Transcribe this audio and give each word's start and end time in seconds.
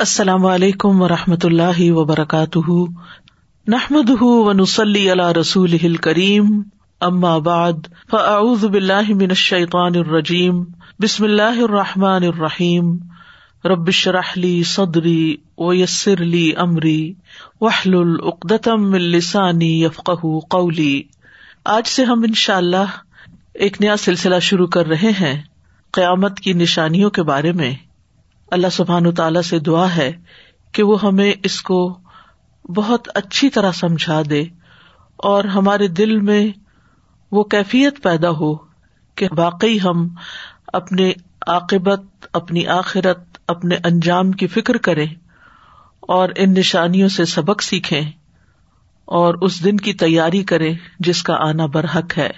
السلام 0.00 0.46
علیکم 0.46 1.02
و 1.02 1.08
رحمۃ 1.08 1.36
اللہ 1.42 1.92
وبرکاتہ۔ 1.92 2.70
نحمد 3.66 4.10
ونسلی 4.20 5.12
علی 5.12 5.40
رسول 5.40 5.96
کریم 5.96 6.62
اما 7.00 7.38
بعد، 7.38 7.72
فاعوذ 8.10 8.64
باللہ 8.64 9.08
من 9.08 9.26
الشیطان 9.28 9.92
الرجیم۔ 9.94 10.64
بسم 10.98 11.24
اللہ 11.24 11.62
الرحمٰن 11.62 12.24
الرحیم۔ 12.24 12.96
ربش 13.64 14.08
رحلی 14.08 14.62
صدری 14.62 15.36
ویسر 15.58 16.16
لی 16.16 16.52
امری۔ 16.56 17.12
وحل 17.60 17.94
العقدم 17.94 18.92
السانی 18.92 19.84
یفق 19.84 20.10
قولی۔ 20.50 21.02
آج 21.64 21.88
سے 21.88 22.04
ہم 22.04 22.22
ان 22.22 22.34
شاء 22.34 22.56
اللہ 22.56 22.90
ایک 23.54 23.80
نیا 23.80 23.96
سلسلہ 23.96 24.38
شروع 24.38 24.66
کر 24.66 24.86
رہے 24.86 25.10
ہیں 25.20 25.42
قیامت 25.90 26.40
کی 26.40 26.52
نشانیوں 26.52 27.10
کے 27.10 27.22
بارے 27.22 27.52
میں۔ 27.52 27.89
اللہ 28.50 28.68
سبحان 28.72 29.14
تعالی 29.14 29.42
سے 29.42 29.58
دعا 29.58 29.96
ہے 29.96 30.12
کہ 30.72 30.82
وہ 30.82 31.02
ہمیں 31.02 31.32
اس 31.42 31.62
کو 31.62 31.98
بہت 32.76 33.08
اچھی 33.14 33.50
طرح 33.50 33.72
سمجھا 33.72 34.22
دے 34.30 34.42
اور 35.16 35.44
ہمارے 35.44 35.88
دل 35.88 36.20
میں 36.20 36.46
وہ 37.30 37.44
کیفیت 37.44 38.02
پیدا 38.02 38.30
ہو 38.30 38.54
کہ 39.14 39.28
واقعی 39.36 39.80
ہم 39.80 40.08
اپنے 40.66 41.12
عاقبت، 41.46 42.00
اپنی 42.32 42.66
آخرت، 42.66 43.38
اپنے 43.46 43.76
انجام 43.84 44.32
کی 44.32 44.46
فکر 44.46 44.76
کریں 44.76 45.06
اور 46.00 46.28
ان 46.36 46.54
نشانیوں 46.54 47.08
سے 47.08 47.24
سبق 47.24 47.62
سیکھیں 47.62 48.10
اور 49.04 49.34
اس 49.34 49.64
دن 49.64 49.76
کی 49.76 49.92
تیاری 49.92 50.42
کرے 50.42 50.72
جس 50.98 51.22
کا 51.22 51.34
آنا 51.34 51.66
برحق 51.66 52.18
ہے۔ 52.18 52.30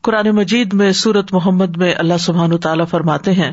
قرآن 0.00 0.30
مجید 0.30 0.74
میں 0.74 0.92
سورت 0.92 1.32
محمد 1.32 1.76
میں 1.76 1.94
اللہ 1.98 2.18
سبحان 2.20 2.58
تعالیٰ 2.58 2.86
فرماتے 2.88 3.32
ہیں 3.32 3.52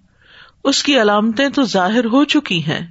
اس 0.63 0.83
کی 0.83 1.01
علامتیں 1.01 1.49
تو 1.49 1.63
ظاہر 1.63 2.05
ہو 2.05 2.25
چکی 2.25 2.65
ہیں۔ 2.65 2.87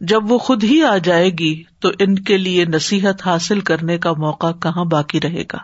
جب 0.00 0.32
وہ 0.32 0.38
خود 0.38 0.64
ہی 0.64 0.84
آ 0.84 0.96
جائے 0.96 1.30
گی 1.30 1.62
تو 1.80 1.88
ان 1.98 2.14
کے 2.14 2.38
لیے 2.38 2.64
نصیحت 2.64 3.26
حاصل 3.26 3.60
کرنے 3.60 3.98
کا 3.98 4.12
موقع 4.12 4.52
کہاں 4.62 4.84
باقی 4.84 5.20
رہے 5.20 5.42
گا؟ 5.42 5.58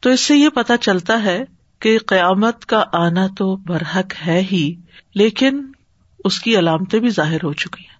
تو 0.00 0.10
اس 0.10 0.20
سے 0.20 0.36
یہ 0.36 0.48
پتا 0.48 0.76
چلتا 0.76 1.22
ہے 1.22 1.44
کہ 1.80 1.98
قیامت 2.06 2.66
کا 2.66 2.84
آنا 2.92 3.26
تو 3.38 3.56
برحق 3.56 4.26
ہے 4.26 4.42
ہی، 4.52 4.74
لیکن 5.14 5.66
اس 6.24 6.40
کی 6.40 6.58
علامتیں 6.58 7.00
بھی 7.00 7.08
ظاہر 7.08 7.44
ہو 7.44 7.52
چکی 7.52 7.82
ہیں۔ 7.82 7.96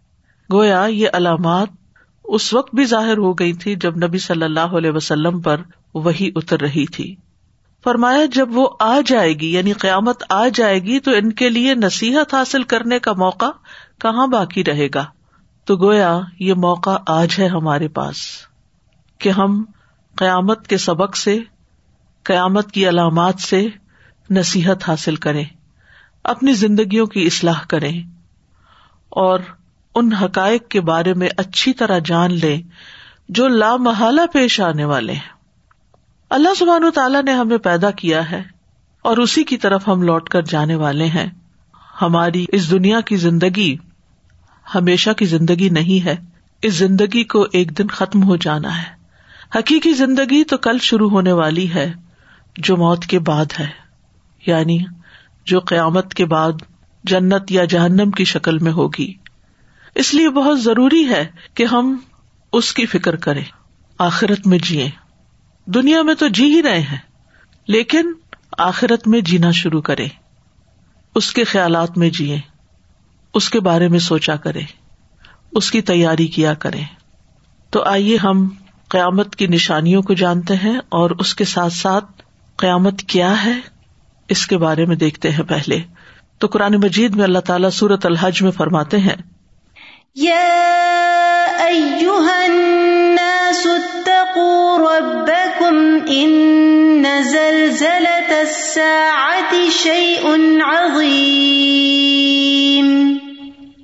گویا 0.53 0.87
یہ 0.87 1.09
علامات 1.13 1.69
اس 2.25 2.55
وقت 2.55 2.75
بھی 2.75 2.85
ظاہر 2.85 3.19
ہو 3.19 3.33
گئی 3.33 3.53
تھی 3.53 3.75
جب 3.75 3.97
نبی 3.97 4.19
صلی 4.19 4.43
اللہ 4.43 4.61
علیہ 4.61 4.91
وسلم 4.91 5.41
پر 5.41 5.61
وہی 5.95 6.31
اتر 6.37 6.61
رہی 6.61 6.87
تھی۔ 6.87 7.17
فرمایا، 7.87 8.25
جب 8.33 8.49
وہ 8.53 8.69
آ 8.81 9.01
جائے 9.07 9.33
گی 9.33 9.53
یعنی 9.53 9.73
قیامت 9.73 10.25
آ 10.29 10.49
جائے 10.55 10.83
گی، 10.83 11.01
تو 11.01 11.11
ان 11.11 11.33
کے 11.33 11.49
لیے 11.49 11.75
نصیحت 11.75 12.35
حاصل 12.35 12.63
کرنے 12.63 12.99
کا 12.99 13.13
موقع 13.13 13.45
کہاں 14.01 14.27
باقی 14.27 14.65
رہے 14.65 14.89
گا؟ 14.95 15.05
تو 15.65 15.77
گویا، 15.77 16.21
یہ 16.41 16.55
موقع 16.55 16.97
آج 17.07 17.35
ہے 17.39 17.47
ہمارے 17.47 17.89
پاس 17.89 18.17
کہ 19.19 19.29
ہم 19.29 19.65
قیامت 20.17 20.69
کے 20.69 20.77
سبق 20.77 21.17
سے، 21.17 21.39
قیامت 22.23 22.73
کی 22.73 22.89
علامات 22.89 23.41
سے 23.41 23.69
نصیحت 24.31 24.89
حاصل 24.89 25.17
کریں، 25.17 25.45
اپنی 26.25 26.53
زندگیوں 26.53 27.07
کی 27.07 27.27
اصلاح 27.27 27.61
کریں 27.69 28.03
اور 29.09 29.39
ان 29.95 30.13
حقائق 30.13 30.69
کے 30.69 30.81
بارے 30.81 31.15
میں 31.15 31.29
اچھی 31.37 31.73
طرح 31.73 31.99
جان 31.99 32.35
لیں 32.35 32.63
جو 33.29 33.49
لامحالہ 33.49 34.27
پیش 34.33 34.61
آنے 34.61 34.85
والے 34.85 35.13
ہیں۔ 35.13 35.36
اللہ 36.31 36.49
سبحان 36.59 36.85
و 36.85 36.91
تعالیٰ 36.91 37.23
نے 37.23 37.33
ہمیں 37.33 37.59
پیدا 37.59 37.91
کیا 37.91 38.31
ہے 38.31 38.43
اور 39.03 39.17
اسی 39.17 39.45
کی 39.45 39.57
طرف 39.57 39.89
ہم 39.89 40.03
لوٹ 40.03 40.29
کر 40.29 40.43
جانے 40.43 40.75
والے 40.75 41.07
ہیں۔ 41.07 41.31
ہماری 42.03 42.47
اس 42.49 42.71
دنیا 42.71 43.01
کی 43.01 43.17
زندگی 43.17 43.77
ہمیشہ 44.75 45.11
کی 45.11 45.25
زندگی 45.25 45.69
نہیں 45.69 46.05
ہے۔ 46.05 46.17
اس 46.63 46.75
زندگی 46.75 47.25
کو 47.25 47.47
ایک 47.53 47.79
دن 47.79 47.87
ختم 47.87 48.23
ہو 48.23 48.37
جانا 48.37 48.83
ہے۔ 48.83 48.97
حقیقی 49.59 49.93
زندگی 49.93 50.45
تو 50.45 50.57
کل 50.57 50.79
شروع 50.79 51.11
ہونے 51.11 51.33
والی 51.33 51.75
ہے، 51.75 51.93
جو 52.57 52.77
موت 52.77 53.05
کے 53.05 53.19
بعد 53.19 53.45
ہے۔ 53.59 53.67
یعنی 54.47 54.79
جو 55.45 55.61
قیامت 55.61 56.15
کے 56.15 56.25
بعد 56.25 56.53
جنت 57.05 57.53
یا 57.53 57.65
جہنم 57.65 58.11
کی 58.11 58.25
شکل 58.25 58.59
میں 58.59 58.73
ہوگی۔ 58.73 59.15
اس 59.95 60.15
لیے 60.15 60.31
بہت 60.31 60.63
ضروری 60.63 61.09
ہے 61.09 61.27
کہ 61.55 61.65
ہم 61.65 61.97
اس 62.53 62.75
کی 62.75 62.87
فکر 62.87 63.17
کریں۔ 63.17 63.45
آخرت 63.99 64.47
میں 64.47 64.59
جیے 64.59 64.91
دنیا 65.67 66.03
میں 66.03 66.15
تو 66.15 66.29
جی 66.29 66.45
ہی 66.45 66.63
رہے 66.63 66.81
ہیں، 66.81 66.99
لیکن 67.69 68.13
آخرت 68.59 69.09
میں 69.09 69.21
جینا 69.21 69.51
شروع 69.51 69.81
کرے۔ 69.81 70.07
اس 71.15 71.33
کے 71.33 71.45
خیالات 71.45 71.99
میں 71.99 72.11
جیے۔ 72.11 72.39
اس 73.35 73.51
کے 73.51 73.61
بارے 73.61 73.89
میں 73.89 73.99
سوچا 73.99 74.37
کرے۔ 74.37 74.61
اس 75.53 75.71
کی 75.71 75.83
تیاری 75.83 76.27
کیا 76.27 76.55
کرے۔ 76.55 76.81
تو 77.71 77.83
آئیے 77.83 78.17
ہم 78.17 78.49
قیامت 78.89 79.37
کی 79.37 79.47
نشانیوں 79.47 80.03
کو 80.03 80.15
جانتے 80.15 80.55
ہیں 80.55 80.79
اور 80.89 81.11
اس 81.11 81.35
کے 81.35 81.45
ساتھ 81.45 81.73
ساتھ 81.73 82.23
قیامت 82.57 83.03
کیا 83.03 83.45
ہے، 83.45 83.61
اس 84.29 84.47
کے 84.47 84.59
بارے 84.59 84.87
میں 84.87 84.97
دیکھتے 84.97 85.31
ہیں 85.31 85.45
پہلے۔ 85.45 85.79
تو 86.39 86.47
قرآن 86.47 86.75
مجید 86.75 87.17
میں 87.17 87.25
اللہ 87.25 87.39
تعالیٰ 87.39 87.71
سورت 87.71 88.07
الحج 88.07 88.43
میں 88.43 88.51
فرماتے 88.51 88.97
ہیں 88.97 89.17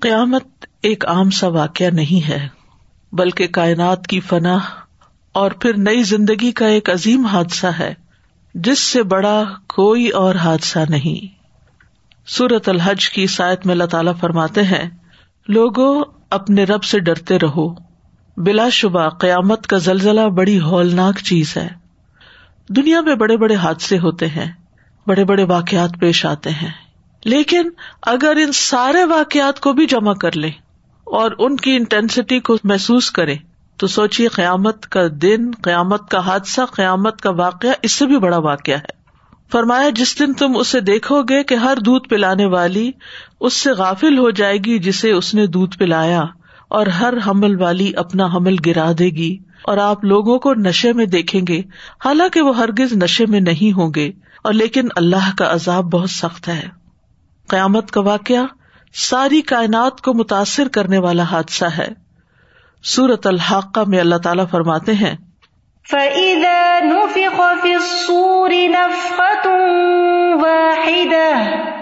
قیامت 0.00 0.44
ایک 0.82 1.06
عام 1.06 1.30
سا 1.30 1.48
واقعہ 1.48 1.86
نہیں 1.86 2.28
ہے، 2.28 2.48
بلکہ 3.12 3.46
کائنات 3.46 4.06
کی 4.06 4.20
فناح 4.20 4.60
اور 5.32 5.50
پھر 5.50 5.76
نئی 5.76 6.02
زندگی 6.02 6.52
کا 6.52 6.66
ایک 6.66 6.90
عظیم 6.90 7.26
حادثہ 7.26 7.66
ہے، 7.66 7.94
جس 8.54 8.78
سے 8.78 9.02
بڑا 9.02 9.44
کوئی 9.68 10.08
اور 10.08 10.34
حادثہ 10.34 10.78
نہیں۔ 10.88 11.42
سورت 12.26 12.68
الحج 12.68 13.10
کی 13.10 13.26
سائت 13.26 13.66
میں 13.66 13.74
اللہ 13.74 13.84
تعالیٰ 13.84 14.12
فرماتے 14.20 14.62
ہیں 14.62 14.90
لوگوں 15.48 16.04
اپنے 16.30 16.64
رب 16.64 16.84
سے 16.84 16.98
ڈرتے 16.98 17.38
رہو۔ 17.38 17.74
بلا 18.36 18.68
شبہ 18.68 19.08
قیامت 19.08 19.66
کا 19.66 19.78
زلزلہ 19.78 20.20
بڑی 20.20 20.60
ہولناک 20.60 21.18
چیز 21.18 21.56
ہے۔ 21.56 21.68
دنیا 22.68 23.00
میں 23.00 23.14
بڑے 23.14 23.36
بڑے 23.36 23.54
حادثے 23.54 23.98
ہوتے 23.98 24.26
ہیں، 24.26 24.52
بڑے 25.06 25.24
بڑے 25.24 25.44
واقعات 25.44 25.90
پیش 26.00 26.26
آتے 26.26 26.50
ہیں۔ 26.50 26.70
لیکن 27.24 27.62
اگر 28.02 28.36
ان 28.36 28.52
سارے 28.52 29.04
واقعات 29.04 29.60
کو 29.60 29.72
بھی 29.72 29.86
جمع 29.86 30.14
کر 30.14 30.36
لے 30.36 30.48
اور 31.04 31.30
ان 31.38 31.56
کی 31.56 31.76
انٹینسٹی 31.76 32.40
کو 32.40 32.56
محسوس 32.64 33.10
کرے 33.10 33.36
تو 33.76 33.86
سوچیے 33.86 34.28
قیامت 34.28 34.86
کا 34.86 35.00
دن، 35.22 35.50
قیامت 35.62 36.10
کا 36.10 36.18
حادثہ، 36.18 36.60
قیامت 36.74 37.20
کا 37.20 37.30
واقعہ، 37.30 37.70
اس 37.82 37.92
سے 37.92 38.06
بھی 38.06 38.18
بڑا 38.18 38.38
واقعہ 38.38 38.74
ہے۔ 38.74 39.02
فرمایا، 39.52 39.90
جس 39.90 40.18
دن 40.18 40.32
تم 40.32 40.56
اسے 40.56 40.80
دیکھو 40.80 41.22
گے 41.22 41.44
کہ 41.44 41.54
ہر 41.54 41.76
دودھ 41.86 42.08
پلانے 42.08 42.46
والی 42.46 42.90
اس 43.40 43.52
سے 43.52 43.70
غافل 43.70 44.18
ہو 44.18 44.30
جائے 44.30 44.58
گی 44.58 44.78
جسے 44.78 45.12
اس 45.12 45.34
نے 45.34 45.46
دودھ 45.46 45.78
پلایا۔ 45.78 46.22
اور 46.72 46.86
ہر 46.86 47.14
حمل 47.26 47.60
والی 47.62 47.92
اپنا 47.96 48.26
حمل 48.26 48.56
گرا 48.66 48.90
دے 48.98 49.04
گی 49.04 49.36
اور 49.62 49.78
آپ 49.78 50.04
لوگوں 50.04 50.38
کو 50.38 50.54
نشے 50.54 50.92
میں 50.92 51.06
دیکھیں 51.06 51.40
گے، 51.48 51.60
حالانکہ 52.04 52.42
وہ 52.42 52.56
ہرگز 52.56 52.92
نشے 52.92 53.26
میں 53.26 53.40
نہیں 53.40 53.76
ہوں 53.76 53.92
گے، 53.94 54.10
اور 54.44 54.52
لیکن 54.52 54.88
اللہ 54.96 55.30
کا 55.38 55.52
عذاب 55.52 55.84
بہت 55.84 56.10
سخت 56.10 56.48
ہے۔ 56.48 56.68
قیامت 57.48 57.90
کا 57.90 58.00
واقعہ 58.00 58.44
ساری 58.94 59.40
کائنات 59.40 60.00
کو 60.00 60.14
متاثر 60.14 60.68
کرنے 60.68 60.98
والا 60.98 61.22
حادثہ 61.22 61.64
ہے۔ 61.64 61.88
سورت 62.82 63.26
الحاقہ 63.26 63.80
میں 63.86 64.00
اللہ 64.00 64.16
تعالیٰ 64.16 64.48
فرماتے 64.50 64.92
ہیں، 64.92 65.14
فَإِذَا 65.90 66.78
نُفِخَ 66.84 67.42
فِي 67.62 67.74
الصُّورِ 67.74 68.66
نَفْخَةٌ 68.66 69.46
وَاحِدَةٌ 70.42 71.81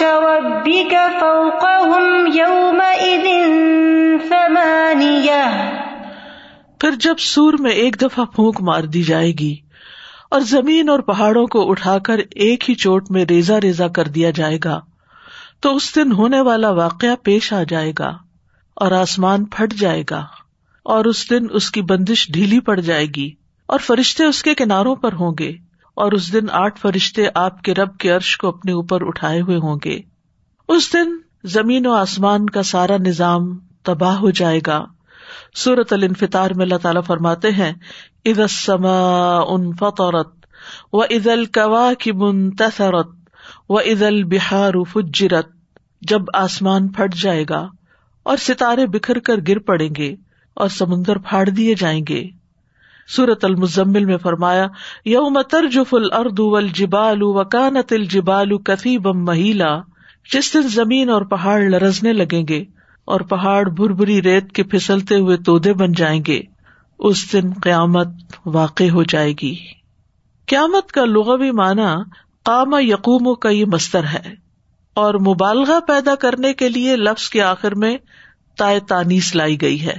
عرش 0.00 0.22
ربك 0.22 0.94
فوقهم 1.20 2.26
يومئذ 2.34 3.26
ثمانية 4.28 5.42
پھر 6.80 6.94
جب 7.00 7.18
سور 7.18 7.54
میں 7.60 7.70
ایک 7.70 8.00
دفعہ 8.02 8.24
پھونک 8.24 8.60
مار 8.60 8.82
دی 8.82 9.02
جائے 9.02 9.32
گی 9.32 9.54
اور 10.30 10.40
زمین 10.40 10.88
اور 10.88 10.98
پہاڑوں 10.98 11.46
کو 11.46 11.70
اٹھا 11.70 11.98
کر 11.98 12.18
ایک 12.30 12.70
ہی 12.70 12.74
چوٹ 12.74 13.10
میں 13.10 13.24
ریزا 13.24 13.60
ریزا 13.60 13.88
کر 13.88 14.08
دیا 14.08 14.30
جائے 14.30 14.58
گا، 14.64 14.80
تو 15.60 15.76
اس 15.76 15.94
دن 15.96 16.12
ہونے 16.12 16.40
والا 16.40 16.70
واقعہ 16.70 17.14
پیش 17.22 17.52
آ 17.52 17.62
جائے 17.62 17.92
گا 17.98 18.10
اور 18.76 18.92
آسمان 18.92 19.44
پھٹ 19.44 19.74
جائے 19.74 20.04
گا 20.10 20.26
اور 20.82 21.04
اس 21.04 21.30
دن 21.30 21.46
اس 21.50 21.70
کی 21.70 21.82
بندش 21.82 22.28
ڈھیلی 22.32 22.60
پڑ 22.60 22.80
جائے 22.80 23.06
گی 23.06 23.30
اور 23.66 23.78
فرشتے 23.78 24.24
اس 24.24 24.42
کے 24.42 24.54
کناروں 24.54 24.96
پر 24.96 25.12
ہوں 25.12 25.32
گے۔ 25.38 25.69
اور 26.00 26.12
اس 26.12 26.32
دن 26.32 26.50
آٹھ 26.50 26.80
فرشتے 26.80 27.22
آپ 27.34 27.62
کے 27.62 27.74
رب 27.74 27.96
کے 27.96 28.10
عرش 28.10 28.36
کو 28.36 28.48
اپنے 28.48 28.72
اوپر 28.72 29.06
اٹھائے 29.06 29.40
ہوئے 29.40 29.56
ہوں 29.56 29.76
گے۔ 29.84 30.00
اس 30.68 30.92
دن 30.92 31.16
زمین 31.44 31.86
و 31.86 31.92
آسمان 31.92 32.46
کا 32.46 32.62
سارا 32.62 32.96
نظام 32.96 33.58
تباہ 33.82 34.16
ہو 34.16 34.30
جائے 34.30 34.60
گا۔ 34.66 34.84
سورت 35.54 35.92
الفطار 35.92 36.50
میں 36.50 36.64
اللہ 36.64 36.78
تعالیٰ 36.82 37.02
فرماتے 37.06 37.50
ہیں 37.50 37.72
اد 38.24 38.40
سما 38.50 39.38
ان 39.38 39.72
فطورت 39.72 40.46
و 40.92 41.02
عید 41.02 41.26
القوا 41.26 41.92
کی 41.98 42.12
منتصرت 42.12 43.08
و 43.68 43.80
عید 43.80 44.02
البہار 44.02 44.72
فجرت 44.92 45.48
جب 46.02 46.20
آسمان 46.34 46.88
پھٹ 46.88 47.14
جائے 47.14 47.44
گا 47.50 47.68
اور 48.22 48.36
ستارے 48.36 48.86
بکھر 48.86 49.18
کر 49.18 49.34
گر 49.48 49.58
پڑیں 49.58 49.88
گے 49.96 50.14
اور 50.54 50.68
سمندر 50.68 51.18
پھاڑ 51.18 51.48
دیے 51.48 51.74
جائیں 51.74 52.04
گے۔ 52.08 52.39
سورت 53.16 53.44
المزمل 53.44 54.04
میں 54.04 54.16
فرمایا، 54.16 54.66
یوم 55.04 55.42
ترجف 55.42 55.94
الارض 55.94 56.40
والجبال 56.40 57.22
وکانت 57.22 57.92
الجبال 57.92 58.58
کثیبا 58.58 59.12
مہیلا، 59.12 59.78
جس 60.32 60.54
دن 60.54 60.62
زمین 60.62 61.10
اور 61.10 61.22
پہاڑ 61.22 61.60
لرزنے 61.60 62.12
لگیں 62.12 62.48
گے 62.48 62.64
اور 63.04 63.20
پہاڑ 63.20 63.68
بھربری 63.68 64.22
ریت 64.22 64.52
کے 64.52 64.62
پھسلتے 64.62 65.16
ہوئے 65.16 65.36
تودے 65.36 65.72
بن 65.72 65.92
جائیں 65.92 66.22
گے، 66.26 66.40
اس 66.98 67.32
دن 67.32 67.52
قیامت 67.62 68.08
واقع 68.46 68.84
ہو 68.92 69.02
جائے 69.02 69.32
گی۔ 69.32 69.54
قیامت 70.46 70.92
کا 70.92 71.04
لغوی 71.04 71.50
معنی 71.50 72.02
قام 72.44 72.74
یقوم 72.80 73.34
کا 73.34 73.48
یہ 73.48 73.64
مستر 73.64 74.04
ہے 74.04 74.34
اور 74.94 75.14
مبالغہ 75.14 75.80
پیدا 75.80 76.14
کرنے 76.14 76.52
کے 76.52 76.68
لیے 76.68 76.96
لفظ 76.96 77.28
کے 77.28 77.42
آخر 77.42 77.74
میں 77.74 77.98
تائے 78.58 78.80
تانیس 78.80 79.36
لائی 79.36 79.60
گئی 79.60 79.86
ہے۔ 79.86 79.96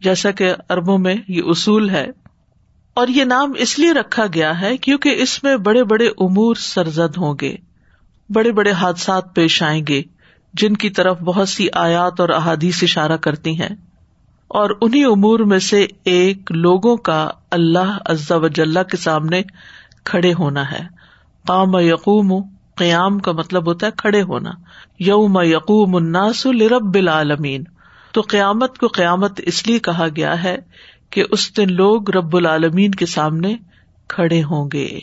جیسا 0.00 0.30
کہ 0.30 0.54
اربوں 0.70 0.98
میں 0.98 1.14
یہ 1.28 1.42
اصول 1.44 1.90
ہے۔ 1.90 2.06
اور 2.96 3.08
یہ 3.08 3.24
نام 3.24 3.52
اس 3.56 3.78
لیے 3.78 3.92
رکھا 3.92 4.26
گیا 4.34 4.60
ہے 4.60 4.76
کیونکہ 4.76 5.08
اس 5.08 5.44
میں 5.44 5.56
بڑے 5.56 5.84
بڑے 5.84 6.06
امور 6.06 6.54
سرزد 6.54 7.16
ہوں 7.16 7.34
گے، 7.40 7.56
بڑے 8.30 8.52
بڑے 8.52 8.70
حادثات 8.70 9.34
پیش 9.34 9.62
آئیں 9.62 9.84
گے، 9.88 10.02
جن 10.54 10.74
کی 10.74 10.90
طرف 10.90 11.18
بہت 11.20 11.48
سی 11.48 11.66
آیات 11.72 12.20
اور 12.20 12.28
احادیث 12.28 12.82
اشارہ 12.82 13.16
کرتی 13.16 13.60
ہیں۔ 13.60 13.68
اور 14.48 14.70
انہیں 14.80 15.04
امور 15.04 15.38
میں 15.38 15.58
سے 15.58 15.86
ایک 16.04 16.52
لوگوں 16.52 16.96
کا 16.96 17.30
اللہ 17.50 17.98
عزا 18.04 18.36
وجاللہ 18.36 18.82
کے 18.82 18.96
سامنے 18.96 19.42
کھڑے 20.04 20.32
ہونا 20.38 20.72
ہے۔ 20.72 20.86
قام 21.46 21.78
یقوم، 21.78 22.48
قیام 22.74 23.18
کا 23.18 23.32
مطلب 23.32 23.66
ہوتا 23.66 23.86
ہے 23.86 23.92
کھڑے 23.96 24.22
ہونا۔ 24.22 24.50
یوم 24.98 25.38
یقوم 25.42 25.96
الناس 25.96 26.46
لرب 26.46 26.94
العالمین۔ 26.94 27.64
تو 28.12 28.20
قیامت 28.20 28.78
کو 28.78 28.86
قیامت 28.86 29.40
اس 29.44 29.66
لیے 29.66 29.78
کہا 29.78 30.06
گیا 30.16 30.42
ہے 30.42 30.56
کہ 31.10 31.24
اس 31.30 31.56
دن 31.56 31.72
لوگ 31.72 32.10
رب 32.10 32.36
العالمین 32.36 32.90
کے 32.90 33.06
سامنے 33.06 33.56
کھڑے 34.08 34.42
ہوں 34.42 34.70
گے 34.72 34.98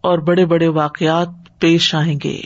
اور 0.00 0.18
بڑے 0.18 0.46
بڑے 0.46 0.68
واقعات 0.68 1.28
پیش 1.58 1.94
آئیں 1.94 2.18
گے۔ 2.24 2.40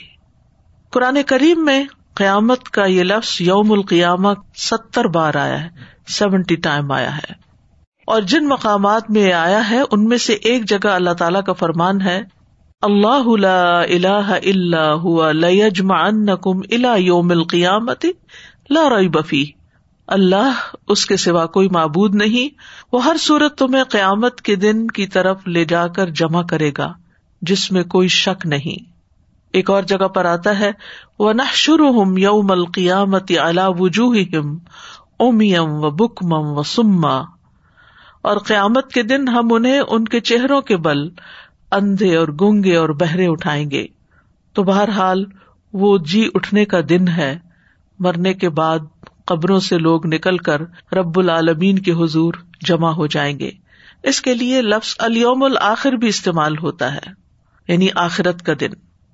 قرآن 0.91 1.19
کریم 1.27 1.65
میں 1.65 1.85
قیامت 2.15 2.63
کا 2.63 2.85
یہ 2.85 3.03
لفظ 3.03 3.41
یوم 3.41 3.73
القیامہ 3.73 4.29
ستر 4.57 5.05
بار 5.05 5.35
آیا 5.35 5.65
ہے، 5.65 5.69
سیونٹی 6.09 6.57
ٹائم 6.57 6.93
آیا 6.93 7.17
ہے۔ 7.17 7.33
اور 8.07 8.23
جن 8.23 8.49
مقامات 8.49 9.11
میں 9.11 9.33
آیا 9.33 9.71
ہے، 9.71 9.81
ان 9.91 10.05
میں 10.05 10.19
سے 10.19 10.33
ایک 10.33 10.65
جگہ 10.65 10.89
اللہ 10.89 11.11
تعالیٰ 11.11 11.43
کا 11.43 11.53
فرمان 11.53 12.01
ہے، 12.01 12.23
اللہ 12.83 13.29
اللہ 13.29 14.37
اللہ 14.45 14.99
الا 16.75 16.95
یوم 16.97 17.31
القیامت 17.31 18.07
لا 18.71 18.89
ریب 18.99 19.13
بفی 19.13 19.45
اللہ 20.07 20.53
اس 20.89 21.07
کے 21.07 21.17
سوا 21.17 21.47
کوئی 21.47 21.69
معبود 21.69 22.15
نہیں، 22.15 22.55
وہ 22.93 23.05
ہر 23.05 23.17
صورت 23.19 23.59
تمہیں 23.59 23.85
قیامت 23.85 24.41
کے 24.41 24.57
دن 24.57 24.87
کی 24.87 25.07
طرف 25.07 25.47
لے 25.47 25.65
جا 25.65 25.89
کر 25.89 26.11
جمع 26.11 26.43
کرے 26.43 26.71
گا، 26.79 26.93
جس 27.43 27.73
میں 27.73 27.85
کوئی 27.85 28.09
شک 28.09 28.47
نہیں۔ 28.47 28.93
ایک 29.53 29.71
اور 29.71 29.83
جگہ 29.83 30.09
پر 30.09 30.25
آتا 30.25 30.59
ہے 30.59 30.73
وہ 31.19 31.33
نہ 31.33 31.43
شروع 31.53 32.03
ہم 32.03 32.17
یوم 32.17 32.51
القیامت 32.51 33.33
الا 33.39 33.69
وجوہ 33.69 34.17
اومیم 35.17 35.85
و 35.85 35.91
بکمم 35.91 36.59
و 36.59 36.63
سما 36.63 37.21
اور 38.23 38.37
قیامت 38.37 38.91
کے 38.91 39.03
دن 39.03 39.29
ہم 39.29 39.49
انہیں 39.53 39.81
ان 39.89 40.05
کے 40.05 40.21
چہروں 40.21 40.61
کے 40.61 40.77
بل، 40.77 41.09
اندھے 41.73 42.17
اور 42.17 42.29
گونگے 42.41 42.77
اور 42.77 42.89
بہرے 42.89 43.27
اٹھائیں 43.27 43.71
گے۔ 43.71 43.87
تو 44.53 44.63
بہرحال، 44.63 45.25
وہ 45.73 45.99
جی 45.99 46.29
اٹھنے 46.35 46.65
کا 46.65 46.79
دن 46.89 47.09
ہے، 47.09 47.39
مرنے 47.99 48.35
کے 48.35 48.49
بعد 48.49 48.79
قبروں 49.27 49.61
سے 49.61 49.79
لوگ 49.79 50.07
نکل 50.07 50.39
کر 50.39 50.63
رب 50.93 51.19
العالمین 51.19 51.79
کے 51.79 51.93
حضور 51.93 52.35
جمع 52.67 52.91
ہو 52.91 53.07
جائیں 53.07 53.39
گے۔ 53.39 53.51
اس 54.03 54.21
کے 54.21 54.35
لیے 54.35 54.63
لفظ 54.63 54.95
الوم 54.99 55.43
الآخر 55.43 55.93
بھی 55.93 56.09
استعمال 56.09 56.59
ہوتا 56.59 56.95
ہے 56.95 57.11
یعنی 57.69 57.89
آخرت 57.95 58.43
کا 58.43 58.53
دن۔ 58.61 58.71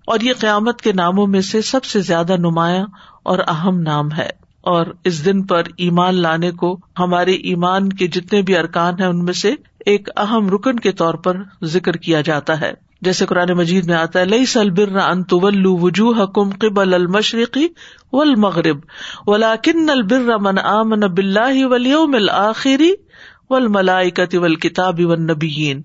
اور 0.06 0.20
یہ 0.20 0.32
قیامت 0.38 0.82
کے 0.82 0.92
ناموں 0.92 1.26
میں 1.26 1.40
سے 1.40 1.62
سب 1.62 1.84
سے 1.84 2.00
زیادہ 2.00 2.36
نمایاں 2.36 2.86
اور 3.22 3.38
اہم 3.48 3.80
نام 3.80 4.12
ہے۔ 4.12 4.48
اور 4.60 4.86
اس 5.04 5.24
دن 5.24 5.42
پر 5.42 5.62
ایمان 5.76 6.14
لانے 6.14 6.50
کو 6.50 6.78
ہمارے 6.98 7.32
ایمان 7.32 7.88
کے 7.88 8.06
جتنے 8.06 8.42
بھی 8.42 8.56
ارکان 8.56 8.94
ہیں، 9.00 9.06
ان 9.06 9.24
میں 9.24 9.32
سے 9.32 9.54
ایک 9.86 10.08
اہم 10.16 10.48
رکن 10.50 10.78
کے 10.78 10.92
طور 10.92 11.14
پر 11.14 11.36
ذکر 11.64 11.92
کیا 11.92 12.20
جاتا 12.20 12.60
ہے۔ 12.60 12.72
جیسے 13.02 13.26
قرآن 13.26 13.50
مجید 13.50 13.84
میں 13.84 13.94
آتا 13.94 14.20
ہے 14.20 14.24
لئی 14.24 14.46
سلبر 14.46 14.96
انت 14.96 15.34
وجوہ 15.34 16.22
حکم 16.22 16.50
قبل 16.50 16.94
المشرقی 16.94 17.68
و 18.12 18.20
المغرب 18.20 18.78
ولاکن 19.26 19.90
البر 19.90 20.38
من 20.40 20.58
آمن 20.58 21.00
بلّہ 21.00 21.66
ولیوم 21.66 22.14
الآخری 22.14 22.92
و 23.50 23.54
الملائکت 23.54 24.34
و 24.34 24.44
الکتاب 24.44 25.00
و 25.02 25.14
نبیین 25.14 25.82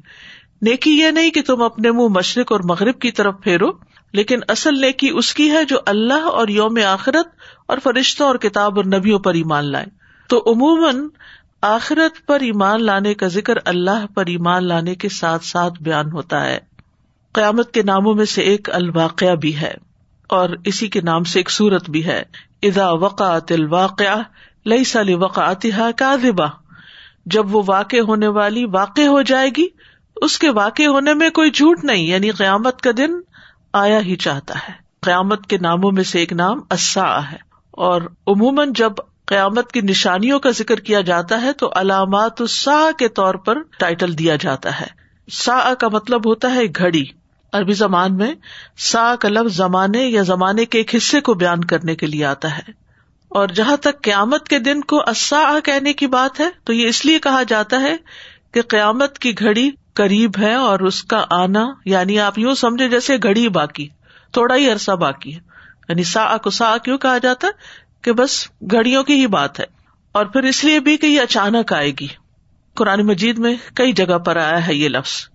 نیکی 0.62 0.92
یہ 0.92 1.12
نہیں 1.12 1.32
کہ 1.32 1.42
تم 1.42 1.62
اپنے 1.62 1.92
منہ 1.92 2.08
مشرق 2.08 2.52
اور 2.52 2.60
مغرب 2.64 3.00
کی 3.00 3.12
طرف 3.12 3.36
پھیرو، 3.44 3.72
لیکن 4.14 4.40
اصل 4.48 4.82
نیکی 4.82 5.10
اس 5.10 5.34
کی 5.34 5.52
ہے 5.52 5.66
جو 5.66 5.78
اللہ 5.86 6.14
اور 6.14 6.48
یوم 6.48 6.78
آخرت 6.88 7.28
اور 7.68 7.78
فرشتوں 7.84 8.28
اور 8.28 8.36
کتاب 8.36 8.76
اور 8.76 8.86
نبیوں 8.86 9.20
پر 9.20 9.34
ایمان 9.34 9.72
لائے۔ 9.72 9.86
تو 10.30 10.44
عموماً 10.48 11.08
آخرت 11.62 12.26
پر 12.26 12.40
ایمان 12.40 12.84
لانے 12.84 13.14
کا 13.14 13.28
ذکر 13.28 13.54
اللہ 13.66 14.06
پر 14.16 14.26
ایمان 14.26 14.64
لانے 14.64 14.96
کے 14.96 15.10
ساتھ 15.10 15.46
ساتھ 15.46 15.84
بیان 15.84 16.12
ہوتا 16.12 16.46
ہے۔ 16.46 16.73
قیامت 17.34 17.72
کے 17.72 17.84
ناموں 17.84 18.14
میں 18.14 18.26
سے 18.26 18.42
ایک 18.42 18.70
الواقع 18.74 19.34
بھی 19.34 19.58
ہے 19.58 19.74
اور 20.30 20.50
اسی 20.66 20.88
کے 20.88 21.02
نام 21.02 21.24
سے 21.24 21.40
ایک 21.40 21.52
سورت 21.52 21.90
بھی 21.90 22.06
ہے۔ 22.06 22.24
ادا 22.62 22.92
وقعت 22.92 23.52
الواقع 23.52 24.22
لئی 24.66 24.84
سال 24.84 25.14
وقعت 25.14 25.66
کا 25.98 26.16
جب 27.26 27.56
وہ 27.56 27.64
واقع 27.68 27.98
ہونے 27.98 28.28
والی 28.28 28.66
واقع 28.66 29.02
ہو 29.02 29.22
جائے 29.22 29.50
گی، 29.58 29.68
اس 30.16 30.40
کے 30.40 30.50
واقع 30.50 30.84
ہونے 30.84 31.14
میں 31.14 31.30
کوئی 31.30 31.52
جھوٹ 31.52 31.84
نہیں 31.84 32.04
یعنی 32.04 32.30
قیامت 32.30 32.82
کا 32.82 32.92
دن 32.98 33.12
آیا 33.74 34.00
ہی 34.00 34.16
چاہتا 34.16 34.54
ہے۔ 34.56 34.74
قیامت 35.02 35.48
کے 35.48 35.58
ناموں 35.58 35.92
میں 35.92 36.04
سے 36.04 36.20
ایک 36.20 36.34
نام 36.34 36.60
اسا 36.72 37.32
ہے۔ 37.32 37.38
اور 37.72 38.02
عموماً 38.02 38.74
جب 38.76 38.92
قیامت 39.26 39.72
کی 39.72 39.82
نشانیوں 39.82 40.40
کا 40.40 40.50
ذکر 40.50 40.76
کیا 40.76 41.02
جاتا 41.02 41.42
ہے، 41.42 41.54
تو 41.54 41.72
علامات 41.76 42.42
السا 42.42 42.90
کے 43.00 43.08
طور 43.08 43.36
پر 43.36 43.58
ٹائٹل 43.80 44.18
دیا 44.18 44.36
جاتا 44.36 44.82
ہے۔ 44.82 45.04
سا 45.32 45.74
کا 45.80 45.88
مطلب 45.88 46.28
ہوتا 46.28 46.56
ہے 46.56 46.66
گھڑی۔ 46.66 47.04
عربی 47.54 47.74
زبان 47.74 48.18
میں 48.18 48.34
سا 48.78 49.16
کا 49.16 49.30
لفظ 49.30 49.56
زمانے 49.56 50.00
یا 50.00 50.22
زمانے 50.22 50.66
کے 50.66 50.78
ایک 50.78 50.96
حصے 50.96 51.22
کو 51.22 51.34
بیان 51.34 51.64
کرنے 51.64 51.96
کے 51.96 52.06
لیے 52.06 52.26
آتا 52.26 52.58
ہے۔ 52.58 52.72
اور 53.30 53.48
جہاں 53.48 53.78
تک 53.78 54.02
قیامت 54.02 54.48
کے 54.48 54.60
دن 54.60 54.82
کو 54.82 55.10
اسا 55.10 55.60
کہنے 55.64 55.94
کی 55.94 56.08
بات 56.08 56.40
ہے، 56.40 56.50
تو 56.64 56.74
یہ 56.74 56.88
اس 56.88 57.06
لیے 57.06 57.20
کہا 57.20 57.44
جاتا 57.44 57.82
ہے 57.82 57.96
کہ 58.54 58.62
قیامت 58.62 59.20
کی 59.20 59.40
گھڑی 59.40 59.72
قریب 59.94 60.32
ہے 60.40 60.54
اور 60.54 60.80
اس 60.80 61.04
کا 61.04 61.26
آنا 61.30 61.66
یعنی 61.86 62.20
آپ 62.20 62.40
یوں 62.40 62.54
سمجھے 62.54 62.90
جیسے 62.90 63.18
گھڑی 63.24 63.50
باقی، 63.50 63.88
تھوڑا 64.32 64.56
ہی 64.56 64.70
عرصہ 64.70 64.92
باقی 64.92 65.36
ہے۔ 65.36 65.40
یعنی 65.90 66.04
سا 66.04 66.38
کو 66.38 66.50
سا 66.50 66.78
کیوں 66.78 66.98
کہا 66.98 67.18
جاتا 67.18 67.48
ہے؟ 67.48 67.52
کہ 68.02 68.12
بس 68.12 68.48
گھڑیوں 68.72 69.04
کی 69.04 69.14
ہی 69.14 69.28
بات 69.28 69.60
ہے۔ 69.60 69.66
اور 70.12 70.26
پھر 70.26 70.44
اس 70.44 70.64
لیے 70.64 70.80
بھی 70.80 70.98
کہ 70.98 71.06
یہ 71.06 71.22
اچانک 71.22 71.74
آئے 71.74 71.92
گی۔ 72.00 72.08
قرآن 72.76 73.06
مجید 73.06 73.40
میں 73.40 73.56
کئی 73.76 73.92
جگہ 73.92 74.18
پر 74.18 74.38
آیا 74.38 74.68
ہے 74.68 74.76
یہ 74.76 74.90
لفظ۔ 74.90 75.33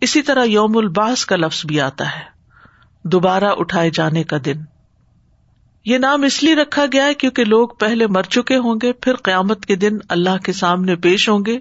اسی 0.00 0.22
طرح 0.22 0.44
یوم 0.44 0.76
الباس 0.76 1.26
کا 1.26 1.36
لفظ 1.36 1.66
بھی 1.66 1.80
آتا 1.80 2.04
ہے۔ 2.04 2.40
دوبارہ 3.04 3.44
اٹھائے 3.44 3.90
جانے 3.90 4.24
کا 4.24 4.36
دن۔ 4.44 4.54
یہ 5.84 5.98
نام 5.98 6.22
اس 6.22 6.42
لیے 6.42 6.54
رکھا 6.54 6.84
گیا 6.92 7.06
ہے 7.06 7.14
کیونکہ 7.14 7.44
لوگ 7.44 7.68
پہلے 7.68 8.06
مر 8.06 8.22
چکے 8.22 8.56
ہوں 8.56 8.74
گے، 8.82 8.92
پھر 8.92 9.14
قیامت 9.14 9.66
کے 9.66 9.76
دن 9.76 9.98
اللہ 10.08 10.36
کے 10.44 10.52
سامنے 10.52 10.96
پیش 10.96 11.28
ہوں 11.28 11.40
گے 11.46 11.58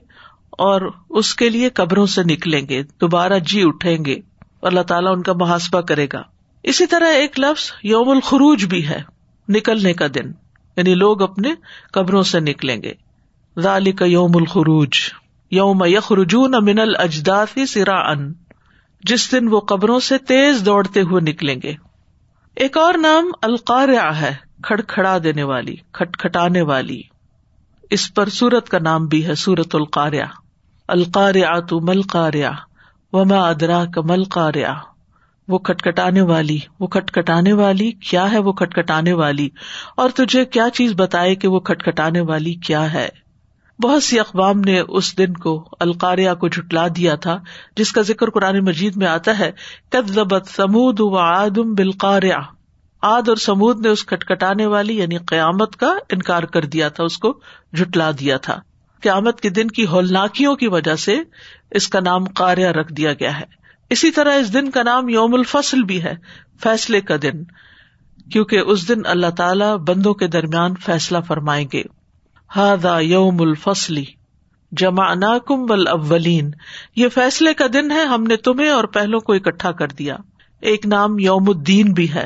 اور 0.52 0.92
اس 1.10 1.36
کے 1.36 1.50
لیے 1.50 1.70
قبروں 1.70 2.06
سے 2.06 2.24
نکلیں 2.24 2.68
گے۔ 2.70 2.84
دوبارہ 2.84 3.40
جی 3.40 3.62
اٹھیں 3.66 4.06
گے۔ 4.06 4.16
اللہ 4.62 4.82
تعالیٰ 4.82 5.12
ان 5.16 5.24
کا 5.24 5.34
محاسبہ 5.34 5.82
کرے 5.82 6.08
گا۔ 6.14 6.24
اسی 6.64 6.86
طرح 6.86 7.08
ایک 7.08 7.40
لفظ 7.40 7.72
یوم 7.84 8.10
الخروج 8.10 8.66
بھی 8.66 8.88
ہے، 8.88 9.02
نکلنے 9.50 9.94
کا 9.94 10.08
دن۔ 10.08 10.32
یعنی 10.78 10.94
لوگ 10.94 11.22
اپنے 11.22 11.54
قبروں 11.92 12.24
سے 12.24 12.40
نکلیں 12.40 12.82
گے۔ 12.84 12.94
ذالک 13.60 14.02
یوم 14.02 14.32
الخروج۔ 14.36 14.90
یوم 15.52 15.84
یخرجون 15.86 16.56
من 16.62 16.80
الجداف 16.80 17.58
سرا 17.68 18.00
ان 18.12 18.34
جس 19.04 19.32
دن 19.32 19.48
وہ 19.48 19.60
قبروں 19.60 20.00
سے 20.00 20.18
تیز 20.18 20.66
دوڑتے 20.66 21.02
ہوئے 21.02 21.22
نکلیں 21.22 21.56
گے۔ 21.64 21.74
ایک 22.56 22.78
اور 22.78 22.94
نام 22.94 23.32
القارع 23.42 24.12
ہے، 24.12 24.36
کھڑکھڑا 24.64 25.18
دینے 25.24 25.44
والی، 25.44 25.76
کھٹکھٹانے 25.92 26.62
والی۔ 26.62 27.02
اس 27.90 28.14
پر 28.14 28.30
سورت 28.30 28.70
کا 28.70 28.80
نام 28.80 29.08
بھی 29.08 29.26
ہے 29.28 29.36
سورت 29.36 29.76
القاریا 29.76 30.26
القاریا 30.88 31.60
تو 31.60 31.80
مل 31.80 32.02
وما 33.14 33.50
ادرا 33.50 33.86
کمل 33.86 34.24
قاریا 34.24 34.74
وہ 35.48 35.58
کٹکھٹانے 35.58 36.22
والی، 36.22 36.60
وہ 36.80 36.88
کٹکھٹانے 36.88 37.54
والی، 37.54 37.92
کیا 37.92 38.32
ہے 38.32 38.40
وہ 38.40 38.52
کٹکھٹانے 38.52 39.14
والی؟ 39.14 39.50
اور 39.98 40.10
تجھے 40.10 40.46
کیا 40.46 40.70
چیز 40.74 40.94
بتائے 40.96 41.36
کہ 41.36 41.48
وہ 41.48 41.60
کٹکھٹانے 41.60 42.22
والی 42.22 42.54
کیا 42.54 42.94
ہے؟ 42.94 43.10
بہت 43.84 44.04
سی 44.04 44.20
اقوام 44.20 44.60
نے 44.60 44.80
اس 44.80 45.18
دن 45.18 45.34
کو 45.34 45.70
القاریہ 45.80 46.32
کو 46.40 46.48
جٹلا 46.48 46.88
دیا 46.96 47.16
تھا، 47.16 47.40
جس 47.78 47.92
کا 47.92 48.02
ذکر 48.02 48.30
قرآن 48.30 48.66
مجید 48.66 48.96
میں 48.96 49.08
آتا 49.08 49.40
ہے 49.40 49.52
کدبت 49.90 50.48
سمود 50.48 51.00
و 51.00 51.18
آدم 51.18 51.74
بالقاریا 51.74 52.38
آد 53.02 53.30
اور 53.30 53.38
سمود 53.38 53.82
نے 53.82 53.90
اس 53.90 54.06
کٹکھٹانے 54.06 54.66
والی 54.66 54.98
یعنی 54.98 55.18
قیامت 55.18 55.76
کا 55.76 55.94
انکار 56.10 56.44
کر 56.44 56.66
دیا 56.66 56.90
تھا، 56.90 57.04
اس 57.04 57.18
کو 57.18 57.40
جٹلا 57.74 58.12
دیا 58.20 58.38
تھا۔ 58.38 58.60
قیامت 59.02 59.42
کے 59.42 59.50
دن 59.50 59.68
کی 59.68 59.86
ہولناکیوں 59.86 60.56
کی 60.56 60.68
وجہ 60.68 60.96
سے 60.96 61.18
اس 61.72 61.88
کا 61.88 62.00
نام 62.00 62.24
قاریہ 62.24 62.68
رکھ 62.68 62.94
دیا 62.94 63.14
گیا 63.14 63.40
ہے۔ 63.40 63.46
اسی 63.90 64.12
طرح 64.12 64.34
اس 64.34 64.54
دن 64.54 64.72
کا 64.72 64.84
نام 64.84 65.10
یوم 65.10 65.34
الفصل 65.34 65.84
بھی 65.84 66.04
ہے، 66.04 66.16
فیصلے 66.64 67.02
کا 67.02 67.16
دن، 67.22 67.44
کیونکہ 68.32 68.60
اس 68.60 68.88
دن 68.88 69.06
اللہ 69.06 69.30
تعالی 69.38 69.66
بندوں 69.88 70.14
کے 70.14 70.28
درمیان 70.28 70.74
فیصلہ 70.86 71.18
فرمائیں 71.28 71.68
گے۔ 71.74 71.84
ہاد 72.56 72.86
یوم 73.02 73.42
الفصلی 73.42 74.06
جمع 74.72 75.14
ناکم 75.14 75.66
بل 75.66 75.88
اولین 75.88 76.52
یہ 76.96 77.10
فیصلے 77.10 77.54
کا 77.54 77.66
دن 77.74 77.92
ہے، 77.92 78.04
ہم 78.04 78.24
نے 78.24 78.36
تمہیں 78.36 78.70
اور 78.70 78.84
پہلو 78.84 79.20
کو 79.20 79.34
اکٹھا 79.34 79.72
کر 79.72 79.88
دیا۔ 79.88 80.18
ایک 80.62 80.86
نام 80.86 81.20
یوم 81.20 81.50
الدین 81.50 81.94
بھی 81.94 82.14
ہے۔ 82.14 82.26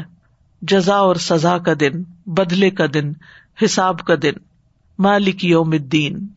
جزا 0.61 0.95
اور 0.95 1.15
سزا 1.15 1.57
کا 1.57 1.73
دن، 1.79 2.03
بدلے 2.25 2.69
کا 2.69 2.85
دن، 2.93 3.11
حساب 3.65 3.99
کا 3.99 4.13
دن۔ 4.21 4.33
مالک 4.99 5.45
یوم 5.45 5.69
الدین۔ 5.71 6.27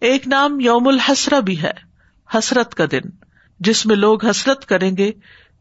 ایک 0.00 0.28
نام 0.28 0.60
یوم 0.60 0.88
الحسرا 0.88 1.40
بھی 1.40 1.62
ہے، 1.62 1.72
حسرت 2.38 2.74
کا 2.74 2.84
دن۔ 2.90 3.08
جس 3.60 3.86
میں 3.86 3.96
لوگ 3.96 4.26
حسرت 4.26 4.66
کریں 4.66 4.96
گے 4.96 5.10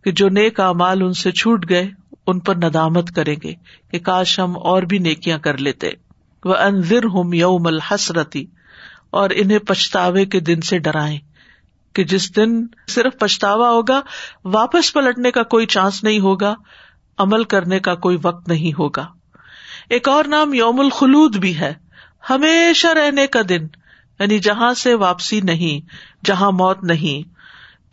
کہ 0.03 0.11
جو 0.11 0.29
نیک 0.29 0.59
امال 0.59 1.01
ان 1.01 1.13
سے 1.13 1.31
چھوٹ 1.31 1.69
گئے، 1.69 1.89
ان 2.27 2.39
پر 2.39 2.55
ندامت 2.55 3.11
کریں 3.15 3.35
گے 3.43 3.53
کہ 3.91 3.99
کاش 3.99 4.39
ہم 4.39 4.57
اور 4.57 4.83
بھی 4.83 4.97
نیکیاں 4.97 5.39
کر 5.39 5.57
لیتے۔ 5.57 5.89
وہ 6.45 6.55
انضر 6.55 7.05
ہوں 7.05 7.35
یوم 7.35 7.67
الحسرتی 7.67 8.45
اور 9.09 9.29
انہیں 9.33 9.59
پچھتاوے 9.59 10.25
کے 10.25 10.39
دن 10.39 10.61
سے 10.61 10.77
ڈرائیں 10.77 11.19
کہ 11.93 12.03
جس 12.03 12.35
دن 12.35 12.65
صرف 12.87 13.19
پچھتاوا 13.19 13.69
ہوگا، 13.69 14.01
واپس 14.45 14.93
پلٹنے 14.93 15.31
کا 15.31 15.43
کوئی 15.43 15.65
چانس 15.65 16.03
نہیں 16.03 16.19
ہوگا، 16.19 16.55
عمل 17.17 17.43
کرنے 17.43 17.79
کا 17.79 17.95
کوئی 17.95 18.17
وقت 18.21 18.47
نہیں 18.47 18.79
ہوگا۔ 18.79 19.05
ایک 19.89 20.07
اور 20.07 20.25
نام 20.25 20.53
یوم 20.53 20.79
الخلود 20.79 21.37
بھی 21.37 21.59
ہے، 21.59 21.73
ہمیشہ 22.29 22.87
رہنے 22.87 23.27
کا 23.27 23.41
دن 23.49 23.67
یعنی 24.19 24.39
جہاں 24.39 24.73
سے 24.73 24.93
واپسی 24.93 25.41
نہیں، 25.41 25.89
جہاں 26.25 26.51
موت 26.51 26.83
نہیں۔ 26.83 27.35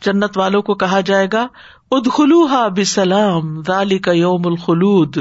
جنت 0.04 0.38
والوں 0.38 0.62
کو 0.62 0.74
کہا 0.74 1.00
جائے 1.00 1.28
گا 1.32 1.46
ادخلو 1.90 2.46
ہا 2.46 2.68
بسلام 2.68 3.62
ذالی 3.62 3.98
کا 3.98 4.12
یوم 4.12 4.42
الخلود۔ 4.44 5.18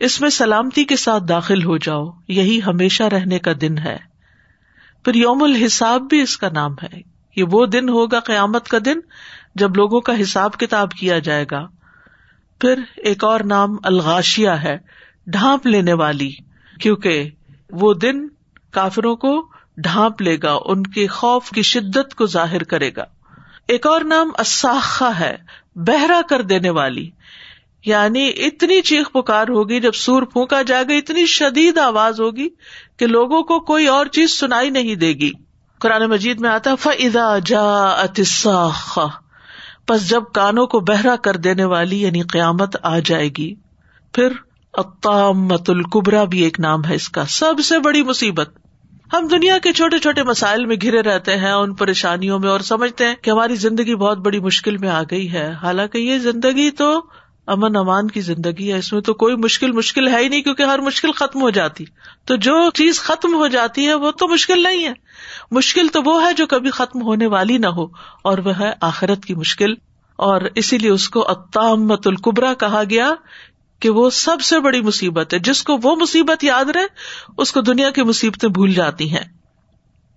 اس 0.00 0.20
میں 0.20 0.30
سلامتی 0.30 0.84
کے 0.84 0.96
ساتھ 0.96 1.24
داخل 1.28 1.64
ہو 1.64 1.76
جاؤ، 1.76 2.10
یہی 2.28 2.60
ہمیشہ 2.66 3.02
رہنے 3.02 3.38
کا 3.38 3.52
دن 3.60 3.78
ہے۔ 3.78 3.96
پھر 5.04 5.14
یوم 5.14 5.42
الحساب 5.42 6.02
بھی 6.02 6.20
اس 6.20 6.36
کا 6.36 6.48
نام 6.48 6.72
ہے۔ 6.72 7.00
یہ 7.36 7.44
وہ 7.50 7.66
دن 7.66 7.88
ہوگا 7.88 8.20
قیامت 8.20 8.68
کا 8.68 8.78
دن 8.84 9.00
جب 9.54 9.76
لوگوں 9.76 10.00
کا 10.00 10.20
حساب 10.20 10.52
کتاب 10.52 10.90
کیا 10.90 11.18
جائے 11.18 11.44
گا۔ 11.50 11.66
پھر 12.60 12.80
ایک 12.96 13.24
اور 13.24 13.40
نام 13.40 13.76
الغاشیا 13.84 14.62
ہے، 14.62 14.78
ڈھانپ 15.26 15.66
لینے 15.66 15.92
والی، 15.92 16.30
کیونکہ 16.80 17.30
وہ 17.70 17.94
دن 17.94 18.28
کافروں 18.70 19.16
کو 19.16 19.48
ڈھانپ 19.76 20.22
لے 20.22 20.36
گا، 20.42 20.58
ان 20.64 20.82
کے 20.82 21.06
خوف 21.06 21.50
کی 21.50 21.62
شدت 21.62 22.14
کو 22.14 22.26
ظاہر 22.26 22.62
کرے 22.62 22.90
گا۔ 22.96 23.04
ایک 23.68 23.86
اور 23.86 24.00
نام 24.00 24.30
اساخا 24.38 25.18
ہے، 25.20 25.36
بہرا 25.74 26.20
کر 26.30 26.42
دینے 26.42 26.70
والی۔ 26.70 27.10
یعنی 27.88 28.32
اتنی 28.36 28.80
چیخ 28.80 29.12
پکار 29.12 29.48
ہوگی 29.48 29.80
جب 29.80 29.92
سور 29.94 30.22
پھونکا 30.22 30.62
جائے 30.62 30.84
گا، 30.88 30.94
اتنی 30.94 31.26
شدید 31.26 31.78
آواز 31.78 32.20
ہوگی 32.20 32.48
کہ 32.98 33.06
لوگوں 33.06 33.42
کو 33.42 33.60
کوئی 33.60 33.86
اور 33.86 34.06
چیز 34.06 34.30
سنائی 34.30 34.70
نہیں 34.70 34.94
دے 34.94 35.12
گی۔ 35.12 35.30
قرآن 35.80 36.02
مجید 36.02 36.40
میں 36.40 36.50
آتا 36.50 36.74
فضا 36.74 37.38
جا 37.46 38.06
بس 39.88 40.10
جب 40.10 40.22
کانوں 40.34 40.66
کو 40.66 40.80
بہرا 40.80 41.16
کر 41.16 41.36
دینے 41.36 41.64
والی 41.64 42.02
یعنی 42.02 42.22
قیامت 42.22 42.76
آ 42.82 42.98
جائے 42.98 43.28
گی، 43.38 43.54
پھر 44.12 44.28
اطامت 44.74 45.70
القبرا 45.70 46.24
بھی 46.24 46.40
ایک 46.40 46.60
نام 46.60 46.84
ہے 46.84 46.94
اس 46.94 47.08
کا۔ 47.08 47.24
سب 47.24 47.54
سے 47.64 47.78
بڑی 47.78 48.02
مصیبت۔ 48.02 48.50
ہم 49.12 49.26
دنیا 49.26 49.58
کے 49.58 49.72
چھوٹے 49.72 49.98
چھوٹے 49.98 50.22
مسائل 50.22 50.66
میں 50.66 50.76
گھرے 50.82 51.00
رہتے 51.00 51.36
ہیں، 51.36 51.52
ان 51.52 51.74
پریشانیوں 51.74 52.38
میں 52.38 52.48
اور 52.48 52.60
سمجھتے 52.60 53.06
ہیں 53.06 53.14
کہ 53.22 53.30
ہماری 53.30 53.54
زندگی 53.54 53.94
بہت 53.94 54.18
بڑی 54.18 54.40
مشکل 54.40 54.76
میں 54.76 54.88
آ 54.88 55.02
گئی 55.10 55.32
ہے۔ 55.32 55.52
حالانکہ 55.62 55.98
یہ 55.98 56.18
زندگی 56.18 56.70
تو 56.70 57.00
امن 57.48 57.76
امان 57.76 58.08
کی 58.08 58.20
زندگی 58.20 58.72
ہے، 58.72 58.78
اس 58.78 58.92
میں 58.92 59.00
تو 59.00 59.14
کوئی 59.14 59.36
مشکل 59.36 59.72
مشکل 59.72 60.08
ہے 60.08 60.18
ہی 60.18 60.28
نہیں 60.28 60.42
کیونکہ 60.42 60.62
ہر 60.62 60.78
مشکل 60.78 61.12
ختم 61.12 61.40
ہو 61.42 61.50
جاتی۔ 61.50 61.84
تو 62.24 62.36
جو 62.36 62.70
چیز 62.70 63.00
ختم 63.00 63.34
ہو 63.34 63.46
جاتی 63.46 63.86
ہے، 63.86 63.94
وہ 63.94 64.10
تو 64.10 64.28
مشکل 64.28 64.62
نہیں 64.62 64.84
ہے۔ 64.84 64.92
مشکل 65.50 65.88
تو 65.88 66.02
وہ 66.02 66.26
ہے 66.26 66.32
جو 66.32 66.46
کبھی 66.46 66.70
ختم 66.70 67.02
ہونے 67.02 67.26
والی 67.26 67.58
نہ 67.58 67.66
ہو، 67.66 67.84
اور 68.22 68.38
وہ 68.38 68.58
ہے 68.60 68.72
آخرت 68.80 69.24
کی 69.24 69.34
مشکل۔ 69.34 69.74
اور 70.16 70.40
اسی 70.54 70.78
لیے 70.78 70.90
اس 70.90 71.08
کو 71.08 71.30
اتامت 71.30 72.06
القبرا 72.06 72.54
کہا 72.54 72.82
گیا 72.90 73.10
کہ 73.80 73.90
وہ 73.90 74.10
سب 74.10 74.40
سے 74.40 74.60
بڑی 74.60 74.80
مصیبت 74.80 75.34
ہے۔ 75.34 75.38
جس 75.38 75.62
کو 75.62 75.78
وہ 75.82 75.96
مصیبت 75.96 76.44
یاد 76.44 76.64
رہے، 76.64 76.86
اس 77.38 77.52
کو 77.52 77.60
دنیا 77.60 77.90
کی 77.90 78.02
مصیبتیں 78.02 78.48
بھول 78.48 78.72
جاتی 78.74 79.10
ہیں۔ 79.10 79.24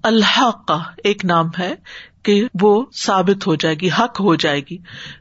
اللہ 0.04 0.52
کا 0.68 0.80
ایک 1.04 1.26
نام 1.26 1.46
ہے۔ 1.60 1.76
کہ 2.24 2.48
وہ 2.62 2.86
ثابت 2.96 3.48
ہو 3.48 3.56
جائے 3.56 3.76
گی، 3.76 3.90
حق 4.00 4.20
ہو 4.20 4.36
جائے 4.36 4.62
گی۔ 4.62 4.78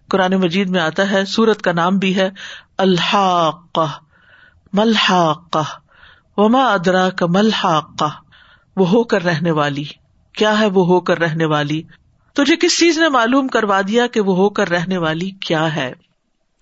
قرآن 0.09 0.33
مجید 0.33 0.71
میں 0.71 0.81
آتا 0.81 1.11
ہے، 1.11 1.25
سورت 1.25 1.63
کا 1.63 1.73
نام 1.73 1.99
بھی 1.99 2.17
ہے 2.17 2.31
الحاق 2.79 3.79
ملحاق 4.73 5.57
وما 6.37 6.73
ادرا 6.73 7.11
کا 7.11 7.27
ملحاق 7.29 8.05
وہ 8.77 8.89
ہو 8.89 9.05
کر 9.05 9.25
رہنے 9.25 9.51
والی۔ 9.51 9.85
کیا 10.33 10.61
ہے 10.61 10.67
وہ 10.67 10.87
ہو 10.87 11.01
کر 11.01 11.19
رہنے 11.19 11.45
والی؟ 11.45 11.83
تجھے 12.33 12.57
کس 12.57 12.79
چیز 12.79 12.99
نے 12.99 13.09
معلوم 13.09 13.49
کروا 13.49 13.81
دیا 13.89 14.07
کہ 14.07 14.21
وہ 14.21 14.37
ہو 14.37 14.51
کر 14.51 14.71
رہنے 14.71 14.99
والی 14.99 15.31
کیا 15.31 15.77
ہے؟ 15.77 15.93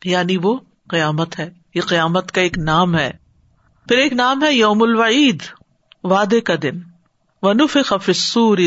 یعنی 0.04 0.36
وہ 0.42 0.58
قیامت 0.88 1.38
ہے۔ 1.38 1.50
یہ 1.74 1.80
قیامت 1.80 2.32
کا 2.32 2.40
ایک 2.40 2.58
نام 2.58 2.98
ہے۔ 2.98 3.10
پھر 3.88 3.98
ایک 3.98 4.12
نام 4.12 4.44
ہے 4.44 4.52
یوم 4.52 4.82
الوعید، 4.82 5.42
وعدے 6.04 6.40
کا 6.40 6.54
دن۔ 6.62 6.80
ونف 7.42 7.76
خفسور 7.84 8.58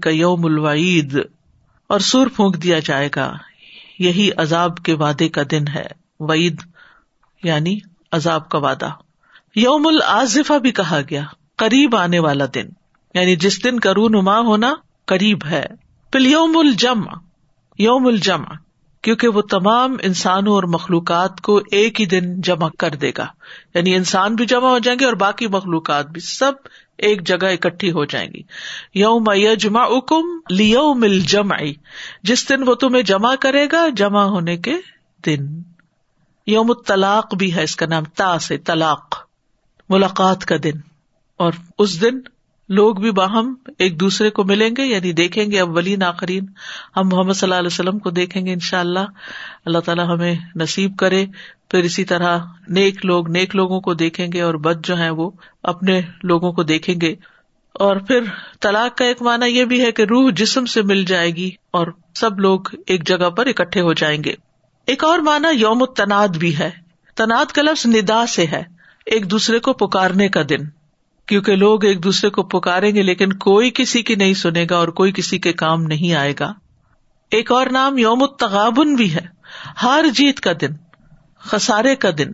کا 0.00 0.10
یوم 0.10 0.44
الوعید۔ 0.44 1.18
اور 1.86 2.00
سور 2.00 2.26
پھونک 2.26 2.62
دیا 2.62 2.78
جائے 2.78 3.08
گا۔ 3.16 3.32
یہی 3.98 4.30
عذاب 4.36 4.76
کے 4.76 4.94
وعدے 4.94 5.28
کا 5.28 5.42
دن 5.50 5.68
ہے۔ 5.68 5.86
وعید 6.20 6.60
یعنی 7.42 7.78
عذاب 8.12 8.48
کا 8.48 8.58
وعدہ۔ 8.58 8.90
یوم 9.56 9.86
العظفہ 9.86 10.58
بھی 10.58 10.70
کہا 10.70 11.00
گیا۔ 11.10 11.24
قریب 11.56 11.96
آنے 11.96 12.18
والا 12.18 12.44
دن۔ 12.54 12.66
یعنی 13.14 13.36
جس 13.36 13.64
دن 13.64 13.80
کا 13.80 13.94
رونما 13.94 14.38
ہونا 14.38 14.74
قریب 15.06 15.38
ہے۔ 15.50 15.66
پھر 16.12 16.20
یوم 16.20 16.58
الجم 16.58 17.00
یوم 17.78 18.06
الجم 18.06 18.42
کیونکہ 19.02 19.28
وہ 19.28 19.42
تمام 19.42 19.96
انسانوں 20.02 20.52
اور 20.52 20.62
مخلوقات 20.62 21.40
کو 21.40 21.60
ایک 21.70 22.00
ہی 22.00 22.06
دن 22.06 22.40
جمع 22.40 22.68
کر 22.78 22.90
دے 22.90 23.10
گا۔ 23.18 23.26
یعنی 23.74 23.94
انسان 23.94 24.34
بھی 24.34 24.46
جمع 24.46 24.68
ہو 24.68 24.78
جائیں 24.78 24.98
گے 24.98 25.04
اور 25.04 25.12
باقی 25.12 25.46
مخلوقات 25.46 26.06
بھی۔ 26.06 26.20
سب 26.20 26.52
ایک 26.98 27.26
جگہ 27.26 27.46
اکٹھی 27.46 27.90
ہو 27.90 28.04
جائیں 28.04 28.30
گی۔ 28.34 28.42
یوم 28.94 29.24
یجما 29.34 29.82
اکم 29.82 30.40
لیو 30.50 30.94
مل 30.94 31.20
جمع 31.20 31.56
جس 32.22 32.48
دن 32.48 32.68
وہ 32.68 32.74
تمہیں 32.74 33.02
جمع 33.02 33.34
کرے 33.40 33.66
گا، 33.72 33.88
جمع 33.96 34.22
ہونے 34.22 34.56
کے 34.56 34.74
دن۔ 35.26 35.62
یوم 36.46 36.72
طلاق 36.72 37.34
بھی 37.34 37.54
ہے 37.54 37.62
اس 37.62 37.76
کا 37.76 37.86
نام، 37.86 38.04
تا 38.04 38.38
سے 38.38 38.58
طلاق، 38.58 39.28
ملاقات 39.88 40.44
کا 40.44 40.56
دن۔ 40.64 40.80
اور 41.36 41.52
اس 41.78 42.00
دن 42.00 42.20
لوگ 42.68 42.94
بھی 42.94 43.10
باہم 43.10 43.54
ایک 43.78 44.00
دوسرے 44.00 44.30
کو 44.30 44.44
ملیں 44.44 44.70
گے 44.76 44.84
یعنی 44.84 45.12
دیکھیں 45.12 45.50
گے 45.50 45.60
اولین، 45.60 46.02
آخرین۔ 46.02 46.46
ہم 46.96 47.08
محمد 47.12 47.32
صلی 47.32 47.46
اللہ 47.46 47.58
علیہ 47.58 47.66
وسلم 47.66 47.98
کو 47.98 48.10
دیکھیں 48.10 48.46
گے 48.46 48.52
ان 48.52 48.58
شاء 48.58 48.80
اللہ 48.80 48.98
اللہ 49.64 49.78
تعالیٰ 49.78 50.06
ہمیں 50.08 50.34
نصیب 50.56 50.96
کرے۔ 50.96 51.26
پھر 51.70 51.82
اسی 51.82 52.04
طرح 52.04 52.38
نیک 52.68 53.06
لوگ 53.06 53.30
نیک 53.30 53.56
لوگوں 53.56 53.80
کو 53.80 53.94
دیکھیں 53.94 54.28
گے 54.32 54.40
اور 54.40 54.54
بد 54.54 54.86
جو 54.86 54.98
ہے 54.98 55.10
وہ 55.10 55.30
اپنے 55.62 56.00
لوگوں 56.22 56.52
کو 56.52 56.62
دیکھیں 56.62 56.94
گے۔ 57.00 57.14
اور 57.72 57.96
پھر 57.96 58.20
طلاق 58.60 58.98
کا 58.98 59.04
ایک 59.04 59.22
معنی 59.22 59.46
یہ 59.46 59.64
بھی 59.64 59.84
ہے 59.84 59.92
کہ 59.92 60.02
روح 60.02 60.30
جسم 60.36 60.64
سے 60.64 60.82
مل 60.82 61.04
جائے 61.04 61.30
گی 61.30 61.50
اور 61.70 61.86
سب 62.14 62.40
لوگ 62.40 62.60
ایک 62.86 63.06
جگہ 63.06 63.30
پر 63.30 63.46
اکٹھے 63.46 63.80
ہو 63.80 63.92
جائیں 63.92 64.24
گے۔ 64.24 64.34
ایک 64.86 65.04
اور 65.04 65.18
معنی 65.18 65.60
یوم 65.60 65.84
تناد 65.84 66.28
بھی 66.28 66.58
ہے۔ 66.58 66.70
تناد 67.14 67.52
کا 67.52 67.62
لفظ 67.62 67.86
ندا 67.86 68.26
سے 68.26 68.46
ہے، 68.46 68.62
ایک 69.06 69.30
دوسرے 69.30 69.58
کو 69.58 69.72
پکارنے 69.72 70.28
کا 70.28 70.42
دن۔ 70.48 70.83
کیونکہ 71.26 71.56
لوگ 71.56 71.84
ایک 71.84 72.04
دوسرے 72.04 72.30
کو 72.30 72.42
پکاریں 72.42 72.94
گے 72.94 73.02
لیکن 73.02 73.32
کوئی 73.32 73.70
کسی 73.74 74.02
کی 74.02 74.14
نہیں 74.14 74.34
سنے 74.34 74.66
گا 74.70 74.76
اور 74.76 74.88
کوئی 74.88 75.12
کسی 75.12 75.38
کے 75.38 75.52
کام 75.52 75.82
نہیں 75.82 76.14
آئے 76.14 76.34
گا۔ 76.40 76.52
ایک 77.30 77.52
اور 77.52 77.66
نام 77.66 77.98
یوم 77.98 78.26
تغابن 78.26 78.94
بھی 78.94 79.14
ہے۔ 79.14 79.26
ہار 79.82 80.04
جیت 80.04 80.40
کا 80.40 80.52
دن، 80.60 80.70
خسارے 81.38 81.96
کا 81.96 82.08
دن۔ 82.18 82.28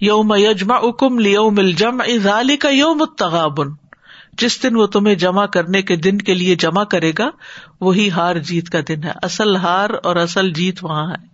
یوم 0.00 0.34
یجما 0.34 0.74
اکم 0.74 1.18
لیوم 1.18 1.54
الجم 1.58 2.00
ازالی 2.00 2.56
کا 2.56 2.68
یوم 2.68 3.04
تغابن 3.04 3.68
جس 4.32 4.62
دن 4.62 4.76
وہ 4.76 4.86
تمہیں 4.86 5.14
جمع 5.14 5.46
کرنے 5.46 5.82
کے 5.82 5.96
دن 5.96 6.18
کے 6.18 6.34
لیے 6.34 6.54
جمع 6.54 6.84
کرے 6.84 7.12
گا، 7.18 7.30
وہی 7.80 8.10
ہار 8.10 8.36
جیت 8.36 8.70
کا 8.70 8.78
دن 8.88 9.04
ہے۔ 9.04 9.12
اصل 9.22 9.56
ہار 9.56 9.90
اور 10.02 10.16
اصل 10.16 10.52
جیت 10.52 10.84
وہاں 10.84 11.10
ہے۔ 11.10 11.26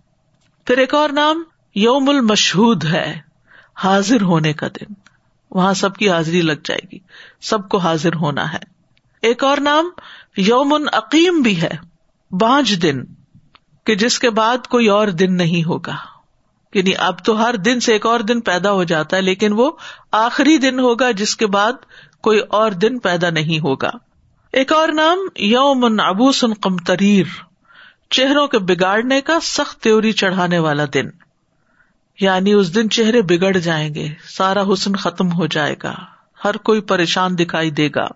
پھر 0.65 0.77
ایک 0.77 0.93
اور 0.93 1.09
نام 1.09 1.43
یوم 1.75 2.09
المشہود 2.09 2.85
ہے، 2.85 3.19
حاضر 3.75 4.21
ہونے 4.21 4.53
کا 4.53 4.67
دن۔ 4.67 4.93
وہاں 5.51 5.73
سب 5.73 5.95
کی 5.95 6.09
حاضری 6.09 6.41
لگ 6.41 6.59
جائے 6.63 6.87
گی۔ 6.93 6.99
سب 7.41 7.69
کو 7.69 7.77
حاضر 7.77 8.15
ہونا 8.15 8.53
ہے۔ 8.53 8.59
ایک 9.21 9.43
اور 9.43 9.57
نام 9.57 9.89
یوم 10.37 10.87
عقیم 10.93 11.41
بھی 11.41 11.61
ہے۔ 11.61 11.71
بانج 12.31 12.81
دن۔ 12.81 13.03
کہ 13.85 13.95
جس 13.95 14.19
کے 14.19 14.29
بعد 14.29 14.67
کوئی 14.67 14.87
اور 14.87 15.07
دن 15.07 15.37
نہیں 15.37 15.63
ہوگا۔ 15.63 15.95
یعنی 16.73 16.91
اب 16.97 17.25
تو 17.25 17.45
ہر 17.45 17.55
دن 17.55 17.79
سے 17.79 17.93
ایک 17.93 18.05
اور 18.05 18.19
دن 18.19 18.41
پیدا 18.41 18.71
ہو 18.71 18.83
جاتا 18.83 19.17
ہے، 19.17 19.21
لیکن 19.21 19.53
وہ 19.53 19.71
آخری 20.11 20.57
دن 20.57 20.79
ہوگا 20.79 21.11
جس 21.11 21.35
کے 21.35 21.47
بعد 21.47 21.73
کوئی 22.21 22.39
اور 22.39 22.71
دن 22.71 22.99
پیدا 22.99 23.29
نہیں 23.29 23.59
ہوگا۔ 23.59 23.91
ایک 24.51 24.71
اور 24.71 24.89
نام 24.89 25.17
یوم 25.35 25.99
ابوس 25.99 26.45
قمتریر 26.61 27.25
چہروں 28.09 28.47
کے 28.47 28.59
بگاڑنے 28.59 29.21
کا 29.21 29.39
سخت 29.39 29.79
تیوری 29.79 30.11
چڑھانے 30.11 30.59
والا 30.59 30.83
دن۔ 30.93 31.09
یعنی 32.21 32.53
اس 32.53 32.75
دن 32.75 32.89
چہرے 32.89 33.21
بگڑ 33.21 33.57
جائیں 33.57 33.95
گے، 33.95 34.07
سارا 34.23 34.63
حسن 34.73 34.95
ختم 34.95 35.31
ہو 35.31 35.47
جائے 35.47 35.75
گا، 35.83 35.95
ہر 36.45 36.57
کوئی 36.57 36.81
پریشان 36.81 37.37
دکھائی 37.37 37.71
دے 37.71 37.89
گا۔ 37.95 38.07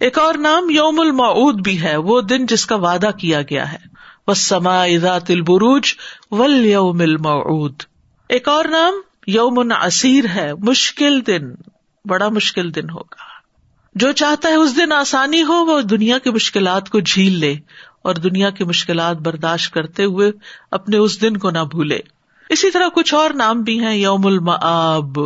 ایک 0.00 0.18
اور 0.18 0.34
نام 0.34 0.70
یوم 0.70 1.00
المعود 1.00 1.60
بھی 1.60 1.82
ہے، 1.82 1.96
وہ 1.96 2.20
دن 2.20 2.46
جس 2.46 2.66
کا 2.66 2.74
وعدہ 2.74 3.10
کیا 3.18 3.42
گیا 3.42 3.72
ہے۔ 3.72 3.92
وہ 4.26 4.34
سما 4.34 4.86
ذات 4.96 5.30
البروج 5.30 5.94
ول 6.30 6.66
یوم 6.66 7.00
المعود 7.00 7.82
ایک 8.28 8.48
اور 8.48 8.64
نام 8.64 8.94
یوم 9.26 9.72
اسیر 9.82 10.24
ہے، 10.34 10.54
مشکل 10.54 11.26
دن، 11.26 11.50
بڑا 12.04 12.28
مشکل 12.28 12.74
دن 12.74 12.90
ہوگا۔ 12.90 13.32
جو 13.94 14.12
چاہتا 14.12 14.48
ہے 14.48 14.54
اس 14.54 14.76
دن 14.76 14.92
آسانی 14.92 15.42
ہو، 15.42 15.64
وہ 15.64 15.80
دنیا 15.80 16.18
کی 16.18 16.30
مشکلات 16.30 16.88
کو 16.88 17.00
جھیل 17.00 17.32
لے 17.32 17.54
اور 18.02 18.14
دنیا 18.14 18.50
کی 18.50 18.64
مشکلات 18.64 19.16
برداشت 19.16 19.74
کرتے 19.74 20.04
ہوئے 20.04 20.32
اپنے 20.70 20.96
اس 20.96 21.22
دن 21.22 21.36
کو 21.36 21.50
نہ 21.50 21.58
بھولے۔ 21.58 21.98
اسی 22.52 22.70
طرح 22.70 22.88
کچھ 22.94 23.14
اور 23.14 23.30
نام 23.30 23.62
بھی 23.62 23.80
ہیں، 23.80 23.94
یوم 23.94 24.26
المآب، 24.26 25.18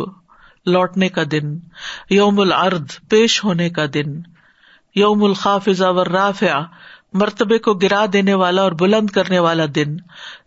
لوٹنے 0.65 1.09
کا 1.09 1.23
دن، 1.31 1.57
یوم 2.09 2.39
العرد 2.39 2.89
پیش 3.09 3.43
ہونے 3.43 3.69
کا 3.69 3.85
دن، 3.93 4.19
یوم 4.95 5.23
الخافذہ 5.23 5.85
رافع 5.85 6.59
مرتبے 7.13 7.57
کو 7.57 7.73
گرا 7.73 8.05
دینے 8.13 8.33
والا 8.33 8.61
اور 8.61 8.71
بلند 8.71 9.09
کرنے 9.09 9.39
والا 9.39 9.65
دن، 9.75 9.97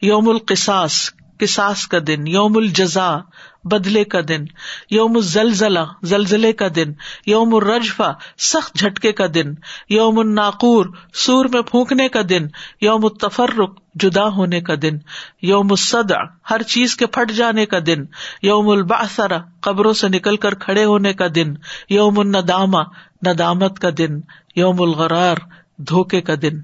یوم 0.02 0.28
القصاص 0.28 1.10
کساس 1.38 1.86
کا 1.88 1.98
دن، 2.06 2.26
یوم 2.26 2.56
الجزا 2.56 3.16
بدلے 3.64 4.04
کا 4.04 4.18
دن، 4.28 4.44
یوم 4.90 5.16
الزلزلہ، 5.16 5.78
زلزلے 6.02 6.52
کا 6.52 6.68
دن، 6.76 6.92
یوم 7.26 7.54
الرجفا 7.54 8.12
سخت 8.38 8.78
جھٹکے 8.78 9.12
کا 9.12 9.26
دن، 9.34 9.54
یوم 9.88 10.18
الناقور، 10.18 10.86
سور 11.14 11.44
میں 11.44 11.62
پھونکنے 11.62 12.08
کا 12.08 12.20
دن، 12.28 12.46
یوم 12.80 13.04
التفرق، 13.04 13.80
جدا 13.94 14.28
ہونے 14.28 14.60
کا 14.60 14.74
دن، 14.82 14.98
یوم 15.42 15.66
الصدع، 15.70 16.18
ہر 16.50 16.62
چیز 16.62 16.96
کے 16.96 17.06
پھٹ 17.06 17.32
جانے 17.32 17.66
کا 17.66 17.78
دن، 17.86 18.04
یوم 18.42 18.68
الباثرا 18.68 19.38
قبروں 19.60 19.92
سے 19.92 20.08
نکل 20.08 20.36
کر 20.36 20.54
کھڑے 20.54 20.84
ہونے 20.84 21.12
کا 21.12 21.26
دن، 21.34 21.54
یوم 21.90 22.18
الندامہ، 22.18 22.82
ندامت 23.26 23.78
کا 23.78 23.88
دن، 23.98 24.20
یوم 24.56 24.82
الغرار، 24.82 25.36
دھوکے 25.78 26.20
کا 26.20 26.34
دن۔ 26.42 26.62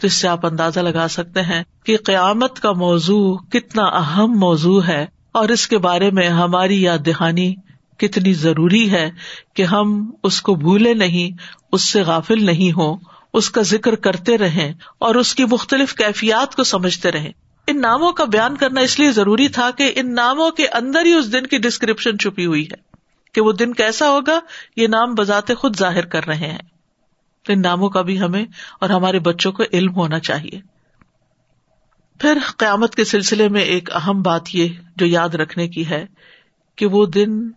تو 0.00 0.06
اس 0.06 0.12
سے 0.12 0.28
آپ 0.28 0.46
اندازہ 0.46 0.80
لگا 0.80 1.08
سکتے 1.08 1.42
ہیں 1.42 1.64
کہ 1.84 1.96
قیامت 2.04 2.60
کا 2.60 2.72
موضوع 2.72 3.36
کتنا 3.36 3.82
اہم 3.82 4.32
موضوع 4.38 4.82
ہے۔ 4.82 5.06
اور 5.32 5.48
اس 5.48 5.68
کے 5.68 5.78
بارے 5.78 6.10
میں 6.10 6.28
ہماری 6.28 6.82
یاد 6.82 6.98
دہانی 7.06 7.54
کتنی 7.96 8.32
ضروری 8.32 8.90
ہے 8.90 9.10
کہ 9.54 9.62
ہم 9.62 10.10
اس 10.22 10.42
کو 10.42 10.54
بھولے 10.54 10.94
نہیں، 10.94 11.36
اس 11.72 11.88
سے 11.88 12.02
غافل 12.02 12.44
نہیں 12.44 12.76
ہو 12.76 12.96
اس 13.34 13.50
کا 13.50 13.62
ذکر 13.62 13.94
کرتے 13.94 14.38
رہیں 14.38 14.72
اور 14.98 15.14
اس 15.14 15.34
کی 15.34 15.44
مختلف 15.44 15.94
کیفیات 15.94 16.56
کو 16.56 16.64
سمجھتے 16.64 17.12
رہیں۔ 17.12 17.32
ان 17.66 17.80
ناموں 17.80 18.12
کا 18.12 18.24
بیان 18.24 18.56
کرنا 18.56 18.80
اس 18.80 18.98
لیے 18.98 19.12
ضروری 19.12 19.48
تھا 19.48 19.70
کہ 19.70 19.92
ان 19.96 20.14
ناموں 20.14 20.50
کے 20.50 20.66
اندر 20.66 21.06
ہی 21.06 21.12
اس 21.12 21.32
دن 21.32 21.46
کی 21.46 21.58
ڈسکرپشن 21.58 22.18
چھپی 22.18 22.46
ہوئی 22.46 22.64
ہے 22.64 22.76
کہ 23.34 23.40
وہ 23.40 23.52
دن 23.52 23.72
کیسا 23.72 24.10
ہوگا، 24.10 24.40
یہ 24.76 24.86
نام 24.86 25.14
بذات 25.14 25.50
خود 25.58 25.78
ظاہر 25.78 26.06
کر 26.06 26.26
رہے 26.26 26.50
ہیں۔ 26.50 26.58
ان 27.48 27.62
ناموں 27.62 27.88
کا 27.88 28.02
بھی 28.02 28.20
ہمیں 28.20 28.44
اور 28.80 28.90
ہمارے 28.90 29.18
بچوں 29.18 29.52
کو 29.52 29.62
علم 29.72 29.94
ہونا 29.94 30.18
چاہیے۔ 30.18 30.79
پھر 32.20 32.38
قیامت 32.56 32.94
کے 32.94 33.04
سلسلے 33.04 33.48
میں 33.48 33.60
ایک 33.60 33.96
اہم 33.96 34.22
بات 34.22 34.54
یہ 34.54 34.68
جو 34.96 35.06
یاد 35.06 35.28
رکھنے 35.28 35.68
کی 35.68 35.90
ہے 35.90 36.06
کہ 36.76 36.86
وہ 36.86 37.06
دن 37.06 37.50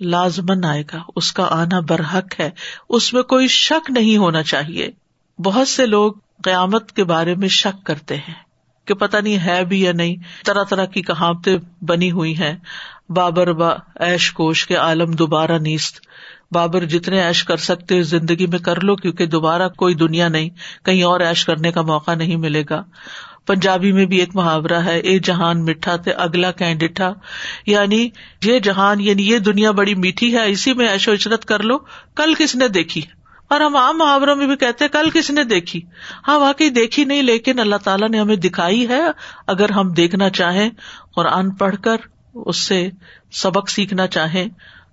لازمن 0.00 0.64
آئے 0.64 0.82
گا، 0.82 0.98
اس 1.16 1.32
کا 1.32 1.46
آنا 1.50 1.80
برحق 1.80 2.40
ہے، 2.40 2.50
اس 2.88 3.12
میں 3.12 3.22
کوئی 3.22 3.48
شک 3.48 3.90
نہیں 3.90 4.16
ہونا 4.16 4.42
چاہیے۔ 4.42 4.88
بہت 5.38 5.68
سے 5.68 5.86
لوگ 5.86 6.12
قیامت 6.44 6.92
کے 6.92 7.04
بارے 7.04 7.34
میں 7.34 7.48
شک 7.48 7.86
کرتے 7.86 8.16
ہیں 8.16 8.34
کہ 8.84 8.94
پتا 8.94 9.20
نہیں 9.20 9.38
ہے 9.38 9.64
بھی 9.64 9.82
یا 9.82 9.92
نہیں، 9.92 10.16
طرح 10.44 10.62
طرح 10.62 10.84
کی 10.84 11.02
کہاوتیں 11.02 11.58
بنی 11.82 12.10
ہوئی 12.10 12.38
ہیں۔ 12.38 12.56
بابر 13.08 13.52
با 13.52 13.70
ایش 13.94 14.32
کوش 14.32 14.66
کے 14.66 14.76
عالم 14.76 15.10
دوبارہ 15.10 15.58
نیست۔ 15.58 16.00
بابر 16.52 16.84
جتنے 16.84 17.22
ایش 17.22 17.44
کر 17.44 17.56
سکتے 17.56 18.02
زندگی 18.02 18.46
میں 18.46 18.58
کر 18.58 18.80
لو، 18.80 18.96
کیونکہ 18.96 19.26
دوبارہ 19.26 19.68
کوئی 19.68 19.94
دنیا 19.94 20.28
نہیں، 20.28 20.48
کہیں 20.84 21.02
اور 21.02 21.20
ایش 21.20 21.44
کرنے 21.44 21.72
کا 21.72 21.82
موقع 21.82 22.14
نہیں 22.14 22.36
ملے 22.36 22.64
گا۔ 22.70 22.82
پنجابی 23.48 23.92
میں 23.92 24.06
بھی 24.06 24.16
ایک 24.16 24.36
محاورہ 24.36 24.84
ہے، 24.84 24.98
اے 24.98 25.18
جہان 25.18 25.64
میٹھا 25.64 25.96
تھے 25.96 26.12
اگلا 26.12 26.50
کہ 26.50 26.74
ڈٹھا۔ 26.74 27.12
یعنی 27.66 28.08
یہ 28.44 28.58
جہان 28.58 29.00
یعنی 29.00 29.30
یہ 29.30 29.38
دنیا 29.38 29.70
بڑی 29.70 29.94
میٹھی 29.94 30.34
ہے، 30.34 30.50
اسی 30.50 30.72
میں 30.72 30.88
ایشو 30.88 31.12
عشرت 31.12 31.44
کر 31.44 31.60
لو، 31.60 31.78
کل 32.16 32.34
کس 32.38 32.56
نے 32.56 32.68
دیکھی؟ 32.68 33.02
اور 33.50 33.60
ہم 33.60 33.76
عام 33.76 33.98
محاوروں 33.98 34.36
میں 34.36 34.46
بھی 34.46 34.56
کہتے 34.56 34.88
کل 34.88 35.10
کس 35.10 35.30
نے 35.30 35.44
دیکھی؟ 35.44 35.80
ہاں 36.28 36.38
واقعی 36.38 36.70
دیکھی 36.70 37.04
نہیں، 37.04 37.22
لیکن 37.22 37.58
اللہ 37.58 37.76
تعالیٰ 37.76 38.08
نے 38.08 38.20
ہمیں 38.20 38.36
دکھائی 38.36 38.88
ہے۔ 38.88 39.02
اگر 39.46 39.70
ہم 39.70 39.88
دیکھنا 39.92 40.30
چاہیں 40.30 40.70
اور 41.16 41.24
ان 41.24 41.54
پڑھ 41.54 41.76
کر 41.84 41.96
اس 42.34 42.56
سے 42.56 42.90
سبق 43.32 43.70
سیکھنا 43.70 44.06
چاہیں، 44.06 44.48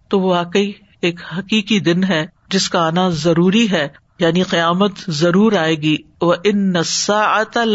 تو 0.09 0.19
وہ 0.19 0.29
واقعی 0.29 0.71
ایک 1.01 1.19
حقیقی 1.37 1.79
دن 1.79 2.03
ہے، 2.03 2.25
جس 2.49 2.69
کا 2.69 2.87
آنا 2.87 3.09
ضروری 3.09 3.71
ہے۔ 3.71 4.04
یعنی 4.19 4.43
قیامت 4.43 4.91
ضرور 5.07 5.53
آئے 5.53 5.75
گی۔ 5.75 5.97
وہ 6.21 6.33
ان 6.43 6.73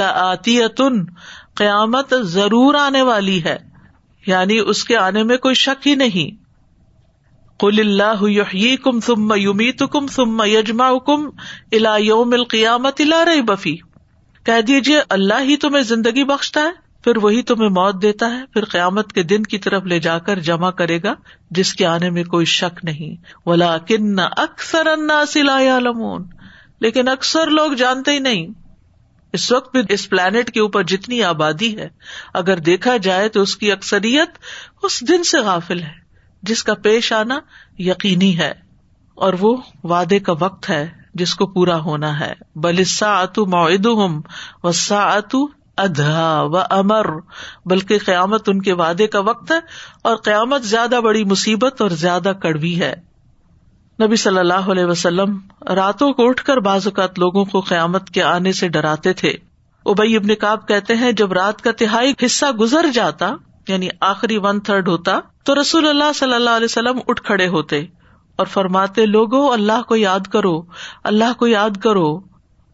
آتی 0.03 0.59
قیامت 1.55 2.14
ضرور 2.20 2.74
آنے 2.74 3.03
والی 3.03 3.44
ہے۔ 3.44 3.59
یعنی 4.26 4.59
اس 4.59 4.85
کے 4.85 4.96
آنے 4.96 5.22
میں 5.22 5.37
کوئی 5.37 5.55
شک 5.55 5.88
ہی 5.88 5.94
نہیں۔ 5.94 6.44
کل 7.59 7.76
اللہ 7.79 8.24
کم 8.76 9.00
تم 9.00 9.35
یومیت 9.37 9.83
کم 9.92 10.07
تم 10.07 10.42
یجما 10.44 10.98
کم 10.98 11.26
الا 11.72 11.96
یوم 11.96 12.33
القیامت 12.33 13.00
الا 13.00 13.24
رہی 13.24 13.42
بفی 13.42 13.76
کہہ 14.44 14.61
دیجیے 14.61 15.00
اللہ 15.09 15.40
ہی 15.40 15.57
تمہیں 15.57 15.83
زندگی 15.83 16.24
بخشتا 16.24 16.61
ہے۔ 16.61 16.89
پھر 17.04 17.16
وہی 17.16 17.42
تمہیں 17.42 17.68
موت 17.68 18.02
دیتا 18.02 18.26
ہے، 18.26 18.46
پھر 18.46 18.64
قیامت 18.64 19.12
کے 19.12 19.22
دن 19.22 19.42
کی 19.42 19.58
طرف 19.58 19.82
لے 19.82 19.98
جا 19.98 20.18
کر 20.18 20.38
جمع 20.38 20.70
کرے 20.70 21.02
گا، 21.02 21.14
جس 21.50 21.72
کے 21.72 21.86
آنے 21.86 22.10
میں 22.10 22.24
کوئی 22.24 22.46
شک 22.46 22.80
نہیں۔ 22.82 23.24
ولا 23.46 23.78
کن 23.78 24.18
اکثر 24.18 24.86
انا 24.86 25.26
سلا 25.26 25.78
لمون 25.78 26.24
لیکن 26.80 27.08
اکثر 27.08 27.46
لوگ 27.46 27.72
جانتے 27.72 28.10
ہی 28.10 28.18
نہیں۔ 28.18 28.46
اس 29.32 29.52
وقت 29.52 29.76
بھی 29.76 29.80
اس 29.88 30.10
پلانٹ 30.10 30.50
کے 30.50 30.60
اوپر 30.60 30.82
جتنی 30.82 31.22
آبادی 31.22 31.78
ہے، 31.78 31.88
اگر 32.34 32.56
دیکھا 32.56 32.96
جائے 32.96 33.28
تو 33.28 33.42
اس 33.42 33.56
کی 33.56 33.72
اکثریت 33.72 34.30
اس 34.82 35.08
دن 35.08 35.24
سے 35.24 35.38
غافل 35.38 35.82
ہے، 35.82 36.00
جس 36.42 36.64
کا 36.64 36.74
پیش 36.74 37.12
آنا 37.12 37.38
یقینی 37.78 38.38
ہے۔ 38.38 38.52
اور 39.14 39.32
وہ 39.40 39.56
وعدے 39.84 40.18
کا 40.18 40.32
وقت 40.40 40.70
ہے، 40.70 40.90
جس 41.14 41.34
کو 41.34 41.46
پورا 41.46 41.80
ہونا 41.80 42.20
ہے۔ 42.20 42.32
بلسا 42.56 43.20
اتو 43.20 43.46
معد 43.46 43.86
وسا 44.62 45.02
اتو 45.02 45.60
ادھا 45.81 46.43
و 46.43 46.57
امر، 46.71 47.07
بلکہ 47.66 47.99
قیامت 47.99 48.49
ان 48.49 48.62
کے 48.62 48.73
وعدے 48.73 49.07
کا 49.07 49.21
وقت 49.21 49.51
ہے 49.53 49.59
اور 50.03 50.16
قیامت 50.16 50.64
زیادہ 50.64 51.01
بڑی 51.05 51.25
مصیبت 51.25 51.83
اور 51.83 51.90
زیادہ 51.90 52.33
کڑوی 52.43 52.81
ہے۔ 52.81 52.95
نبی 53.99 54.16
صلی 54.16 54.38
اللہ 54.38 54.71
علیہ 54.71 54.85
وسلم 54.85 55.38
راتوں 55.75 56.12
کو 56.12 56.29
اٹھ 56.29 56.45
کر 56.45 56.57
بعض 56.57 56.87
اوقات 56.87 57.19
لوگوں 57.19 57.45
کو 57.45 57.61
قیامت 57.61 58.11
کے 58.11 58.23
آنے 58.23 58.53
سے 58.53 58.69
ڈراتے 58.69 59.12
تھے۔ 59.12 59.33
ابئی 59.87 60.16
ابن 60.16 60.35
کاب 60.35 60.66
کہتے 60.69 60.95
ہیں، 60.95 61.12
جب 61.12 61.33
رات 61.33 61.62
کا 61.62 61.73
تہائی 61.73 62.12
حصہ 62.27 62.47
گزر 62.61 62.87
جاتا 62.95 63.35
یعنی 63.69 63.88
آخری 64.01 64.37
ون 64.37 64.61
تھرڈ 64.61 64.88
ہوتا، 64.88 65.19
تو 65.45 65.61
رسول 65.61 65.88
اللہ 65.88 66.12
صلی 66.14 66.35
اللہ 66.35 66.51
علیہ 66.51 66.64
وسلم 66.64 66.99
اٹھ 67.09 67.23
کھڑے 67.23 67.47
ہوتے 67.49 67.81
اور 68.38 68.47
فرماتے، 68.47 69.07
لوگو، 69.07 69.53
اللہ 69.53 69.83
کو 69.88 69.97
یاد 69.97 70.27
کرو، 70.33 70.62
اللہ 71.05 71.33
کو 71.38 71.47
یاد 71.47 71.77
کرو، 71.83 72.21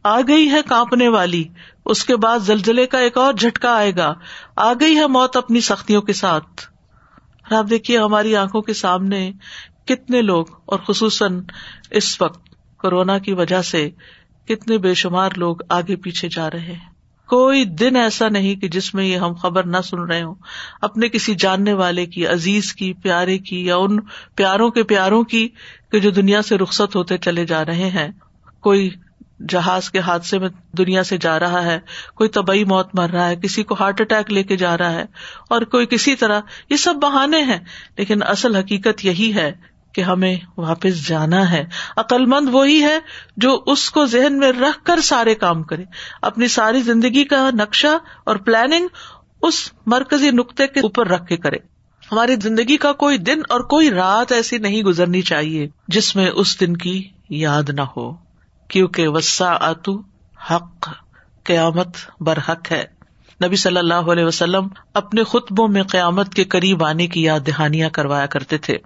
آ 0.04 0.20
گئی 0.28 0.50
ہے 0.50 0.60
کانپنے 0.68 1.08
والی 1.08 1.44
اس 1.86 2.04
کے 2.04 2.16
بعد 2.16 2.38
زلزلے 2.38 2.86
کا 2.86 2.98
ایک 2.98 3.16
اور 3.16 3.32
جھٹکا 3.32 3.76
آئے 3.76 3.92
گا۔ 3.96 4.14
آ 4.56 4.72
گئی 4.72 4.96
ہے 4.96 5.06
موت 5.06 5.36
اپنی 5.36 5.60
سختیوں 5.60 6.02
کے 6.02 6.12
ساتھ۔ 6.12 6.46
آپ 7.52 7.64
دیکھیے 7.70 7.98
ہماری 7.98 8.36
آنکھوں 8.36 8.62
کے 8.62 8.72
سامنے 8.72 9.32
کتنے 9.86 10.22
لوگ 10.22 10.46
اور 10.64 10.78
خصوصاً 10.78 11.42
اس 11.90 12.20
وقت 12.20 12.48
کورونا 12.78 13.18
کی 13.18 13.32
وجہ 13.32 13.62
سے 13.62 13.90
کتنے 14.48 14.78
بے 14.78 14.94
شمار 14.94 15.30
لوگ 15.36 15.56
آگے 15.68 15.96
پیچھے 15.96 16.28
جا 16.28 16.50
رہے 16.50 16.60
ہیں۔ 16.60 16.90
کوئی 17.28 17.64
دن 17.64 17.96
ایسا 17.96 18.28
نہیں 18.28 18.56
کہ 18.56 18.68
جس 18.68 18.94
میں 18.94 19.04
یہ 19.04 19.16
ہم 19.16 19.32
خبر 19.32 19.66
نہ 19.66 19.76
سن 19.84 19.98
رہے 19.98 20.22
ہوں۔ 20.22 20.34
اپنے 20.82 21.08
کسی 21.08 21.34
جاننے 21.34 21.72
والے 21.72 22.06
کی، 22.06 22.26
عزیز 22.26 22.72
کی، 22.72 22.92
پیارے 22.92 23.38
کی 23.38 23.66
یا 23.66 23.76
ان 23.76 24.00
پیاروں 24.34 24.70
کے 24.70 24.82
پیاروں 24.82 25.22
کی 25.22 25.48
کہ 25.92 26.00
جو 26.00 26.10
دنیا 26.10 26.42
سے 26.42 26.58
رخصت 26.58 26.96
ہوتے 26.96 27.18
چلے 27.18 27.46
جا 27.46 27.64
رہے 27.64 27.90
ہیں۔ 27.90 28.08
کوئی 28.60 28.90
جہاز 29.48 29.90
کے 29.90 29.98
حادثے 29.98 30.38
میں 30.38 30.48
دنیا 30.78 31.02
سے 31.02 31.16
جا 31.16 31.38
رہا 31.38 31.64
ہے، 31.64 31.80
کوئی 32.14 32.30
طبی 32.30 32.64
موت 32.64 32.88
مر 32.94 33.10
رہا 33.10 33.28
ہے، 33.28 33.36
کسی 33.36 33.62
کو 33.62 33.76
ہارٹ 33.80 34.00
اٹیک 34.00 34.32
لے 34.32 34.42
کے 34.42 34.56
جا 34.56 34.78
رہا 34.78 34.92
ہے، 34.92 35.04
اور 35.50 35.62
کوئی 35.62 35.86
کسی 35.86 36.14
طرح، 36.14 36.40
یہ 36.70 36.76
سب 36.76 36.94
بہانے 36.94 37.42
ہیں۔ 37.42 37.58
لیکن 37.96 38.22
اصل 38.22 38.56
حقیقت 38.56 39.04
یہی 39.04 39.34
ہے 39.34 39.52
کہ 39.92 40.00
ہمیں 40.00 40.36
واپس 40.56 41.08
جانا 41.08 41.50
ہے۔ 41.52 41.64
عقلمند 41.96 42.48
وہی 42.52 42.82
ہے 42.82 42.98
جو 43.36 43.62
اس 43.66 43.90
کو 43.90 44.06
ذہن 44.06 44.38
میں 44.38 44.52
رکھ 44.52 44.84
کر 44.84 45.00
سارے 45.00 45.34
کام 45.34 45.62
کرے۔ 45.62 45.84
اپنی 46.22 46.48
ساری 46.48 46.82
زندگی 46.82 47.24
کا 47.24 47.50
نقشہ 47.52 47.98
اور 48.24 48.36
پلاننگ 48.36 48.86
اس 49.42 49.72
مرکزی 49.86 50.30
نقطے 50.30 50.66
کے 50.66 50.80
اوپر 50.80 51.08
رکھ 51.08 51.26
کے 51.26 51.36
کرے۔ 51.36 51.56
ہماری 52.12 52.36
زندگی 52.42 52.76
کا 52.76 52.92
کوئی 52.92 53.18
دن 53.18 53.40
اور 53.48 53.60
کوئی 53.60 53.90
رات 53.90 54.32
ایسی 54.32 54.58
نہیں 54.58 54.82
گزرنی 54.82 55.22
چاہیے 55.22 55.68
جس 55.88 56.16
میں 56.16 56.30
اس 56.30 56.60
دن 56.60 56.76
کی 56.76 57.08
یاد 57.30 57.68
نہ 57.68 57.80
ہو۔ 57.80 58.25
کیونکہ 58.68 59.08
وسا 59.08 59.56
آتو 59.60 60.02
حق 60.50 60.88
قیامت 61.44 61.88
برحق 62.20 62.72
ہے۔ 62.72 62.84
نبی 63.44 63.56
صلی 63.56 63.78
اللہ 63.78 63.94
علیہ 63.94 64.24
وسلم 64.24 64.68
اپنے 64.94 65.24
خطبوں 65.24 65.68
میں 65.68 65.82
قیامت 65.82 66.34
کے 66.34 66.44
قریب 66.44 66.84
آنے 66.84 67.06
کی 67.06 67.22
یاد 67.22 67.40
دہانیاں 67.46 67.90
کروایا 67.90 68.26
کرتے 68.26 68.58
تھے۔ 68.58 68.78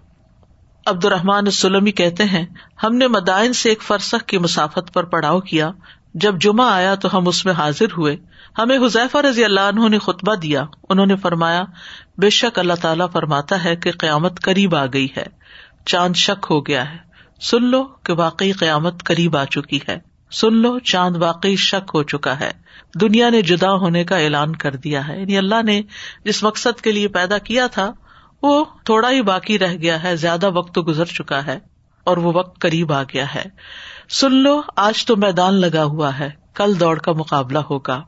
عبد 0.87 1.05
الرحمان 1.05 1.51
سلمی 1.51 1.93
کہتے 1.93 2.25
ہیں، 2.25 2.47
ہم 2.83 2.97
نے 2.97 3.09
مدائن 3.09 3.53
سے 3.53 3.69
ایک 3.69 3.83
فرسخ 3.83 4.25
کی 4.27 4.38
مسافت 4.38 4.95
پر 4.95 5.05
پڑاؤ 5.05 5.40
کیا۔ 5.40 5.71
جب 6.14 6.40
جمعہ 6.40 6.73
آیا 6.73 6.95
تو 6.95 7.19
ہم 7.19 7.29
اس 7.29 7.45
میں 7.45 7.53
حاضر 7.53 7.85
ہوئے۔ 7.85 8.16
ہمیں 8.59 8.79
حذیفہ 8.79 9.19
رضی 9.19 9.45
اللہ 9.45 9.61
عنہ 9.61 9.88
نے 9.88 9.99
خطبہ 9.99 10.35
دیا۔ 10.35 10.64
انہوں 10.88 11.07
نے 11.07 11.16
فرمایا، 11.16 11.62
بے 12.19 12.31
شک 12.31 12.59
اللہ 12.59 12.73
تعالیٰ 12.83 13.07
فرماتا 13.12 13.64
ہے 13.64 13.77
کہ 13.77 13.93
قیامت 13.93 14.40
قریب 14.40 14.75
آ 14.75 14.87
گئی 14.87 15.09
ہے۔ 15.16 15.27
چاند 15.87 16.14
شک 16.16 16.47
ہو 16.51 16.66
گیا 16.66 16.93
ہے۔ 16.93 17.10
سن 17.40 17.64
لو 17.64 17.85
کہ 17.85 18.12
واقعی 18.12 18.53
قیامت 18.53 19.05
قریب 19.05 19.37
آ 19.37 19.44
چکی 19.44 19.79
ہے۔ 19.88 19.98
سن 20.33 20.55
لو 20.55 20.79
چاند 20.79 21.16
واقعی 21.16 21.57
شک 21.57 21.90
ہو 21.94 22.03
چکا 22.03 22.40
ہے۔ 22.40 22.50
دنیا 23.00 23.31
نے 23.31 23.42
جدا 23.42 23.72
ہونے 23.72 24.05
کا 24.05 24.16
اعلان 24.16 24.57
کر 24.57 24.76
دیا 24.76 25.09
ہے۔ 25.09 25.20
یعنی 25.20 25.38
اللہ 25.38 25.62
نے 25.62 25.83
جس 26.24 26.42
مقصد 26.42 26.81
کے 26.81 26.92
لیے 26.92 27.09
پیدا 27.09 27.38
کیا 27.38 27.66
تھا، 27.66 27.92
وہ 28.42 28.64
تھوڑا 28.85 29.11
ہی 29.11 29.22
باقی 29.22 29.59
رہ 29.59 29.74
گیا 29.74 30.03
ہے۔ 30.03 30.16
زیادہ 30.16 30.50
وقت 30.50 30.74
تو 30.74 30.83
گزر 30.83 31.05
چکا 31.05 31.46
ہے 31.46 31.59
اور 32.05 32.16
وہ 32.16 32.33
وقت 32.35 32.61
قریب 32.61 32.92
آ 32.92 33.03
گیا 33.03 33.35
ہے۔ 33.35 33.44
سن 34.09 34.35
لو، 34.35 34.61
آج 34.76 35.05
تو 35.05 35.16
میدان 35.16 35.55
لگا 35.55 35.85
ہوا 35.85 36.18
ہے۔ 36.18 36.31
کل 36.55 36.81
دوڑ 36.81 36.98
کا 36.98 37.12
مقابلہ 37.12 37.59
ہوگا۔ 37.59 38.03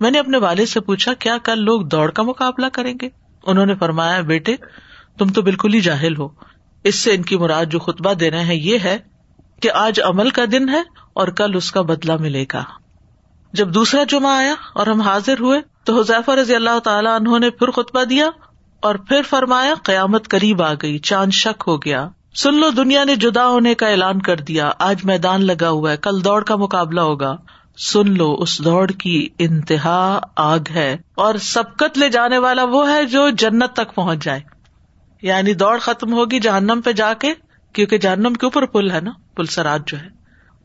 میں 0.00 0.10
نے 0.10 0.18
اپنے 0.18 0.38
والد 0.38 0.66
سے 0.66 0.80
پوچھا، 0.80 1.14
کیا 1.14 1.38
کل 1.44 1.64
لوگ 1.64 1.82
دوڑ 1.82 2.10
کا 2.10 2.22
مقابلہ 2.22 2.66
کریں 2.72 2.94
گے؟ 3.02 3.08
انہوں 3.42 3.66
نے 3.66 3.74
فرمایا، 3.74 4.20
بیٹے، 4.20 4.56
تم 5.18 5.28
تو 5.28 5.42
بالکل 5.42 5.74
ہی 5.74 5.80
جاہل 5.80 6.16
ہو۔ 6.16 6.28
اس 6.84 6.94
سے 6.94 7.14
ان 7.14 7.22
کی 7.22 7.36
مراد 7.36 7.66
جو 7.66 7.78
خطبہ 7.78 8.12
دے 8.12 8.30
رہے 8.30 8.44
ہیں 8.44 8.54
یہ 8.54 8.78
ہے 8.84 8.98
کہ 9.62 9.70
آج 9.74 10.00
عمل 10.00 10.30
کا 10.30 10.44
دن 10.52 10.68
ہے 10.68 10.82
اور 11.14 11.28
کل 11.28 11.56
اس 11.56 11.72
کا 11.72 11.82
بدلا 11.82 12.16
ملے 12.16 12.44
گا۔ 12.52 12.64
جب 13.52 13.74
دوسرا 13.74 14.04
جمعہ 14.08 14.32
آیا 14.32 14.54
اور 14.74 14.86
ہم 14.86 15.00
حاضر 15.00 15.40
ہوئے 15.40 15.60
تو 15.84 16.00
حذیفہ 16.00 16.30
رضی 16.30 16.54
اللہ 16.54 16.78
تعالیٰ 16.78 17.14
انہوں 17.14 17.38
نے 17.38 17.50
پھر 17.50 17.70
خطبہ 17.70 18.04
دیا 18.04 18.26
اور 18.80 18.94
پھر 18.94 19.22
فرمایا، 19.30 19.74
قیامت 19.82 20.28
قریب 20.28 20.62
آ 20.62 20.72
گئی، 20.82 20.98
چاند 20.98 21.30
شک 21.30 21.64
ہو 21.66 21.82
گیا۔ 21.82 22.08
سن 22.34 22.54
لو، 22.54 22.70
دنیا 22.70 23.04
نے 23.04 23.16
جدا 23.16 23.48
ہونے 23.48 23.74
کا 23.74 23.86
اعلان 23.86 24.22
کر 24.22 24.36
دیا۔ 24.36 24.70
آج 24.78 25.04
میدان 25.04 25.44
لگا 25.44 25.68
ہوا 25.68 25.90
ہے، 25.90 25.96
کل 25.96 26.24
دوڑ 26.24 26.44
کا 26.44 26.56
مقابلہ 26.56 27.00
ہوگا۔ 27.00 27.36
سن 27.78 28.16
لو، 28.16 28.34
اس 28.34 28.64
دوڑ 28.64 28.90
کی 28.90 29.28
انتہا 29.38 30.20
آگ 30.36 30.58
ہے 30.70 30.96
اور 31.14 31.34
سبکت 31.34 31.98
لے 31.98 32.08
جانے 32.08 32.38
والا 32.38 32.64
وہ 32.64 32.90
ہے 32.90 33.04
جو 33.04 33.30
جنت 33.30 33.72
تک 33.72 33.94
پہنچ 33.94 34.24
جائے۔ 34.24 34.40
یعنی 35.22 35.54
دوڑ 35.54 35.78
ختم 35.78 36.12
ہوگی 36.12 36.40
جہنم 36.40 36.80
پہ 36.84 36.92
جا 36.92 37.14
کے، 37.14 37.34
کیونکہ 37.72 37.98
جہنم 37.98 38.34
کے 38.34 38.46
اوپر 38.46 38.66
پل 38.66 38.90
ہے 38.90 39.00
نا، 39.00 39.10
پل 39.36 39.46
سراج 39.46 39.82
جو 39.86 39.98
ہے۔ 39.98 40.08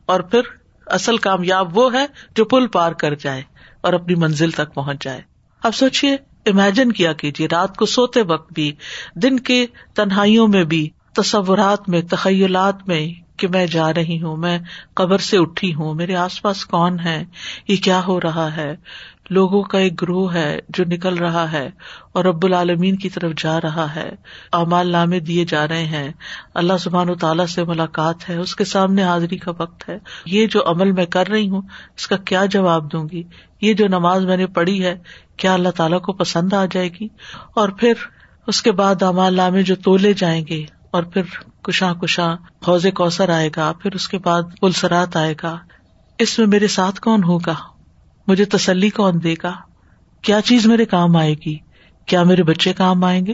اور 0.05 0.19
پھر 0.19 0.41
اصل 0.85 1.17
کامیاب 1.17 1.77
وہ 1.77 1.93
ہے 1.93 2.05
جو 2.35 2.45
پل 2.45 2.67
پار 2.67 2.91
کر 2.91 3.15
جائے 3.15 3.41
اور 3.81 3.93
اپنی 3.93 4.15
منزل 4.15 4.51
تک 4.51 4.73
پہنچ 4.73 5.03
جائے۔ 5.03 5.21
اب 5.63 5.75
سوچیے 5.75 6.17
امیجن 6.45 6.91
کیا 6.91 7.13
کیجیے 7.13 7.47
رات 7.47 7.77
کو 7.77 7.85
سوتے 7.85 8.21
وقت 8.21 8.53
بھی، 8.53 8.71
دن 9.15 9.39
کے 9.39 9.65
تنہائیوں 9.95 10.47
میں 10.47 10.63
بھی، 10.63 10.89
تصورات 11.13 11.89
میں، 11.89 12.01
تخیلات 12.09 12.87
میں 12.87 13.23
کہ 13.37 13.47
میں 13.47 13.67
جا 13.67 13.93
رہی 13.93 14.21
ہوں، 14.21 14.37
میں 14.37 14.59
قبر 14.93 15.17
سے 15.17 15.37
اٹھی 15.37 15.73
ہوں، 15.73 15.93
میرے 15.93 16.15
آس 16.15 16.41
پاس 16.41 16.65
کون 16.65 16.99
ہے، 16.99 17.25
یہ 17.67 17.75
کیا 17.75 18.05
ہو 18.07 18.21
رہا 18.21 18.55
ہے؟ 18.55 18.75
لوگوں 19.29 19.63
کا 19.63 19.79
ایک 19.79 20.01
گروہ 20.01 20.33
ہے 20.33 20.59
جو 20.69 20.83
نکل 20.87 21.17
رہا 21.17 21.51
ہے 21.51 21.69
اور 22.11 22.25
رب 22.25 22.45
العالمین 22.45 22.95
کی 22.95 23.09
طرف 23.09 23.31
جا 23.37 23.61
رہا 23.61 23.95
ہے۔ 23.95 24.11
اعمال 24.53 24.87
نامے 24.87 25.19
دیے 25.19 25.45
جا 25.45 25.67
رہے 25.67 25.85
ہیں۔ 25.85 26.11
اللہ 26.53 26.77
سبحان 26.79 27.09
و 27.09 27.15
تعالیٰ 27.15 27.45
سے 27.45 27.63
ملاقات 27.63 28.29
ہے۔ 28.29 28.37
اس 28.37 28.55
کے 28.55 28.65
سامنے 28.65 29.03
حاضری 29.03 29.37
کا 29.37 29.51
وقت 29.57 29.89
ہے۔ 29.89 29.97
یہ 30.25 30.47
جو 30.47 30.59
عمل 30.65 30.91
میں 30.91 31.05
کر 31.05 31.27
رہی 31.27 31.49
ہوں، 31.49 31.61
اس 31.97 32.07
کا 32.07 32.17
کیا 32.17 32.45
جواب 32.45 32.91
دوں 32.91 33.09
گی؟ 33.11 33.23
یہ 33.61 33.73
جو 33.73 33.87
نماز 33.87 34.25
میں 34.25 34.37
نے 34.37 34.47
پڑھی 34.47 34.85
ہے، 34.85 34.97
کیا 35.37 35.53
اللہ 35.53 35.69
تعالیٰ 35.69 36.01
کو 36.01 36.13
پسند 36.13 36.53
آ 36.53 36.65
جائے 36.71 36.89
گی؟ 36.89 37.07
اور 37.55 37.69
پھر 37.69 37.93
اس 38.47 38.61
کے 38.61 38.71
بعد 38.71 39.03
امال 39.03 39.33
نامے 39.33 39.63
جو 39.63 39.75
تولے 39.75 40.13
جائیں 40.13 40.45
گے، 40.49 40.65
اور 40.91 41.03
پھر 41.03 41.21
کشاں 41.63 41.93
کشاں 41.93 42.35
حوض 42.67 42.85
کوثر 42.95 43.29
آئے 43.29 43.49
گا، 43.55 43.73
پھر 43.79 43.91
اس 43.93 44.07
کے 44.07 44.17
بعد 44.17 44.41
پلسرات 44.61 45.15
آئے 45.15 45.33
گا۔ 45.43 45.57
اس 46.19 46.39
میں 46.39 46.47
میرے 46.47 46.67
ساتھ 46.67 47.01
کون 47.01 47.23
ہوگا؟ 47.23 47.72
مجھے 48.27 48.45
تسلی 48.45 48.89
کون 48.89 49.23
دے 49.23 49.33
گا؟ 49.43 49.51
کیا 50.21 50.41
چیز 50.41 50.65
میرے 50.65 50.85
کام 50.85 51.15
آئے 51.15 51.33
گی؟ 51.33 51.57
کیا 52.05 52.23
میرے 52.23 52.43
بچے 52.43 52.73
کام 52.73 53.03
آئیں 53.03 53.25
گے؟ 53.25 53.33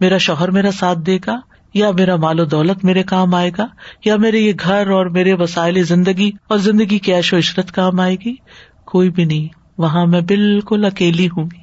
میرا 0.00 0.18
شوہر 0.18 0.50
میرا 0.50 0.72
ساتھ 0.72 0.98
دے 0.98 1.18
گا؟ 1.26 1.40
یا 1.74 1.90
میرا 1.90 2.16
مال 2.16 2.40
و 2.40 2.44
دولت 2.44 2.84
میرے 2.84 3.02
کام 3.02 3.34
آئے 3.34 3.50
گا؟ 3.58 3.66
یا 4.04 4.16
میرے 4.16 4.38
یہ 4.38 4.52
گھر 4.60 4.90
اور 4.90 5.06
میرے 5.06 5.32
وسائل 5.32 5.82
زندگی 5.82 6.30
اور 6.48 6.58
زندگی 6.58 6.98
کی 6.98 7.14
عیش 7.14 7.32
و 7.32 7.38
عشرت 7.38 7.72
کام 7.72 8.00
آئے 8.00 8.16
گی؟ 8.16 8.34
کوئی 8.84 9.10
بھی 9.10 9.24
نہیں، 9.24 9.48
وہاں 9.78 10.06
میں 10.06 10.20
بالکل 10.20 10.84
اکیلی 10.84 11.26
ہوں 11.26 11.44
گی۔ 11.44 11.62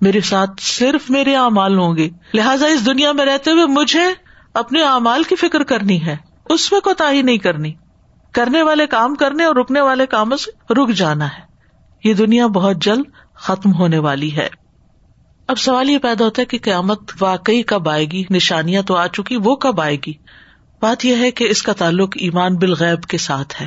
میرے 0.00 0.20
ساتھ 0.20 0.50
صرف 0.58 1.10
میرے 1.10 1.36
اعمال 1.36 1.78
ہوں 1.78 1.96
گے۔ 1.96 2.10
لہٰذا 2.34 2.66
اس 2.66 2.86
دنیا 2.86 3.12
میں 3.12 3.26
رہتے 3.26 3.50
ہوئے 3.50 3.66
مجھے 3.66 4.04
اپنے 4.54 4.82
اعمال 4.82 5.22
کی 5.22 5.36
فکر 5.36 5.62
کرنی 5.62 6.06
ہے۔ 6.06 6.16
اس 6.50 6.72
میں 6.72 6.80
کوتا 6.80 7.10
ہی 7.10 7.22
نہیں 7.22 7.38
کرنی۔ 7.38 7.72
کرنے 8.32 8.62
والے 8.62 8.86
کام 8.86 9.14
کرنے 9.14 9.44
اور 9.44 9.56
رکنے 9.56 9.80
والے 9.80 10.06
کاموں 10.06 10.36
سے 10.36 10.74
رک 10.74 10.90
جانا 10.90 11.26
ہے۔ 11.26 11.47
یہ 12.04 12.14
دنیا 12.14 12.46
بہت 12.46 12.76
جلد 12.76 13.04
ختم 13.34 13.74
ہونے 13.74 13.98
والی 13.98 14.36
ہے۔ 14.36 14.48
اب 15.48 15.58
سوال 15.58 15.90
یہ 15.90 15.98
پیدا 15.98 16.24
ہوتا 16.24 16.40
ہے 16.42 16.46
کہ 16.46 16.58
قیامت 16.58 16.98
واقعی 17.20 17.62
کب 17.62 17.88
آئے 17.88 18.04
گی؟ 18.04 18.24
نشانیاں 18.30 18.82
تو 18.82 18.96
آ 18.96 19.06
چکی، 19.06 19.36
وہ 19.36 19.56
کب 19.56 19.80
آئے 19.80 19.96
گی؟ 20.06 20.12
بات 20.80 21.04
یہ 21.04 21.16
ہے 21.16 21.30
کہ 21.30 21.44
اس 21.44 21.62
کا 21.62 21.72
تعلق 21.72 22.08
ایمان 22.14 22.56
بالغیب 22.56 23.02
کے 23.02 23.18
ساتھ 23.18 23.62
ہے۔ 23.62 23.66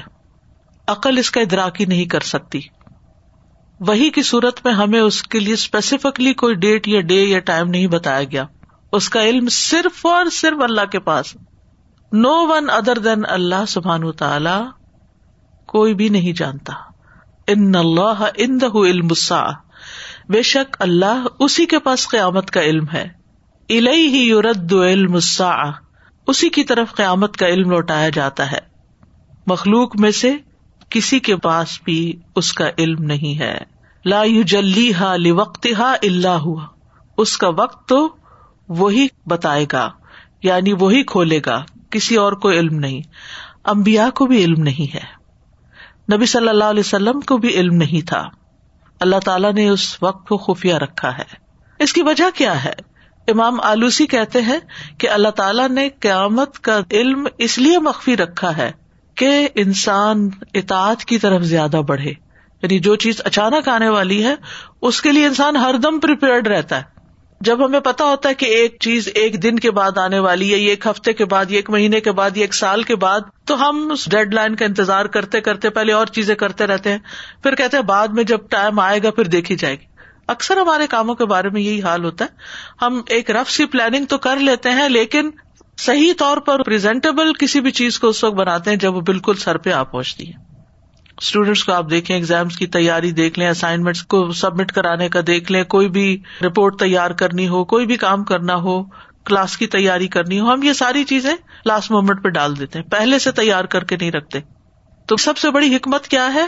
عقل 0.88 1.18
اس 1.18 1.32
کا 1.32 1.42
ادراک 1.42 1.82
ہی 1.82 1.86
نہیں 1.86 2.06
کر 2.06 2.20
سکتی۔ 2.20 2.62
وہی 3.80 4.10
کی 4.10 4.24
صورت 4.24 4.60
میں 4.66 4.74
ہمیں 4.74 5.00
اس 5.00 5.24
کے 5.24 5.40
لیے 5.40 5.54
اسپیسیفکلی 5.54 6.34
کوئی 6.34 6.56
ڈیٹ 6.56 6.88
یا 6.88 7.02
ڈے 7.02 7.24
یا 7.24 7.40
ٹائم 7.40 7.68
نہیں 7.68 7.88
بتایا 7.88 8.24
گیا۔ 8.24 8.44
اس 8.92 9.10
کا 9.10 9.24
علم 9.24 9.48
صرف 9.50 10.06
اور 10.06 10.26
صرف 10.32 10.62
اللہ 10.62 10.86
کے 10.92 11.00
پاس۔ 11.00 11.38
نو 12.12 12.48
ون 12.48 12.70
ادر 12.70 12.98
دین 12.98 13.22
اللہ 13.30 13.66
سبحان 13.68 14.12
تعالی 14.12 14.70
کوئی 15.66 15.94
بھی 15.94 16.10
نہیں 16.10 16.34
جانتا۔ 16.34 16.91
ان 17.48 17.76
اللہ 17.76 18.26
ان 18.36 18.60
علم 18.86 19.08
بے 20.30 20.42
شک 20.42 20.76
اللہ 20.80 21.28
اسی 21.40 21.66
کے 21.66 21.80
پاس 21.80 22.08
قیامت 22.08 22.52
کا 22.52 22.62
علم 22.62 22.86
ہے. 22.94 23.10
الہی 23.70 24.08
ہی 24.08 24.28
یورد 24.28 24.74
علم 24.74 25.18
اسی 26.28 26.50
کی 26.50 26.64
طرف 26.64 26.94
قیامت 26.96 27.38
کا 27.38 27.48
علم 27.48 27.70
لوٹایا 27.70 28.10
جاتا 28.10 28.52
ہے. 28.52 28.60
مخلوق 29.48 30.00
میں 30.00 30.12
سے 30.12 30.38
کسی 30.90 31.20
کے 31.20 31.36
پاس 31.36 31.80
بھی 31.84 32.20
اس 32.36 32.54
کا 32.54 32.70
علم 32.78 33.04
نہیں 33.04 33.40
ہے. 33.40 33.58
لا 34.06 34.24
جلی 34.48 34.94
ہا 34.94 35.16
وقت 35.32 35.68
ہا 35.80 35.96
اللہ 36.04 36.28
ہوا. 36.28 36.66
اس 37.18 37.38
کا 37.38 37.50
وقت 37.50 37.90
تو 37.90 38.16
وہی 38.70 39.08
بتائے 39.26 39.66
گا 39.72 39.92
یعنی 40.44 40.74
وہی 40.74 41.04
کھولے 41.04 41.40
گا، 41.46 41.64
کسی 41.90 42.16
اور 42.16 42.34
کو 42.34 42.52
علم 42.52 42.80
نہیں. 42.80 43.02
امبیا 43.64 44.10
کو 44.10 44.26
بھی 44.26 44.44
علم 44.44 44.64
نہیں 44.64 44.96
ہے۔ 44.96 45.21
نبی 46.14 46.26
صلی 46.26 46.50
اللہ 46.50 46.64
علیہ 46.64 46.80
وسلم 46.80 47.22
کو 47.22 47.38
بھی 47.38 47.50
علم 47.50 47.76
نہیں 47.76 48.08
تھا۔ 48.08 48.30
اللہ 49.00 49.16
تعالیٰ 49.26 49.54
نے 49.54 49.70
اس 49.70 50.04
وقت 50.04 50.28
کو 50.28 50.38
خفیہ 50.38 50.76
رکھا 50.76 51.18
ہے۔ 51.18 51.24
اس 51.80 51.94
کی 51.94 52.02
وجہ 52.02 52.38
کیا 52.38 52.64
ہے؟ 52.64 52.74
امام 53.28 53.62
آلوسی 53.62 54.08
کہتے 54.08 54.42
ہیں 54.42 54.60
کہ 54.98 55.10
اللہ 55.10 55.30
تعالیٰ 55.30 55.70
نے 55.70 55.90
قیامت 55.90 56.60
کا 56.60 56.80
علم 56.92 57.28
اس 57.38 57.58
لیے 57.58 57.80
مخفی 57.80 58.18
رکھا 58.18 58.58
ہے 58.58 58.72
کہ 59.16 59.48
انسان 59.56 60.30
اطاعت 60.54 61.06
کی 61.06 61.18
طرف 61.18 61.42
زیادہ 61.42 61.82
بڑھے۔ 61.88 62.12
یعنی 62.62 62.80
جو 62.80 62.96
چیز 62.96 63.22
اچانک 63.26 63.68
آنے 63.68 63.90
والی 63.90 64.26
ہے، 64.26 64.36
اس 64.82 65.02
کے 65.02 65.12
لیے 65.12 65.26
انسان 65.26 65.56
ہر 65.56 65.76
دم 65.78 66.00
رہتا 66.48 66.78
ہے۔ 66.78 67.01
جب 67.42 67.66
ہمیں 67.66 67.80
پتا 67.80 68.04
ہوتا 68.04 68.30
ہے 68.30 68.34
کہ 68.34 68.46
ایک 68.46 68.78
چیز 68.80 69.10
ایک 69.14 69.44
دن 69.44 69.60
کے 69.60 69.72
بعد 69.72 69.98
آنے 69.98 70.20
والی 70.20 70.54
ہے، 70.54 70.58
یہ 70.58 70.70
ایک 70.70 70.88
ہفتے 70.88 71.14
کے 71.14 71.26
بعد 71.26 71.46
ایک 71.50 71.70
مہینے 71.70 72.00
کے 72.00 72.12
بعد 72.12 72.30
ایک 72.36 72.54
سال 72.54 72.84
کے 72.84 72.96
بعد، 72.96 73.20
تو 73.46 73.70
ہم 73.70 73.92
اس 73.92 74.12
ڈیڈ 74.12 74.34
لائن 74.34 74.56
کا 74.56 74.66
انتظار 74.66 75.06
کرتے 75.06 75.42
کرتے 75.42 75.70
پہلے 75.70 75.94
اور 75.94 76.06
چیزیں 76.06 76.36
کرتے 76.36 76.68
رہتے 76.68 76.92
ہیں۔ 76.92 76.98
پھر 77.44 77.56
کہتے 77.56 77.78
ہیں 77.78 77.84
بعد 77.84 78.08
میں 78.08 78.24
جب 78.24 78.38
ٹائم 78.50 78.80
آئے 78.80 79.00
گا، 79.04 79.12
پھر 79.12 79.24
دیکھی 79.24 79.56
جائے 79.56 79.76
گی۔ 79.76 79.86
اکثر 80.28 80.58
ہمارے 80.58 80.88
کاموں 80.88 81.16
کے 81.16 81.26
بارے 81.26 81.50
میں 81.50 81.62
یہی 81.62 81.82
حال 81.82 82.04
ہوتا 82.04 82.26
ہے۔ 82.26 82.30
ہم 82.82 83.02
ایک 83.08 83.32
رف 83.32 83.52
سی 83.52 83.66
پلاننگ 83.66 84.06
تو 84.06 84.18
کر 84.18 84.38
لیتے 84.38 84.70
ہیں، 84.70 84.90
لیکن 84.90 85.30
صحیح 85.78 86.14
طور 86.18 86.38
پر 86.38 86.64
پرزینٹیبل 86.64 87.34
کسی 87.34 87.62
بھی 87.62 87.72
چیز 87.72 88.00
کو 88.00 88.08
اس 88.08 88.24
وقت 88.24 88.36
بناتے 88.36 88.70
ہیں 88.70 88.78
جب 88.78 88.96
وہ 88.96 89.02
بالکل 89.02 89.34
سر 89.34 89.58
پہ 89.58 89.72
آ 89.72 89.84
پہنچتی 89.84 90.28
ہے۔ 90.28 90.51
اسٹوڈینٹس 91.22 91.64
کو 91.64 91.74
آپ 91.74 91.90
دیکھیں 91.90 92.16
ایگزامس 92.16 92.58
کی 92.58 92.68
تیاری 92.68 93.12
دیکھ 93.12 93.40
لیں 93.40 93.48
اسائنمنٹس 93.48 94.04
کو 94.04 94.32
سبمٹ 94.32 94.72
کرانے 94.72 95.10
کا 95.10 95.20
دیکھ 95.28 95.52
لیں، 95.52 95.64
کوئی 95.64 95.90
بھی 95.90 96.22
رپورٹ 96.46 96.80
تیار 96.80 97.12
کرنی 97.12 97.48
ہو، 97.48 97.66
کوئی 97.66 97.86
بھی 97.86 97.96
کام 97.96 98.24
کرنا 98.24 98.56
ہو 98.56 98.84
کلاس 99.26 99.58
کی 99.58 99.68
تیاری 99.68 100.08
کرنی 100.08 100.40
ہو، 100.40 100.54
ہم 100.54 100.64
یہ 100.64 100.74
ساری 100.74 101.04
چیزیں 101.04 101.36
لاسٹ 101.66 101.92
مومنٹ 101.92 102.24
پہ 102.24 102.30
ڈال 102.30 102.60
دیتے 102.60 102.80
ہیں، 102.80 102.86
پہلے 102.86 103.20
سے 103.20 103.32
تیار 103.32 103.64
کر 103.64 103.84
کے 103.84 103.98
نہیں 104.02 104.12
رکھتے۔ 104.12 104.40
تو 105.08 105.18
سب 105.18 105.38
سے 105.38 105.52
بڑی 105.52 105.76
حکمت 105.76 106.08
کیا 106.08 106.34
ہے؟ 106.34 106.46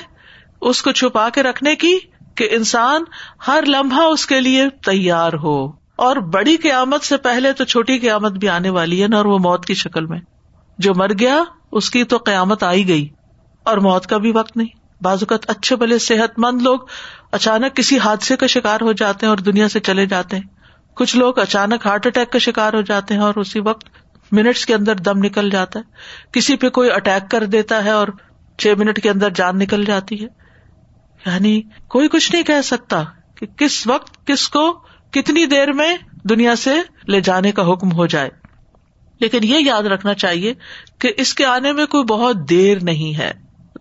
اس 0.61 0.81
کو 0.81 0.91
چھپا 0.91 1.29
کے 1.29 1.43
رکھنے 1.43 1.75
کی 1.75 1.97
کہ 2.35 2.47
انسان 2.51 3.03
ہر 3.47 3.63
لمحہ 3.67 4.01
اس 4.01 4.25
کے 4.25 4.41
لیے 4.41 4.65
تیار 4.85 5.33
ہو۔ 5.43 5.67
اور 5.95 6.15
بڑی 6.15 6.57
قیامت 6.57 7.03
سے 7.03 7.17
پہلے 7.17 7.53
تو 7.53 7.63
چھوٹی 7.63 7.99
قیامت 7.99 8.31
بھی 8.31 8.49
آنے 8.49 8.69
والی 8.69 9.03
ہے 9.03 9.07
نا 9.07 9.17
اور 9.17 9.25
وہ 9.25 9.37
موت 9.37 9.65
کی 9.65 9.73
شکل 9.73 10.05
میں۔ 10.05 10.19
جو 10.77 10.91
مر 10.95 11.09
گیا، 11.19 11.43
اس 11.71 11.89
کی 11.89 12.03
تو 12.03 12.17
قیامت 12.17 12.63
آئی 12.63 12.87
گئی۔ 12.87 13.07
اور 13.63 13.77
موت 13.77 14.07
کا 14.07 14.17
بھی 14.17 14.31
وقت 14.31 14.57
نہیں۔ 14.57 15.03
بعض 15.03 15.23
اوقات 15.23 15.49
اچھے 15.49 15.75
بھلے 15.75 15.99
صحت 15.99 16.39
مند 16.39 16.61
لوگ 16.61 16.79
اچانک 17.31 17.75
کسی 17.75 17.97
حادثے 17.97 18.35
کا 18.35 18.47
شکار 18.47 18.81
ہو 18.81 18.91
جاتے 18.91 19.25
ہیں 19.25 19.29
اور 19.29 19.37
دنیا 19.37 19.69
سے 19.69 19.79
چلے 19.79 20.05
جاتے 20.05 20.35
ہیں۔ 20.35 20.43
کچھ 20.93 21.15
لوگ 21.15 21.39
اچانک 21.39 21.85
ہارٹ 21.85 22.07
اٹیک 22.07 22.31
کا 22.31 22.39
شکار 22.39 22.73
ہو 22.73 22.81
جاتے 22.81 23.13
ہیں 23.13 23.21
اور 23.21 23.33
اسی 23.35 23.59
وقت 23.59 23.85
منٹس 24.31 24.65
کے 24.65 24.75
اندر 24.75 24.95
دم 24.95 25.17
نکل 25.17 25.49
جاتا 25.49 25.79
ہے۔ 25.79 25.83
کسی 26.31 26.55
پہ 26.55 26.69
کوئی 26.69 26.91
اٹیک 26.91 27.31
کر 27.31 27.45
دیتا 27.45 27.83
ہے 27.83 27.89
اور 27.89 28.07
چھ 28.57 28.73
منٹ 28.77 29.01
کے 29.01 29.09
اندر 29.09 29.29
جان 29.29 29.57
نکل 29.57 29.85
جاتی 29.85 30.23
ہے۔ 30.23 30.27
یعنی 31.25 31.61
کوئی 31.87 32.07
کچھ 32.07 32.31
نہیں 32.31 32.43
کہہ 32.43 32.61
سکتا 32.63 33.03
کہ 33.35 33.45
کس 33.45 33.87
وقت 33.87 34.27
کس 34.27 34.49
کو 34.49 34.73
کتنی 35.11 35.45
دیر 35.45 35.73
میں 35.73 35.97
دنیا 36.23 36.55
سے 36.55 36.75
لے 37.07 37.21
جانے 37.21 37.51
کا 37.51 37.73
حکم 37.73 37.91
ہو 37.91 38.05
جائے۔ 38.05 38.29
لیکن 39.19 39.43
یہ 39.43 39.57
یاد 39.59 39.83
رکھنا 39.83 40.13
چاہیے 40.13 40.53
کہ 40.99 41.13
اس 41.17 41.33
کے 41.33 41.45
آنے 41.45 41.73
میں 41.73 41.85
کوئی 41.85 42.03
بہت 42.03 42.49
دیر 42.49 42.77
نہیں 42.81 43.17
ہے۔ 43.17 43.33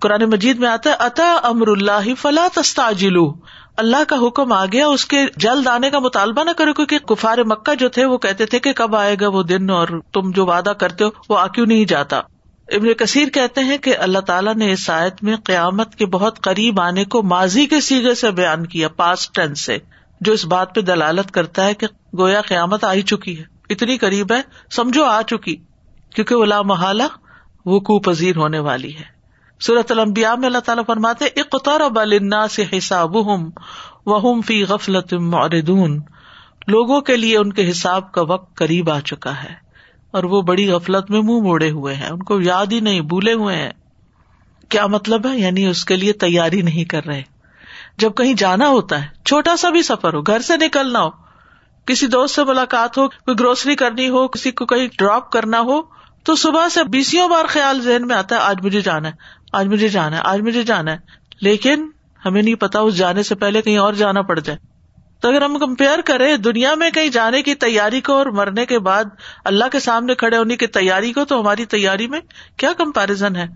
قرآن 0.02 0.22
مجید 0.24 0.58
میں 0.58 0.68
آتا 0.68 0.90
ہے، 0.90 0.94
اتا 0.98 1.38
امر 1.42 1.68
اللہ 1.68 2.14
فلا 2.18 2.46
تستاجلو 2.54 3.32
اللہ 3.76 4.04
کا 4.08 4.16
حکم 4.22 4.52
آ 4.52 4.64
گیا، 4.66 4.86
اس 4.86 5.04
کے 5.04 5.24
جلد 5.36 5.66
آنے 5.66 5.90
کا 5.90 5.98
مطالبہ 5.98 6.44
نہ 6.44 6.50
کرو، 6.56 6.72
کیونکہ 6.72 6.98
کفار 6.98 7.38
مکہ 7.38 7.74
جو 7.74 7.88
تھے، 7.88 8.04
وہ 8.04 8.18
کہتے 8.18 8.46
تھے 8.46 8.58
کہ 8.58 8.72
کب 8.72 8.96
آئے 8.96 9.16
گا 9.20 9.28
وہ 9.28 9.42
دن 9.42 9.70
اور 9.70 9.88
تم 10.12 10.30
جو 10.30 10.46
وعدہ 10.46 10.70
کرتے 10.70 11.04
ہو، 11.04 11.10
وہ 11.28 11.38
آ 11.38 11.46
کیوں 11.46 11.66
نہیں 11.66 11.84
جاتا۔ 11.84 12.20
ابن 12.68 12.92
کثیر 12.92 13.28
کہتے 13.28 13.60
ہیں 13.60 13.78
کہ 13.78 13.96
اللہ 13.96 14.18
تعالیٰ 14.18 14.54
نے 14.54 14.72
اس 14.72 14.90
آیت 14.90 15.22
میں 15.22 15.36
قیامت 15.44 15.94
کے 15.94 16.06
بہت 16.06 16.40
قریب 16.40 16.80
آنے 16.80 17.04
کو 17.04 17.22
ماضی 17.22 17.66
کے 17.66 17.80
سیگے 17.80 18.14
سے 18.14 18.30
بیان 18.30 18.66
کیا 18.66 18.88
پاسٹ 18.88 19.34
ٹین 19.34 19.54
سے، 19.54 19.78
جو 20.20 20.32
اس 20.32 20.44
بات 20.44 20.74
پہ 20.74 20.80
دلالت 20.80 21.30
کرتا 21.30 21.66
ہے 21.66 21.74
کہ 21.74 21.86
گویا 22.18 22.40
قیامت 22.40 22.84
آ 22.84 22.92
ہی 22.92 23.02
چکی 23.02 23.38
ہے۔ 23.38 23.44
اتنی 23.70 23.98
قریب 23.98 24.32
ہے، 24.32 24.40
سمجھو 24.70 25.04
آ 25.04 25.22
چکی، 25.22 25.56
کیونکہ 26.14 26.34
وہ 26.34 26.44
لامحالہ 26.44 27.02
وہ 27.64 27.80
کو 27.80 27.98
پذیر 27.98 28.36
ہونے 28.36 28.58
والی 28.58 28.94
ہے۔ 28.96 29.21
صورت 29.62 29.92
المبیا 29.92 30.34
میں 30.34 30.46
اللہ 30.46 30.58
تعالیٰ 30.58 30.84
فرماتے 30.86 31.24
اقتار 31.24 31.80
بالنا 31.80 32.48
سے 32.48 32.64
حساب 32.78 33.16
فی 34.46 34.64
غفلت 34.64 35.14
معردون 35.14 36.00
لوگوں 36.66 37.00
کے 37.00 37.16
لیے 37.16 37.38
ان 37.38 37.52
کے 37.52 37.70
حساب 37.70 38.12
کا 38.12 38.22
وقت 38.22 38.56
قریب 38.56 38.90
آ 38.90 39.00
چکا 39.00 39.42
ہے 39.42 39.54
اور 40.10 40.24
وہ 40.24 40.42
بڑی 40.42 40.70
غفلت 40.70 41.10
میں 41.10 41.20
منہ 41.20 41.40
موڑے 41.40 41.70
ہوئے 41.70 41.94
ہیں۔ 41.94 42.08
ان 42.08 42.22
کو 42.22 42.40
یاد 42.40 42.66
ہی 42.66 42.80
نہیں، 42.80 43.00
بھولے 43.00 43.32
ہوئے 43.32 43.56
ہیں۔ 43.56 43.70
کیا 44.68 44.86
مطلب 44.86 45.26
ہے؟ 45.26 45.38
یعنی 45.38 45.66
اس 45.66 45.84
کے 45.84 45.96
لیے 45.96 46.12
تیاری 46.12 46.62
نہیں 46.62 46.84
کر 46.84 47.06
رہے۔ 47.06 47.22
جب 47.98 48.12
کہیں 48.16 48.34
جانا 48.34 48.68
ہوتا 48.68 49.02
ہے، 49.02 49.08
چھوٹا 49.24 49.56
سا 49.56 49.70
بھی 49.70 49.82
سفر 49.82 50.14
ہو، 50.14 50.20
گھر 50.20 50.40
سے 50.40 50.56
نکلنا 50.56 51.02
ہو، 51.02 51.10
کسی 51.86 52.06
دوست 52.06 52.34
سے 52.34 52.44
ملاقات 52.44 52.98
ہو، 52.98 53.08
کوئی 53.08 53.36
گروسری 53.40 53.76
کرنی 53.76 54.08
ہو، 54.08 54.28
کسی 54.28 54.50
کو 54.50 54.66
کہیں 54.66 54.88
ڈراپ 54.98 55.30
کرنا 55.32 55.60
ہو، 55.60 55.82
تو 56.24 56.34
صبح 56.34 56.68
سے 56.68 56.84
بیسوں 56.84 57.28
بار 57.28 57.44
خیال 57.48 57.80
ذہن 57.82 58.06
میں 58.06 58.16
آتا 58.16 58.36
ہے، 58.36 58.40
آج 58.40 58.56
مجھے 58.66 58.80
جانا 58.80 59.08
ہے۔ 59.08 59.41
آج 59.52 59.66
مجھے 59.66 59.88
جانا 59.88 60.16
ہے، 60.16 60.22
آج 60.24 60.40
مجھے 60.40 60.62
جانا 60.62 60.92
ہے۔ 60.92 60.96
لیکن 61.40 61.90
ہمیں 62.24 62.42
نہیں 62.42 62.54
پتا 62.54 62.80
اس 62.80 62.96
جانے 62.96 63.22
سے 63.22 63.34
پہلے 63.34 63.62
کہیں 63.62 63.76
اور 63.76 63.92
جانا 63.92 64.22
پڑ 64.22 64.40
جائے۔ 64.40 64.58
تو 65.20 65.28
اگر 65.28 65.42
ہم 65.42 65.58
کمپیئر 65.58 65.98
کریں 66.04 66.36
دنیا 66.36 66.74
میں 66.74 66.90
کہیں 66.90 67.08
جانے 67.08 67.42
کی 67.42 67.54
تیاری 67.54 68.00
کو 68.00 68.12
اور 68.12 68.26
مرنے 68.26 68.66
کے 68.66 68.78
بعد 68.78 69.04
اللہ 69.44 69.64
کے 69.72 69.80
سامنے 69.80 70.14
کھڑے 70.14 70.36
ہونے 70.36 70.56
کی 70.56 70.66
تیاری 70.66 71.12
کو، 71.12 71.24
تو 71.24 71.40
ہماری 71.40 71.64
تیاری 71.64 72.06
میں 72.06 72.20
کیا 72.56 72.72
کمپیرزن 72.78 73.36
ہے؟ 73.36 73.46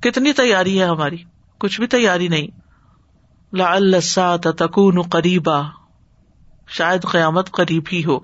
کتنی 0.00 0.32
تیاری 0.32 0.80
ہے 0.80 0.86
ہماری؟ 0.86 1.16
کچھ 1.58 1.80
بھی 1.80 1.86
تیاری 1.86 2.28
نہیں۔ 2.28 2.46
لا 3.52 4.36
تکون 4.36 5.02
قریبا۔ 5.02 5.62
شاید 6.68 7.02
قیامت 7.02 7.50
قریب 7.50 7.82
ہی 7.92 8.04
ہو۔ 8.04 8.18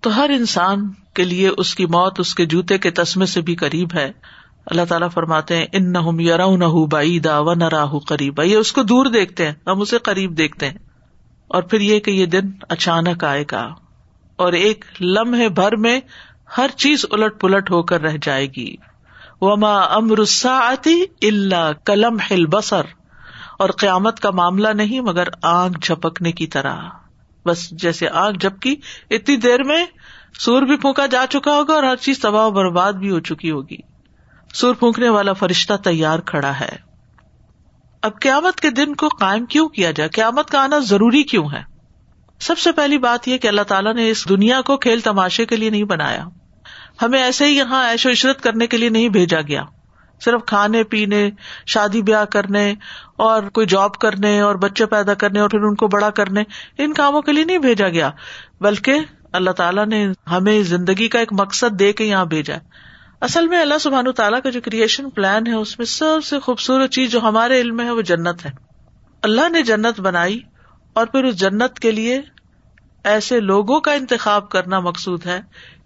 تو 0.00 0.16
ہر 0.16 0.30
انسان 0.30 0.92
کے 1.14 1.24
لیے 1.24 1.48
اس 1.48 1.74
کی 1.74 1.86
موت، 1.86 2.20
اس 2.20 2.34
کے 2.34 2.46
جوتے 2.46 2.78
کے 2.78 2.90
تسمے 2.90 3.26
سے 3.26 3.40
بھی 3.40 3.54
قریب 3.54 3.88
ہے۔ 3.94 4.12
اللہ 4.70 4.82
تعالیٰ 4.88 5.10
فرماتے 5.10 5.56
ہیں 5.56 5.66
ان 5.72 5.92
نہ 5.92 5.98
یار 6.18 6.38
نہ 6.38 6.64
و 6.64 7.54
نہ 7.54 7.64
راہ 7.64 7.98
قریبا۔ 7.98 8.42
یہ 8.42 8.56
اس 8.56 8.72
کو 8.72 8.82
دور 8.82 9.06
دیکھتے 9.06 9.46
ہیں، 9.46 9.54
ہم 9.66 9.80
اسے 9.80 9.98
قریب 9.98 10.38
دیکھتے 10.38 10.68
ہیں۔ 10.68 10.78
اور 11.48 11.62
پھر 11.62 11.80
یہ 11.80 12.00
کہ 12.00 12.10
یہ 12.10 12.26
دن 12.26 12.50
اچانک 12.68 13.24
آئے 13.24 13.44
گا 13.52 13.74
اور 14.36 14.52
ایک 14.52 14.84
لمحے 15.00 15.48
بھر 15.48 15.76
میں 15.76 16.00
ہر 16.58 16.66
چیز 16.76 17.06
الٹ 17.10 17.40
پلٹ 17.40 17.70
ہو 17.70 17.82
کر 17.82 18.00
رہ 18.00 18.16
جائے 18.22 18.46
گی۔ 18.46 18.76
وما 19.40 19.80
امرسا 19.80 20.58
آتی 20.62 21.04
اللہ 21.22 21.72
کلم 21.84 22.18
ہل 22.30 22.46
بسر 22.46 22.82
اور 23.58 23.68
قیامت 23.68 24.20
کا 24.20 24.30
معاملہ 24.30 24.68
نہیں 24.68 25.00
مگر 25.00 25.28
آگ 25.42 25.70
جھپکنے 25.82 26.32
کی 26.32 26.46
طرح۔ 26.46 26.76
بس 27.46 27.70
جیسے 27.70 28.08
آگ 28.08 28.32
جھپکی، 28.32 28.76
اتنی 29.10 29.36
دیر 29.36 29.62
میں 29.62 29.86
سور 30.38 30.62
بھی 30.62 30.76
پھونکا 30.76 31.06
جا 31.06 31.24
چکا 31.30 31.56
ہوگا 31.56 31.74
اور 31.74 31.82
ہر 31.82 31.96
چیز 31.96 32.18
تباہ 32.18 32.50
برباد 32.50 32.92
بھی 32.92 33.10
ہو 33.10 33.20
چکی 33.20 33.50
ہوگی۔ 33.50 33.89
سور 34.54 34.74
پھونکنے 34.74 35.08
والا 35.08 35.32
فرشتہ 35.32 35.72
تیار 35.84 36.18
کھڑا 36.18 36.60
ہے۔ 36.60 36.76
اب 38.02 38.20
قیامت 38.20 38.60
کے 38.60 38.70
دن 38.70 38.94
کو 38.94 39.08
قائم 39.08 39.46
کیوں 39.46 39.68
کیا 39.68 39.90
جائے؟ 39.90 40.10
قیامت 40.10 40.50
کا 40.50 40.62
آنا 40.62 40.78
ضروری 40.78 41.22
کیوں 41.22 41.48
ہے؟ 41.52 41.62
سب 42.40 42.58
سے 42.58 42.72
پہلی 42.72 42.98
بات 42.98 43.28
یہ 43.28 43.38
کہ 43.38 43.48
اللہ 43.48 43.62
تعالیٰ 43.62 43.94
نے 43.94 44.10
اس 44.10 44.28
دنیا 44.28 44.60
کو 44.60 44.76
کھیل 44.76 45.00
تماشے 45.00 45.46
کے 45.46 45.56
لیے 45.56 45.70
نہیں 45.70 45.84
بنایا۔ 45.84 46.24
ہمیں 47.02 47.22
ایسے 47.22 47.46
ہی 47.46 47.56
یہاں 47.56 47.88
ایش 47.88 48.06
و 48.06 48.10
عشرت 48.10 48.42
کرنے 48.42 48.66
کے 48.66 48.76
لیے 48.76 48.88
نہیں 48.88 49.08
بھیجا 49.08 49.40
گیا۔ 49.40 49.62
صرف 50.24 50.40
کھانے، 50.46 50.84
پینے، 50.84 51.30
شادی 51.66 52.02
بیاہ 52.02 52.24
کرنے 52.24 52.74
اور 53.16 53.42
کوئی 53.42 53.66
جاب 53.66 53.94
کرنے 53.94 54.40
اور 54.40 54.54
بچے 54.54 54.86
پیدا 54.86 55.14
کرنے 55.14 55.40
اور 55.40 55.50
پھر 55.50 55.58
ان 55.58 55.74
کو 55.74 55.88
بڑا 55.88 56.10
کرنے، 56.10 56.42
ان 56.78 56.92
کاموں 56.92 57.22
کے 57.22 57.32
لیے 57.32 57.44
نہیں 57.44 57.58
بھیجا 57.58 57.88
گیا۔ 57.88 58.10
بلکہ 58.60 58.94
اللہ 59.32 59.50
تعالیٰ 59.50 59.86
نے 59.86 60.08
ہمیں 60.30 60.62
زندگی 60.62 61.08
کا 61.08 61.18
ایک 61.18 61.32
مقصد 61.32 61.78
دے 61.78 61.92
کے 61.92 62.04
یہاں 62.04 62.24
بھیجا 62.24 62.56
اصل 63.20 63.48
میں 63.48 63.60
اللہ 63.60 63.78
سبحان 63.80 64.12
تعالیٰ 64.12 64.40
کا 64.42 64.50
جو 64.50 64.60
کریشن 64.60 65.10
پلان 65.10 65.46
ہے، 65.46 65.52
اس 65.52 65.78
میں 65.78 65.86
سب 65.86 66.24
سے 66.24 66.38
خوبصورت 66.38 66.90
چیز 66.90 67.10
جو 67.10 67.20
ہمارے 67.20 67.60
علم 67.60 67.76
میں 67.76 67.84
ہے، 67.84 67.90
وہ 67.90 68.02
جنت 68.02 68.46
ہے۔ 68.46 68.50
اللہ 69.22 69.48
نے 69.48 69.62
جنت 69.62 70.00
بنائی 70.00 70.40
اور 70.92 71.06
پھر 71.06 71.24
اس 71.24 71.36
جنت 71.36 71.78
کے 71.78 71.90
لیے 71.90 72.20
ایسے 73.04 73.40
لوگوں 73.40 73.80
کا 73.80 73.92
انتخاب 73.92 74.48
کرنا 74.48 74.80
مقصود 74.80 75.26
ہے 75.26 75.40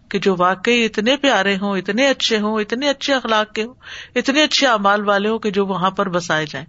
کہ 0.08 0.18
جو 0.18 0.34
واقعی 0.38 0.84
اتنے 0.84 1.16
پیارے 1.16 1.56
ہوں، 1.56 1.78
اتنے 1.78 2.08
اچھے 2.08 2.38
ہوں، 2.38 2.60
اتنے 2.60 2.88
اچھے 2.88 3.14
اخلاق 3.14 3.52
کے 3.52 3.64
ہوں، 3.64 3.74
اتنے 4.14 4.42
اچھے 4.42 4.66
امال 4.66 5.08
والے 5.08 5.28
ہوں 5.28 5.38
کہ 5.38 5.50
جو 5.50 5.66
وہاں 5.66 5.90
پر 5.90 6.08
بسائے 6.08 6.46
جائیں۔ 6.46 6.66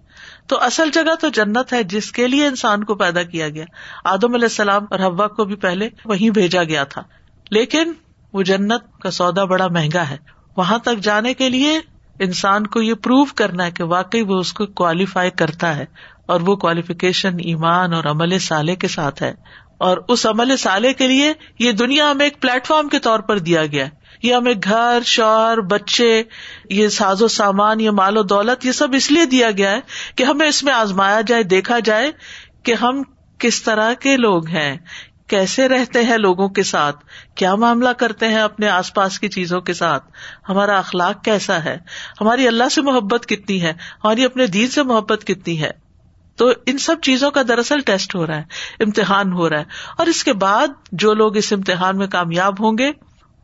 تو 0.48 0.64
اصل 0.64 0.90
جگہ 0.92 1.16
تو 1.22 1.30
جنت 1.30 1.74
ہے، 1.74 1.84
جس 1.84 2.12
کے 2.12 2.28
لیے 2.28 2.48
انسان 2.48 2.84
کو 2.84 2.96
پیدا 2.96 3.24
کیا 3.24 3.50
گیا۔ 3.50 3.66
آدم 4.04 4.34
علیہ 4.34 4.46
السلام 4.46 4.86
اور 4.90 5.00
ہوا 5.00 5.28
کو 5.28 5.46
بھی 5.46 5.56
پہلے 5.56 5.90
وہیں 6.06 6.30
بھیجا 6.30 6.64
گیا 6.64 6.84
تھا، 6.84 7.04
لیکن 7.52 7.94
وہ 8.34 8.44
جنت 8.44 9.02
کا 9.02 9.12
سودا 9.12 9.44
بڑا 9.44 9.68
مہنگا 9.68 10.10
ہے۔ 10.10 10.35
وہاں 10.58 10.78
تک 10.78 10.98
جانے 10.98 11.34
کے 11.34 11.50
لیے 11.50 11.80
انسان 12.20 12.68
کو 12.68 12.82
یہ 12.82 12.94
پروو 12.94 13.26
کرنا 13.36 13.66
ہے 13.66 13.72
کہ 13.72 13.84
واقعی 13.84 14.22
وہ 14.22 14.40
اس 14.40 14.54
کو 14.54 14.66
کوالیفائی 14.66 15.32
کرتا 15.32 15.76
ہے 15.76 15.86
اور 16.26 16.42
وہ 16.42 16.56
کوالیفیکیشن 16.56 17.34
ایمان 17.34 17.94
اور 17.94 18.04
عمل 18.04 18.40
سالے 18.40 18.76
کے 18.76 18.88
ساتھ 18.88 19.24
ہے۔ 19.24 19.34
اور 19.78 19.98
اس 20.08 20.26
عمل 20.26 20.58
سالے 20.58 20.94
کے 20.94 21.08
لیے 21.08 21.34
یہ 21.60 21.72
دنیا 21.72 22.12
ہمیں 22.12 22.26
ایک 22.26 22.42
پلیٹ 22.42 22.68
فارم 22.68 22.88
کے 22.88 23.00
طور 23.00 23.20
پر 23.20 23.40
دیا 23.40 23.66
گیا 23.66 23.86
یہ 24.24 24.36
ہمیں 24.36 24.54
گھر، 24.64 25.00
شوہر، 25.06 25.62
بچے، 25.62 26.24
یہ 26.70 26.88
ساز 26.88 27.22
و 27.22 27.28
سامان، 27.28 27.80
یہ 27.80 27.90
مال 27.90 28.18
و 28.18 28.24
دولت، 28.24 28.66
یہ 28.66 28.72
سب 28.72 28.88
اس 28.94 29.12
لیے 29.12 29.26
دیا 29.26 29.52
گیا 29.52 29.72
ہے 29.72 29.80
کہ 30.16 30.24
ہمیں 30.24 30.48
اس 30.48 30.64
میں 30.64 30.74
آزمایا 30.74 31.22
جائے، 31.22 31.44
دیکھا 31.44 31.80
جائے 31.80 32.12
کہ 32.64 32.74
ہم 32.74 33.04
کس 33.38 33.64
طرح 33.64 33.94
کے 33.94 34.18
لوگ 34.18 34.48
ہیں۔ 34.48 34.78
کیسے 35.28 35.68
رہتے 35.68 36.04
ہیں 36.04 36.18
لوگوں 36.18 36.50
کے 36.50 36.64
ساتھ؟ 36.64 37.06
کیا 37.36 37.56
معاملہ 37.56 37.90
کرتے 37.90 38.28
ہیں 38.28 38.42
اپنے 38.42 38.70
آس 38.70 38.94
پاس 38.94 39.20
کی 39.20 39.28
چیزوں 39.28 39.62
کے 39.62 39.74
ساتھ؟ 39.74 40.04
ہمارا 40.50 40.78
اخلاق 40.78 41.24
کیسا 41.24 41.64
ہے؟ 41.64 41.78
ہماری 42.22 42.48
اللہ 42.48 42.70
سے 42.70 42.82
محبت 42.82 43.26
کتنی 43.26 43.62
ہے؟ 43.62 43.70
ہماری 44.04 44.26
اپنے 44.26 44.48
دین 44.48 44.68
سے 44.68 44.84
محبت 44.84 45.24
کتنی 45.28 45.62
ہے؟ 45.62 45.72
تو 46.36 46.52
ان 46.66 46.78
سب 46.78 46.96
چیزوں 47.02 47.32
کا 47.32 47.42
دراصل 47.48 47.80
ٹیسٹ 47.80 48.16
ہو 48.16 48.28
رہا 48.28 48.38
ہے، 48.38 48.44
امتحان 48.80 49.34
ہو 49.34 49.50
رہا 49.50 49.60
ہے۔ 49.60 49.64
اور 49.98 50.08
اس 50.08 50.24
کے 50.24 50.34
بعد 50.34 50.68
جو 50.92 51.14
لوگ 51.14 51.38
اس 51.38 51.54
امتحان 51.54 51.98
میں 51.98 52.08
کامیاب 52.08 52.64
ہوں 52.64 52.78
گے، 52.78 52.92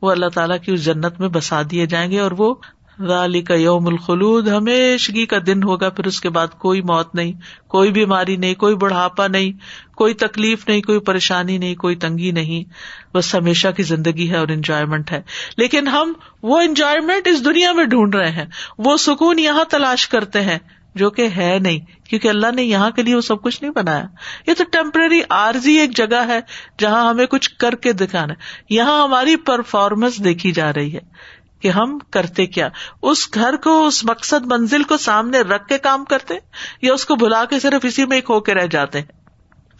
وہ 0.01 0.11
اللہ 0.11 0.29
تعالیٰ 0.33 0.57
کی 0.59 0.71
اس 0.71 0.85
جنت 0.85 1.19
میں 1.19 1.29
بسا 1.29 1.61
دیے 1.71 1.85
جائیں 1.85 2.11
گے 2.11 2.19
اور 2.19 2.31
وہ 2.37 2.55
رالی 3.01 3.41
کا 3.41 3.53
یوم 3.53 3.87
الخلود، 3.87 4.47
ہمیشگی 4.47 5.25
کا 5.25 5.37
دن 5.47 5.63
ہوگا، 5.63 5.89
پھر 5.89 6.05
اس 6.05 6.21
کے 6.21 6.29
بعد 6.29 6.47
کوئی 6.47 6.81
موت 6.81 7.15
نہیں، 7.15 7.33
کوئی 7.67 7.91
بیماری 7.91 8.35
نہیں، 8.35 8.55
کوئی 8.55 8.75
بڑھاپا 8.75 9.27
نہیں، 9.27 9.51
کوئی 9.95 10.13
تکلیف 10.13 10.67
نہیں، 10.67 10.81
کوئی 10.81 10.99
پریشانی 10.99 11.57
نہیں، 11.57 11.75
کوئی 11.75 11.95
تنگی 11.95 12.31
نہیں۔ 12.31 12.69
بس 13.13 13.35
ہمیشہ 13.35 13.67
کی 13.77 13.83
زندگی 13.83 14.29
ہے 14.29 14.37
اور 14.37 14.47
انجوائےمنٹ 14.47 15.11
ہے۔ 15.11 15.21
لیکن 15.57 15.87
ہم 15.87 16.13
وہ 16.41 16.59
انجوائےمنٹ 16.59 17.27
اس 17.27 17.45
دنیا 17.45 17.71
میں 17.71 17.85
ڈھونڈ 17.85 18.15
رہے 18.15 18.31
ہیں۔ 18.31 18.45
وہ 18.77 18.97
سکون 18.97 19.39
یہاں 19.39 19.63
تلاش 19.69 20.07
کرتے 20.07 20.41
ہیں، 20.41 20.59
جو 20.95 21.09
کہ 21.09 21.27
ہے 21.37 21.59
نہیں، 21.61 21.79
کیونکہ 22.09 22.27
اللہ 22.27 22.47
نے 22.55 22.63
یہاں 22.63 22.91
کے 22.91 23.03
لیے 23.03 23.15
وہ 23.15 23.21
سب 23.21 23.41
کچھ 23.41 23.63
نہیں 23.63 23.73
بنایا۔ 23.75 24.05
یہ 24.47 24.53
تو 24.57 24.63
ٹیمپرری 24.71 25.21
آرزی 25.29 25.73
ایک 25.73 25.97
جگہ 25.97 26.27
ہے، 26.27 26.39
جہاں 26.79 27.09
ہمیں 27.09 27.25
کچھ 27.25 27.49
کر 27.55 27.75
کے 27.75 27.93
دکھانا 27.93 28.33
یہاں 28.69 29.03
ہماری 29.03 29.35
پرفارمنس 29.35 30.23
دیکھی 30.23 30.51
جا 30.51 30.73
رہی 30.73 30.93
ہے۔ 30.93 30.99
کہ 31.61 31.67
ہم 31.67 31.99
کرتے 32.11 32.45
کیا؟ 32.45 32.69
اس 33.01 33.33
گھر 33.33 33.55
کو، 33.55 33.87
اس 33.87 34.05
مقصد 34.05 34.45
منزل 34.45 34.83
کو 34.83 34.97
سامنے 34.97 35.41
رکھ 35.41 35.67
کے 35.67 35.77
کام 35.77 36.05
کرتے 36.05 36.33
یا 36.81 36.93
اس 36.93 37.05
کو 37.05 37.15
بلا 37.15 37.45
کے 37.45 37.59
صرف 37.59 37.85
اسی 37.85 38.05
میں 38.05 38.17
ایک 38.17 38.25
ہو 38.29 38.39
کے 38.39 38.53
رہ 38.53 38.67
جاتے؟ 38.67 38.99
ہیں 38.99 39.21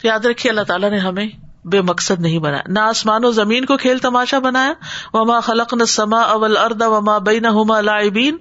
یاد 0.04 0.20
رکھیے، 0.20 0.50
اللہ 0.50 0.60
تعالیٰ 0.60 0.90
نے 0.90 0.98
ہمیں 0.98 1.26
بے 1.64 1.80
مقصد 1.80 2.20
نہیں 2.20 2.38
بنایا۔ 2.38 2.62
نہ 2.66 2.78
آسمان 2.78 3.24
و 3.24 3.30
زمین 3.30 3.64
کو 3.64 3.76
کھیل 3.76 3.98
تماشا 3.98 4.38
بنایا۔ 4.38 4.72
وما 5.12 5.40
خلق 5.40 5.74
نہ 5.74 5.84
سما 5.84 6.20
اول 6.20 6.56
ارد 6.56 6.82
وما 6.82 7.18
بئی 7.18 7.40
نہ 7.40 7.46
ہوما 7.46 7.80
لائبین 7.80 8.36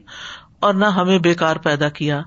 اور 0.59 0.73
نہ 0.73 0.85
ہمیں 0.85 1.19
بےکار 1.19 1.55
پیدا 1.55 1.89
کیا۔ 1.89 2.21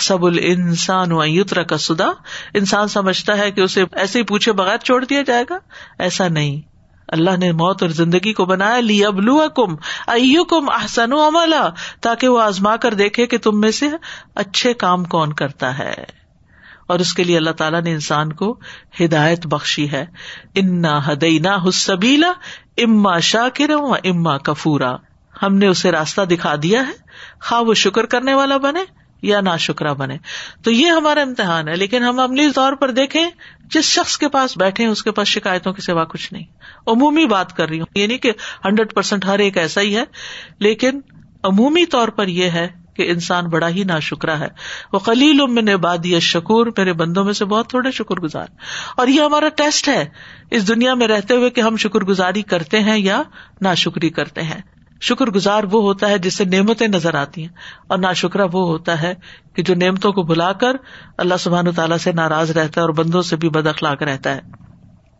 سب 0.00 0.24
السان 0.24 1.12
و 1.12 1.24
یوتر 1.24 1.62
کا 1.62 1.78
سدا 1.78 2.08
انسان 2.54 2.88
سمجھتا 2.88 3.38
ہے 3.38 3.50
کہ 3.50 3.60
اسے 3.60 3.84
ایسے 3.92 4.18
ہی 4.18 4.24
پوچھے 4.24 4.52
بغیر 4.52 4.78
چھوڑ 4.78 5.04
دیا 5.04 5.22
جائے 5.22 5.44
گا۔ 5.50 5.58
ایسا 5.98 6.28
نہیں۔ 6.28 6.75
اللہ 7.08 7.36
نے 7.36 7.52
موت 7.52 7.82
اور 7.82 7.90
زندگی 7.90 8.32
کو 8.32 8.44
بنایا 8.44 8.80
لی 8.80 9.04
ابلو 9.04 9.48
کم 9.56 9.74
او 10.06 10.44
کم 10.44 10.70
احسن 10.70 11.12
عملہ 11.12 11.70
تاکہ 12.00 12.28
وہ 12.28 12.40
آزما 12.40 12.76
کر 12.76 12.94
دیکھے 12.94 13.26
کہ 13.26 13.38
تم 13.38 13.60
میں 13.60 13.70
سے 13.70 13.86
اچھے 14.34 14.74
کام 14.74 15.04
کون 15.04 15.32
کرتا 15.32 15.78
ہے۔ 15.78 15.94
اور 16.86 16.98
اس 16.98 17.14
کے 17.14 17.24
لیے 17.24 17.36
اللہ 17.36 17.50
تعالیٰ 17.50 17.82
نے 17.82 17.92
انسان 17.92 18.32
کو 18.32 18.58
ہدایت 19.00 19.46
بخشی 19.46 19.92
ہے۔ 19.92 20.06
انا 20.54 21.12
ہدینا 21.12 21.58
حسبیلا 21.68 22.32
اما 22.76 23.18
شاکر 23.18 23.70
و 23.70 23.92
اما 23.92 24.38
کفورا۔ 24.38 24.96
ہم 25.42 25.54
نے 25.54 25.66
اسے 25.66 25.90
راستہ 25.90 26.22
دکھا 26.22 26.54
دیا 26.62 26.80
ہے۔ 26.80 26.92
خواہ 27.40 27.60
وہ 27.60 27.74
شکر 27.74 28.06
کرنے 28.06 28.34
والا 28.34 28.56
بنے 28.56 28.80
یا 29.22 29.40
نا 29.40 29.56
شکرا 29.56 29.92
بنے۔ 29.92 30.18
تو 30.64 30.70
یہ 30.70 30.86
ہمارا 30.86 31.20
امتحان 31.20 31.68
ہے، 31.68 31.76
لیکن 31.76 32.02
ہم 32.02 32.20
عملی 32.20 32.50
طور 32.50 32.72
پر 32.72 32.90
دیکھیں 32.90 33.30
جس 33.74 33.84
شخص 33.84 34.18
کے 34.18 34.28
پاس 34.28 34.58
بیٹھے 34.58 34.84
ہیں، 34.84 34.90
اس 34.90 35.02
کے 35.02 35.10
پاس 35.10 35.28
شکایتوں 35.28 35.72
کی 35.72 35.82
سوا 35.82 36.04
کچھ 36.04 36.32
نہیں۔ 36.32 36.44
عمومی 36.86 37.26
بات 37.26 37.56
کر 37.56 37.68
رہی 37.68 37.78
ہوں 37.80 37.86
یہ 37.94 38.06
نہیں 38.06 38.18
کہ 38.18 38.32
ہنڈریڈ 38.64 38.94
پرسینٹ 38.94 39.24
ہر 39.24 39.38
ایک 39.38 39.58
ایسا 39.58 39.80
ہی 39.80 39.96
ہے۔ 39.96 40.04
لیکن 40.58 41.00
عمومی 41.42 41.86
طور 41.86 42.08
پر 42.08 42.26
یہ 42.26 42.50
ہے 42.50 42.68
کہ 42.96 43.10
انسان 43.10 43.46
بڑا 43.46 43.68
ہی 43.68 43.84
نا 43.84 43.98
شکرا 43.98 44.38
ہے۔ 44.38 44.46
وہ 44.92 44.98
خلیل 44.98 45.40
امن 45.42 45.68
عبادی 45.68 46.20
شکور 46.20 46.66
میرے 46.66 46.92
بندوں 46.92 47.24
میں 47.24 47.32
سے 47.32 47.44
بہت 47.44 47.70
تھوڑے 47.70 47.90
شکر 47.90 48.14
گزار 48.14 48.46
اور 48.96 49.06
یہ 49.06 49.20
ہمارا 49.20 49.48
ٹیسٹ 49.48 49.88
ہے۔ 49.88 50.04
اس 50.50 50.68
دنیا 50.68 50.94
میں 50.94 51.08
رہتے 51.08 51.34
ہوئے 51.34 51.50
کہ 51.50 51.60
ہم 51.60 51.76
شکر 51.76 52.00
گزاری 52.00 52.42
کرتے 52.42 52.80
ہیں 52.80 52.98
یا 52.98 53.22
نا 53.60 53.74
شکری 53.74 54.10
کرتے 54.10 54.42
ہیں۔ 54.42 54.75
شکر 55.00 55.26
گزار 55.26 55.64
وہ 55.64 55.82
ہوتا 55.82 56.08
ہے 56.08 56.18
جس 56.18 56.34
سے 56.34 56.44
نعمتیں 56.44 56.88
نظر 56.88 57.14
آتی 57.14 57.40
ہیں 57.40 57.48
اور 57.86 57.98
نا 57.98 58.12
شکرا 58.12 58.44
وہ 58.44 58.66
ہوتا 58.66 59.02
ہے 59.02 59.14
کہ 59.54 59.62
جو 59.62 59.74
نعمتوں 59.74 60.12
کو 60.12 60.22
بلا 60.22 60.52
کر 60.52 60.76
اللہ 61.18 61.34
سبحان 61.38 61.72
تعالیٰ 61.72 61.96
سے 61.96 62.12
ناراض 62.12 62.50
رہتا 62.50 62.80
ہے 62.80 62.86
اور 62.86 62.94
بندوں 62.94 63.22
سے 63.22 63.36
بھی 63.36 63.48
بد 63.48 63.66
اخلاق 63.66 64.02
رہتا 64.02 64.34
ہے۔ 64.34 64.40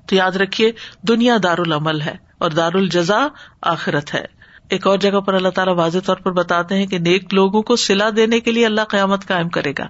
تو 0.07 0.15
یاد 0.15 0.33
رکھیے، 0.33 0.73
دنیا 1.09 1.37
دار 1.43 1.59
العمل 1.59 2.01
ہے 2.01 2.17
اور 2.39 2.51
دار 2.51 2.71
الجزا 2.75 3.27
آخرت 3.63 4.15
ہے۔ 4.15 4.25
ایک 4.69 4.87
اور 4.87 4.99
جگہ 4.99 5.21
پر 5.21 5.35
اللہ 5.35 5.49
تعالیٰ 5.49 5.75
واضح 5.75 5.99
طور 6.07 6.17
پر 6.17 6.33
بتاتے 6.33 6.75
ہیں 6.75 6.87
کہ 6.87 6.99
نیک 6.99 7.35
لوگوں 7.35 7.63
کو 7.63 7.77
سلا 7.77 8.09
دینے 8.17 8.41
کے 8.41 8.51
لیے 8.53 8.67
اللہ 8.67 8.81
قیامت 8.81 9.27
قائم 9.27 9.49
کرے 9.49 9.73
گا۔ 9.79 9.85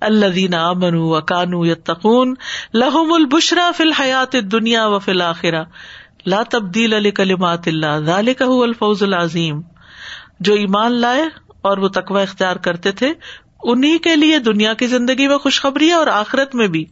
اللہ 0.00 0.26
دینا 0.26 0.68
امن 0.68 0.94
و 0.94 1.20
کانو 1.20 1.64
یا 1.64 1.74
لہم 2.74 3.12
البشرا 3.12 3.70
فی 3.76 3.84
الحیات 3.84 4.36
دنیا 4.52 4.86
و 4.86 4.98
فی 4.98 5.10
الآخرہ 5.10 5.64
لا 6.26 6.42
تبدیل 6.50 6.92
علی 6.92 7.10
کلمات 7.10 7.68
اللہ، 7.68 7.98
ذالک 7.98 8.42
هو 8.48 8.62
الفوز 8.62 9.02
العظیم۔ 9.02 9.60
جو 10.40 10.54
ایمان 10.54 10.92
لائے 10.92 11.22
اور 11.62 11.78
وہ 11.78 11.88
تقوی 11.88 12.22
اختیار 12.22 12.56
کرتے 12.56 12.92
تھے 12.92 13.12
انہیں 13.62 13.98
کے 13.98 14.16
لیے 14.16 14.38
دنیا 14.38 14.74
کی 14.74 14.86
زندگی 14.86 15.28
میں 15.28 15.38
خوشخبری 15.38 15.88
ہے 15.88 15.92
اور 15.92 16.06
آخرت 16.06 16.54
میں 16.54 16.66
بھی۔ 16.66 16.84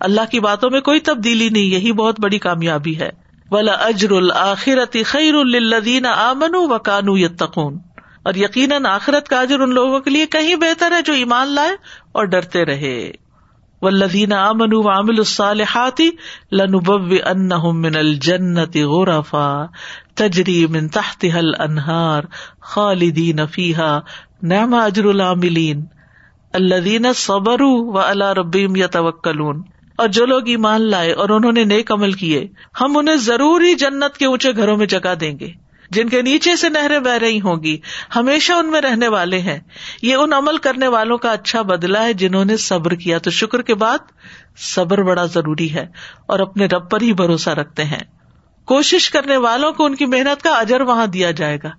اللہ 0.00 0.20
کی 0.30 0.40
باتوں 0.40 0.70
میں 0.70 0.80
کوئی 0.80 1.00
تبدیلی 1.00 1.48
نہیں، 1.48 1.62
یہی 1.62 1.92
بہت 1.92 2.20
بڑی 2.20 2.38
کامیابی 2.38 2.98
ہے۔ 3.00 3.10
ولا 3.50 3.72
اجر 3.72 4.10
الآخرت 4.10 4.96
خیر 5.06 5.34
الدین 5.34 6.06
آمن 6.06 6.54
و 6.54 6.78
کانو 6.78 7.18
یتقون 7.18 7.78
اور 8.22 8.34
یقیناً 8.34 8.86
آخرت 8.86 9.28
کا 9.28 9.40
اجر 9.40 9.60
ان 9.60 9.70
لوگوں 9.70 10.00
کے 10.00 10.10
لیے 10.10 10.26
کہیں 10.26 10.54
بہتر 10.54 10.92
ہے 10.92 11.02
جو 11.02 11.12
ایمان 11.12 11.48
لائے 11.48 11.70
اور 12.12 12.24
ڈرتے 12.24 12.64
رہے۔ 12.64 13.12
ولدین 13.82 14.32
امن 14.32 14.74
وامل 14.74 15.18
الصالحات 15.18 16.00
لنبو 16.52 16.96
انہم 17.26 17.80
من 17.80 17.96
الجنت 17.96 18.76
غرفا 18.76 19.50
تجری 20.14 20.66
من 20.66 20.88
تحتها 20.88 21.38
الانہار 21.38 22.28
خالدین 22.60 23.46
فیها 23.46 24.00
نعم 24.42 24.74
اجر 24.74 25.04
العاملین 25.04 25.84
الذین 26.54 27.12
صبروا 27.12 27.80
وعلى 27.94 28.32
ربهم 28.32 28.76
يتوکلون 28.76 29.62
اور 29.98 30.08
جو 30.08 30.26
لوگ 30.26 30.48
ایمان 30.48 30.82
لائے 30.90 31.12
اور 31.12 31.28
انہوں 31.28 31.52
نے 31.52 31.64
نیک 31.64 31.92
عمل 31.92 32.12
کیے، 32.12 32.46
ہم 32.80 32.96
انہیں 32.96 33.16
ضروری 33.16 33.74
جنت 33.74 34.18
کے 34.18 34.26
اونچے 34.26 34.52
گھروں 34.56 34.76
میں 34.76 34.86
جگہ 34.86 35.14
دیں 35.14 35.38
گے۔ 35.40 35.48
جن 35.90 36.08
کے 36.08 36.22
نیچے 36.22 36.56
سے 36.56 36.68
نہریں 36.68 36.98
بہ 36.98 37.10
رہی 37.10 37.40
ہوں 37.40 37.56
گی، 37.62 37.78
ہمیشہ 38.16 38.52
ان 38.52 38.70
میں 38.70 38.80
رہنے 38.80 39.08
والے 39.08 39.38
ہیں۔ 39.38 39.60
یہ 40.02 40.14
ان 40.14 40.32
عمل 40.32 40.56
کرنے 40.56 40.88
والوں 40.88 41.18
کا 41.18 41.32
اچھا 41.32 41.62
بدلا 41.62 42.02
ہے 42.02 42.12
جنہوں 42.12 42.44
نے 42.44 42.56
صبر 42.56 42.94
کیا۔ 42.94 43.18
تو 43.18 43.30
شکر 43.30 43.62
کے 43.62 43.74
بعد 43.74 43.98
صبر 44.56 45.02
بڑا 45.02 45.24
ضروری 45.24 45.74
ہے 45.74 45.86
اور 46.26 46.38
اپنے 46.38 46.66
رب 46.66 46.90
پر 46.90 47.00
ہی 47.00 47.12
بھروسہ 47.12 47.50
رکھتے 47.50 47.84
ہیں۔ 47.84 48.00
کوشش 48.64 49.10
کرنے 49.10 49.36
والوں 49.36 49.72
کو 49.72 49.84
ان 49.84 49.94
کی 49.94 50.06
محنت 50.06 50.42
کا 50.42 50.50
اجر 50.50 50.80
وہاں 50.80 51.06
دیا 51.06 51.30
جائے 51.30 51.58
گا۔ 51.62 51.70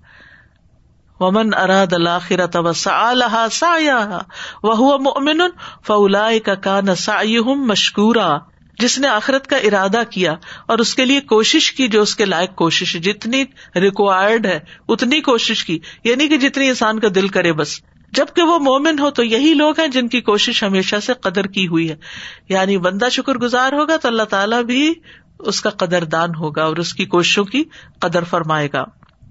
ومن 1.20 1.54
اراد 1.54 1.92
الآخرت 1.92 2.56
وسعالها 2.56 3.46
سعيها 3.50 4.18
وهو 4.62 4.98
مؤمن 4.98 5.40
فاولئك 5.86 6.48
كان 6.62 6.94
سعيهم 6.94 7.68
مشکورا 7.68 8.38
جس 8.80 8.98
نے 8.98 9.08
آخرت 9.08 9.46
کا 9.46 9.56
ارادہ 9.56 10.02
کیا 10.10 10.34
اور 10.66 10.78
اس 10.78 10.94
کے 10.94 11.04
لیے 11.04 11.20
کوشش 11.20 11.72
کی 11.72 11.88
جو 11.88 12.02
اس 12.02 12.16
کے 12.16 12.24
لائق 12.24 12.54
کوشش 12.54 12.92
جتنی 12.92 13.44
ریکوائرڈ 13.76 14.46
ہے، 14.46 14.58
اتنی 14.88 15.20
کوشش 15.20 15.64
کی۔ 15.64 15.78
یعنی 16.04 16.28
کہ 16.28 16.36
جتنی 16.36 16.68
انسان 16.68 17.00
کا 17.00 17.08
دل 17.14 17.28
کرے 17.28 17.52
بس۔ 17.52 17.80
جبکہ 18.12 18.42
وہ 18.42 18.58
مومن 18.58 18.98
ہو 18.98 19.10
تو 19.10 19.24
یہی 19.24 19.54
لوگ 19.54 19.80
ہیں 19.80 19.88
جن 19.88 20.08
کی 20.08 20.20
کوشش 20.20 20.62
ہمیشہ 20.62 20.96
سے 21.02 21.12
قدر 21.12 21.46
کی 21.46 21.66
ہوئی 21.66 21.90
ہے۔ 21.90 21.96
یعنی 22.48 22.78
بندہ 22.78 23.08
شکر 23.08 23.34
گزار 23.34 23.72
ہوگا 23.72 23.96
تو 23.96 24.08
اللہ 24.08 24.22
تعالیٰ 24.22 24.62
بھی 24.62 24.94
اس 25.38 25.60
کا 25.60 25.70
قدر 25.70 26.04
دان 26.04 26.34
ہوگا 26.34 26.64
اور 26.64 26.76
اس 26.76 26.94
کی 26.94 27.04
کوششوں 27.04 27.44
کی 27.44 27.64
قدر 28.00 28.24
فرمائے 28.24 28.68
گا۔ 28.72 28.84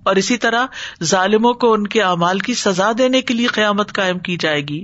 اور 0.03 0.15
اسی 0.15 0.37
طرح 0.37 0.65
ظالموں 1.03 1.53
کو 1.53 1.73
ان 1.73 1.87
کے 1.87 2.01
اعمال 2.01 2.39
کی 2.39 2.53
سزا 2.53 2.91
دینے 2.97 3.21
کے 3.21 3.33
لیے 3.33 3.47
قیامت 3.47 3.93
قائم 3.93 4.19
کی 4.19 4.37
جائے 4.39 4.61
گی۔ 4.61 4.83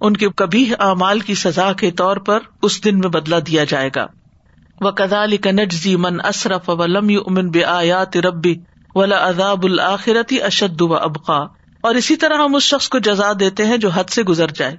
ان 0.00 0.16
کے 0.16 0.28
کبھی 0.36 0.72
اعمال 0.78 1.20
کی 1.20 1.34
سزا 1.34 1.72
کے 1.72 1.90
طور 1.90 2.16
پر 2.16 2.38
اس 2.62 2.84
دن 2.84 2.98
میں 2.98 3.08
بدلا 3.08 3.38
دیا 3.46 3.64
جائے 3.64 3.90
گا۔ 3.96 4.06
وہ 4.80 4.90
کدال 4.90 5.36
کنجزی 5.36 5.96
من 5.96 6.20
اصرف 6.24 6.70
و 6.70 6.86
لم 6.86 7.08
امن 7.26 7.50
بے 7.50 7.64
آیات 7.64 8.16
ربی 8.16 8.56
ولا 8.94 9.28
عذاب 9.28 9.64
الآخرتی 9.64 10.42
اشد 10.42 10.80
و 10.80 10.96
ابقا 10.96 11.38
اور 11.80 11.94
اسی 11.94 12.16
طرح 12.16 12.34
ہم 12.34 12.54
اس 12.54 12.62
شخص 12.62 12.88
کو 12.88 12.98
جزا 12.98 13.32
دیتے 13.40 13.66
ہیں 13.66 13.76
جو 13.76 13.88
حد 13.88 14.10
سے 14.10 14.22
گزر 14.22 14.46
جائے 14.48 14.76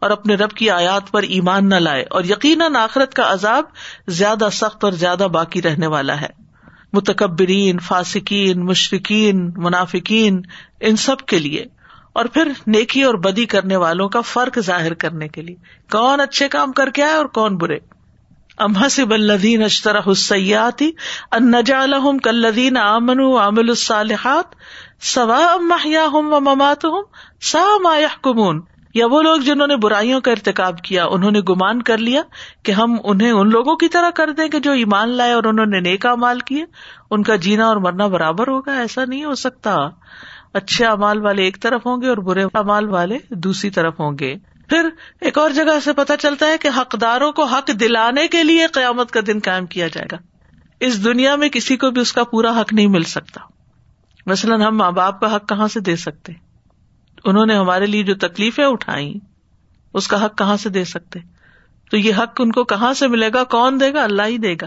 اور 0.00 0.10
اپنے 0.10 0.34
رب 0.34 0.50
کی 0.50 0.70
آیات 0.70 1.10
پر 1.10 1.22
ایمان 1.22 1.68
نہ 1.68 1.74
لائے 1.74 2.04
اور 2.10 2.24
یقیناً 2.24 2.76
آخرت 2.76 3.14
کا 3.14 3.32
عذاب 3.32 3.64
زیادہ 4.08 4.48
سخت 4.52 4.84
اور 4.84 4.92
زیادہ 4.92 5.28
باقی 5.32 5.62
رہنے 5.62 5.86
والا 5.86 6.20
ہے۔ 6.20 6.44
متکبرین 6.92 7.78
فاسکین 7.78 8.64
مشرقین 8.64 9.52
منافقین، 9.56 10.42
ان 10.80 10.96
سب 10.96 11.16
کے 11.16 11.38
لیے 11.38 11.64
اور 12.14 12.24
پھر 12.24 12.52
نیکی 12.66 13.02
اور 13.02 13.14
بدی 13.14 13.46
کرنے 13.46 13.76
والوں 13.76 14.08
کا 14.08 14.20
فرق 14.20 14.58
ظاہر 14.58 14.94
کرنے 14.94 15.28
کے 15.28 15.42
لیے۔ 15.42 15.56
کون 15.90 16.20
اچھے 16.20 16.48
کام 16.48 16.72
کر 16.72 16.90
کے 16.90 17.02
آئے 17.02 17.14
اور 17.14 17.26
کون 17.26 17.56
برے۔ 17.56 17.78
امہ 18.58 18.88
سے 18.88 19.04
بلدین 19.04 19.62
اشترا 19.62 19.98
حسیاتی 20.12 20.90
ان 21.32 21.54
الحم 21.54 22.18
کلدین 22.18 22.76
امن 22.76 23.20
عامل 23.20 23.68
الصالحات 23.68 24.54
سوا 25.00 25.46
امیا 25.46 26.06
ہوں 26.06 26.22
و 26.22 26.40
ممات 26.40 26.84
ہوں 26.84 27.02
سا 27.40 27.64
ما 27.82 27.96
کمون 28.22 28.60
یا 28.94 29.06
وہ 29.06 29.22
لوگ 29.22 29.36
جنہوں 29.36 29.66
نے 29.66 29.76
برائیوں 29.76 30.20
کا 30.20 30.30
ارتقاب 30.30 30.78
کیا، 30.78 31.04
انہوں 31.04 31.30
نے 31.30 31.40
گمان 31.40 31.82
کر 31.82 31.98
لیا 31.98 32.22
کہ 32.62 32.72
ہم 32.72 32.96
انہیں 33.04 33.30
ان 33.30 33.50
لوگوں 33.50 33.76
کی 33.76 33.88
طرح 33.88 34.10
کر 34.10 34.30
دیں 34.30 34.48
کہ 34.48 34.58
جو 34.58 34.72
ایمان 34.72 35.08
لائے 35.08 35.32
اور 35.32 35.44
انہوں 35.44 35.66
نے 35.66 35.80
نیکا 35.80 36.14
مال 36.14 36.40
کیے، 36.40 36.64
ان 37.10 37.22
کا 37.22 37.36
جینا 37.36 37.66
اور 37.66 37.76
مرنا 37.76 38.06
برابر 38.06 38.48
ہوگا، 38.48 38.72
ایسا 38.72 39.04
نہیں 39.04 39.24
ہو 39.24 39.34
سکتا۔ 39.34 39.76
اچھے 40.54 40.86
امال 40.86 41.20
والے 41.20 41.42
ایک 41.42 41.60
طرف 41.60 41.86
ہوں 41.86 42.02
گے 42.02 42.08
اور 42.08 42.16
برے 42.16 42.44
امال 42.54 42.88
والے 42.88 43.18
دوسری 43.30 43.70
طرف 43.70 44.00
ہوں 44.00 44.12
گے۔ 44.20 44.34
پھر 44.68 44.88
ایک 45.20 45.38
اور 45.38 45.50
جگہ 45.50 45.80
سے 45.84 45.92
پتا 45.92 46.16
چلتا 46.16 46.46
ہے 46.46 46.58
کہ 46.58 46.68
حقداروں 46.76 47.32
کو 47.32 47.44
حق 47.44 47.70
دلانے 47.80 48.28
کے 48.28 48.44
لیے 48.44 48.66
قیامت 48.66 49.10
کا 49.10 49.20
دن 49.26 49.38
قائم 49.44 49.66
کیا 49.66 49.88
جائے 49.88 50.06
گا۔ 50.12 50.16
اس 50.80 51.04
دنیا 51.04 51.36
میں 51.36 51.48
کسی 51.48 51.76
کو 51.76 51.90
بھی 51.90 52.00
اس 52.00 52.12
کا 52.12 52.24
پورا 52.24 52.60
حق 52.60 52.72
نہیں 52.72 52.86
مل 52.86 53.02
سکتا۔ 53.02 53.40
مثلاً 54.26 54.60
ہم 54.60 54.76
ماں 54.76 54.92
باپ 54.92 55.20
کا 55.20 55.36
حق 55.36 55.48
کہاں 55.48 55.68
سے 55.68 55.80
دے 55.80 55.96
سکتے؟ 55.96 56.32
انہوں 57.24 57.46
نے 57.46 57.56
ہمارے 57.56 57.86
لیے 57.86 58.02
جو 58.02 58.14
تکلیفیں 58.14 58.64
اٹھائی 58.64 59.14
اس 59.94 60.08
کا 60.08 60.24
حق 60.24 60.38
کہاں 60.38 60.56
سے 60.56 60.68
دے 60.68 60.84
سکتے؟ 60.84 61.20
تو 61.90 61.96
یہ 61.96 62.14
حق 62.14 62.40
ان 62.40 62.52
کو 62.52 62.64
کہاں 62.64 62.94
سے 62.94 63.08
ملے 63.08 63.30
گا؟ 63.34 63.44
کون 63.44 63.80
دے 63.80 63.94
گا؟ 63.94 64.04
اللہ 64.04 64.22
ہی 64.22 64.38
دے 64.38 64.54
گا۔ 64.54 64.66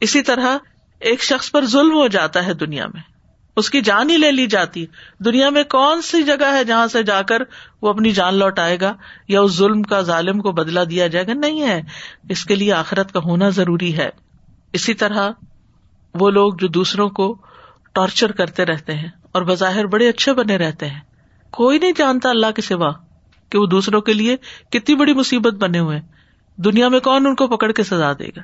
اسی 0.00 0.22
طرح 0.22 0.58
ایک 1.00 1.22
شخص 1.22 1.50
پر 1.50 1.66
ظلم 1.66 1.92
ہو 1.92 2.08
جاتا 2.08 2.46
ہے 2.46 2.54
دنیا 2.54 2.86
میں۔ 2.86 3.13
اس 3.56 3.70
کی 3.70 3.80
جان 3.80 4.10
ہی 4.10 4.16
لے 4.16 4.32
لی 4.32 4.46
جاتی۔ 4.46 4.86
دنیا 5.18 5.50
میں 5.50 5.64
کون 5.64 6.02
سی 6.02 6.22
جگہ 6.22 6.52
ہے 6.52 6.64
جہاں 6.64 6.86
سے 6.86 7.02
جا 7.02 7.22
کر 7.22 7.42
وہ 7.82 7.88
اپنی 7.88 8.10
جان 8.10 8.34
لوٹائے 8.34 8.80
گا 8.80 8.94
یا 9.28 9.40
اس 9.40 9.52
ظلم 9.52 9.82
کا 9.82 10.00
ظالم 10.00 10.40
کو 10.40 10.52
بدلا 10.52 10.84
دیا 10.90 11.06
جائے 11.06 11.26
گا؟ 11.26 11.32
نہیں 11.34 11.62
ہے۔ 11.62 11.82
اس 12.28 12.44
کے 12.44 12.54
لیے 12.54 12.72
آخرت 12.72 13.12
کا 13.12 13.20
ہونا 13.20 13.48
ضروری 13.48 13.96
ہے۔ 13.96 14.10
اسی 14.72 14.94
طرح 14.94 15.30
وہ 16.14 16.30
لوگ 16.30 16.54
جو 16.54 16.68
دوسروں 16.68 17.08
کو 17.08 17.38
ٹارچر 17.92 18.32
کرتے 18.32 18.64
رہتے 18.64 18.94
ہیں 18.94 19.08
اور 19.32 19.42
بظاہر 19.42 19.86
بڑے 19.86 20.08
اچھے 20.08 20.32
بنے 20.32 20.56
رہتے 20.56 20.88
ہیں۔ 20.88 21.00
کوئی 21.50 21.78
نہیں 21.78 21.92
جانتا 21.96 22.30
اللہ 22.30 22.50
کے 22.50 22.62
سوا 22.62 22.92
کہ 23.50 23.58
وہ 23.58 23.66
دوسروں 23.66 24.00
کے 24.00 24.12
لیے 24.12 24.36
کتنی 24.70 24.94
بڑی 24.94 25.12
مصیبت 25.14 25.54
بنے 25.54 25.78
ہوئے 25.78 26.00
دنیا 26.56 26.88
میں 26.88 27.00
کون 27.00 27.26
ان 27.26 27.34
کو 27.34 27.46
پکڑ 27.46 27.72
کے 27.72 27.82
سزا 27.82 28.12
دے 28.12 28.28
گا؟ 28.28 28.40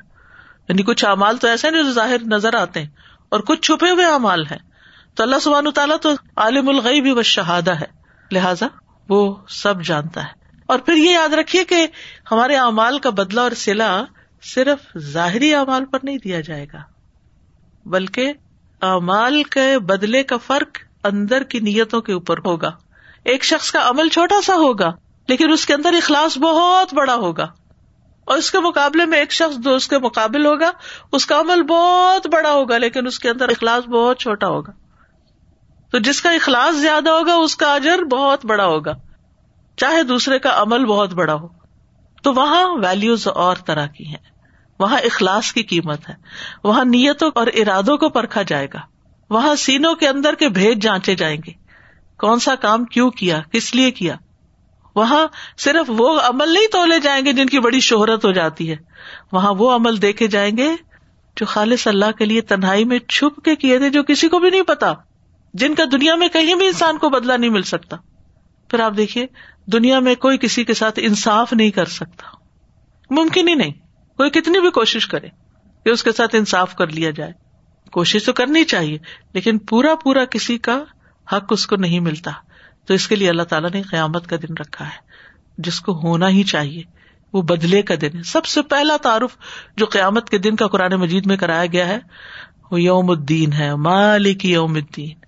یعنی 0.69 0.83
کچھ 0.83 1.05
امال 1.05 1.37
تو 1.37 1.47
ایسے 1.47 1.67
ہیں 1.67 1.83
جو 1.83 1.91
ظاہر 1.91 2.17
نظر 2.25 2.55
آتے 2.55 2.81
ہیں 2.81 2.89
اور 3.29 3.39
کچھ 3.39 3.61
چھپے 3.61 3.89
ہوئے 3.89 4.05
امال 4.05 4.45
ہیں۔ 4.45 4.70
تو 5.15 5.23
اللہ 5.23 5.35
سبحان 5.41 5.71
تعالیٰ 5.71 5.97
تو 6.01 6.09
عالم 6.35 6.69
الغی 6.69 7.01
بھی 7.01 7.23
شہادہ 7.23 7.71
ہے۔ 7.71 7.85
لہذا 8.31 8.67
وہ 9.09 9.35
سب 9.49 9.81
جانتا 9.81 10.23
ہے۔ 10.23 10.41
اور 10.65 10.79
پھر 10.79 10.93
یہ 10.93 11.11
یاد 11.11 11.33
رکھیے 11.33 11.63
کہ 11.63 11.87
ہمارے 12.31 12.55
اعمال 12.55 12.99
کا 12.99 13.09
بدلا 13.09 13.41
اور 13.41 13.51
سلا 13.51 14.03
صرف 14.43 14.97
ظاہری 14.97 15.55
اعمال 15.55 15.85
پر 15.85 15.99
نہیں 16.03 16.17
دیا 16.17 16.41
جائے 16.41 16.65
گا، 16.73 16.79
بلکہ 17.85 18.33
اعمال 18.81 19.43
کے 19.43 19.79
بدلے 19.79 20.23
کا 20.23 20.37
فرق 20.37 20.77
اندر 21.03 21.43
کی 21.43 21.59
نیتوں 21.59 22.01
کے 22.01 22.13
اوپر 22.13 22.37
ہوگا۔ 22.45 22.71
ایک 23.23 23.43
شخص 23.43 23.71
کا 23.71 23.89
عمل 23.89 24.09
چھوٹا 24.09 24.41
سا 24.41 24.55
ہوگا، 24.55 24.91
لیکن 25.27 25.51
اس 25.51 25.65
کے 25.65 25.73
اندر 25.73 25.93
اخلاص 25.93 26.37
بہت 26.37 26.93
بڑا 26.93 27.15
ہوگا۔ 27.15 27.47
اور 28.25 28.37
اس 28.37 28.51
کے 28.51 28.59
مقابلے 28.59 29.05
میں 29.05 29.19
ایک 29.19 29.31
شخص 29.31 29.57
جو 29.57 29.75
اس 29.75 29.87
کے 29.87 29.97
مقابل 29.97 30.45
ہوگا، 30.45 30.71
اس 31.11 31.25
کا 31.25 31.39
عمل 31.39 31.61
بہت 31.61 32.27
بڑا 32.27 32.51
ہوگا، 32.51 32.77
لیکن 32.77 33.07
اس 33.07 33.19
کے 33.19 33.29
اندر 33.29 33.49
اخلاص 33.49 33.87
بہت 33.87 34.19
چھوٹا 34.19 34.47
ہوگا۔ 34.47 34.80
تو 35.91 35.97
جس 35.97 36.21
کا 36.21 36.31
اخلاص 36.31 36.75
زیادہ 36.75 37.09
ہوگا، 37.09 37.33
اس 37.33 37.55
کا 37.55 37.73
اجر 37.73 38.03
بہت 38.03 38.45
بڑا 38.45 38.65
ہوگا۔ 38.65 38.93
چاہے 39.77 40.03
دوسرے 40.03 40.39
کا 40.39 40.61
عمل 40.61 40.85
بہت 40.85 41.13
بڑا 41.13 41.33
ہو۔ 41.33 41.47
تو 42.23 42.33
وہاں 42.33 42.69
ویلوز 42.69 43.27
اور 43.27 43.55
طرح 43.55 43.85
کی 43.85 44.07
ہیں۔ 44.07 44.31
وہاں 44.79 44.97
اخلاص 44.97 45.53
کی 45.53 45.63
قیمت 45.63 46.09
ہے۔ 46.09 46.13
وہاں 46.63 46.85
نیتوں 46.85 47.31
اور 47.35 47.47
ارادوں 47.47 47.97
کو 47.97 48.09
پرکھا 48.09 48.41
جائے 48.41 48.67
گا۔ 48.73 48.79
وہاں 49.29 49.55
سینوں 49.55 49.95
کے 49.95 50.07
اندر 50.07 50.35
کے 50.35 50.49
بھید 50.49 50.83
جانچے 50.83 51.15
جائیں 51.15 51.37
گے۔ 51.47 51.51
کون 52.17 52.39
سا 52.39 52.55
کام 52.55 52.85
کیوں 52.85 53.11
کیا؟ 53.11 53.41
کس 53.51 53.75
لیے 53.75 53.91
کیا؟ 53.91 54.15
وہاں 54.95 55.27
صرف 55.57 55.85
وہ 55.87 56.19
عمل 56.19 56.53
نہیں 56.53 56.67
تولے 56.71 56.99
جائیں 56.99 57.25
گے 57.25 57.33
جن 57.33 57.45
کی 57.45 57.59
بڑی 57.59 57.79
شہرت 57.79 58.25
ہو 58.25 58.31
جاتی 58.31 58.71
ہے۔ 58.71 58.75
وہاں 59.31 59.53
وہ 59.53 59.75
عمل 59.75 60.01
دیکھے 60.01 60.27
جائیں 60.27 60.57
گے 60.57 60.75
جو 61.35 61.45
خالص 61.45 61.87
اللہ 61.87 62.11
کے 62.17 62.25
لیے 62.25 62.41
تنہائی 62.41 62.85
میں 62.85 62.99
چھپ 62.99 63.45
کے 63.45 63.55
کیے 63.55 63.77
تھے، 63.77 63.89
جو 63.89 64.03
کسی 64.03 64.29
کو 64.29 64.39
بھی 64.39 64.49
نہیں 64.49 64.61
پتا۔ 64.61 64.93
جن 65.53 65.75
کا 65.75 65.83
دنیا 65.91 66.15
میں 66.15 66.27
کہیں 66.27 66.55
بھی 66.55 66.67
انسان 66.67 66.97
کو 66.97 67.09
بدلا 67.09 67.37
نہیں 67.37 67.49
مل 67.49 67.61
سکتا۔ 67.61 67.97
پھر 68.69 68.79
آپ 68.79 68.97
دیکھیے، 68.97 69.25
دنیا 69.65 69.99
میں 69.99 70.15
کوئی 70.15 70.37
کسی 70.37 70.63
کے 70.63 70.73
ساتھ 70.73 70.99
انصاف 71.03 71.53
نہیں 71.53 71.71
کر 71.71 71.85
سکتا۔ 71.85 72.27
ممکن 73.09 73.47
ہی 73.47 73.55
نہیں۔ 73.55 73.73
کوئی 74.17 74.29
کتنی 74.29 74.59
بھی 74.59 74.71
کوشش 74.71 75.07
کرے 75.07 75.27
کہ 75.85 75.89
اس 75.89 76.03
کے 76.03 76.11
ساتھ 76.11 76.35
انصاف 76.35 76.75
کر 76.75 76.87
لیا 76.87 77.11
جائے۔ 77.11 77.31
کوشش 77.91 78.23
تو 78.25 78.33
کرنی 78.33 78.63
چاہیے، 78.63 78.97
لیکن 79.33 79.57
پورا 79.57 79.95
پورا 79.95 80.25
کسی 80.25 80.57
کا 80.57 80.83
حق 81.31 81.45
اس 81.49 81.67
کو 81.67 81.75
نہیں 81.75 81.99
ملتا۔ 81.99 82.31
تو 82.85 82.93
اس 82.93 83.07
کے 83.07 83.15
لیے 83.15 83.29
اللہ 83.29 83.43
تعالیٰ 83.43 83.69
نے 83.69 83.81
قیامت 83.81 84.27
کا 84.27 84.35
دن 84.35 84.53
رکھا 84.59 84.85
ہے۔ 84.85 85.11
جس 85.57 85.79
کو 85.79 85.99
ہونا 85.99 86.29
ہی 86.29 86.43
چاہیے، 86.43 86.83
وہ 87.33 87.41
بدلے 87.41 87.81
کا 87.81 87.93
دن 88.01 88.17
ہے۔ 88.17 88.23
سب 88.23 88.45
سے 88.45 88.61
پہلا 88.61 88.97
تعارف 88.97 89.37
جو 89.77 89.85
قیامت 89.85 90.29
کے 90.29 90.37
دن 90.37 90.55
کا 90.55 90.67
قرآن 90.67 90.93
مجید 90.93 91.25
میں 91.25 91.37
کرایا 91.37 91.65
گیا 91.65 91.87
ہے، 91.87 91.99
وہ 92.71 92.81
یوم 92.81 93.09
الدین 93.09 93.53
ہے، 93.53 93.75
مالک 93.75 94.45
یوم 94.45 94.73
الدین۔ 94.73 95.20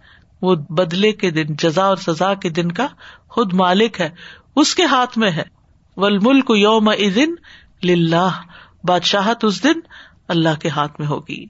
وہ 0.44 0.56
بدلے 0.56 1.12
کے 1.12 1.32
دن، 1.32 1.56
جزا 1.56 1.84
اور 1.84 1.96
سزا 1.96 2.34
کے 2.34 2.50
دن 2.50 2.72
کا 2.72 2.88
خود 3.30 3.54
مالک 3.54 4.02
ہے، 4.02 4.10
اس 4.56 4.76
کے 4.76 4.86
ہاتھ 4.86 5.18
میں 5.18 5.32
ہے۔ 5.32 5.44
ول 5.98 6.18
ملک 6.18 6.52
یوم 6.56 6.90
ادن 6.90 7.32
لاہ 7.84 8.40
بادشاہت 8.84 9.44
اس 9.44 9.64
دن 9.64 9.80
اللہ 10.28 10.60
کے 10.62 10.70
ہاتھ 10.70 11.00
میں 11.00 11.08
ہوگی۔ 11.08 11.44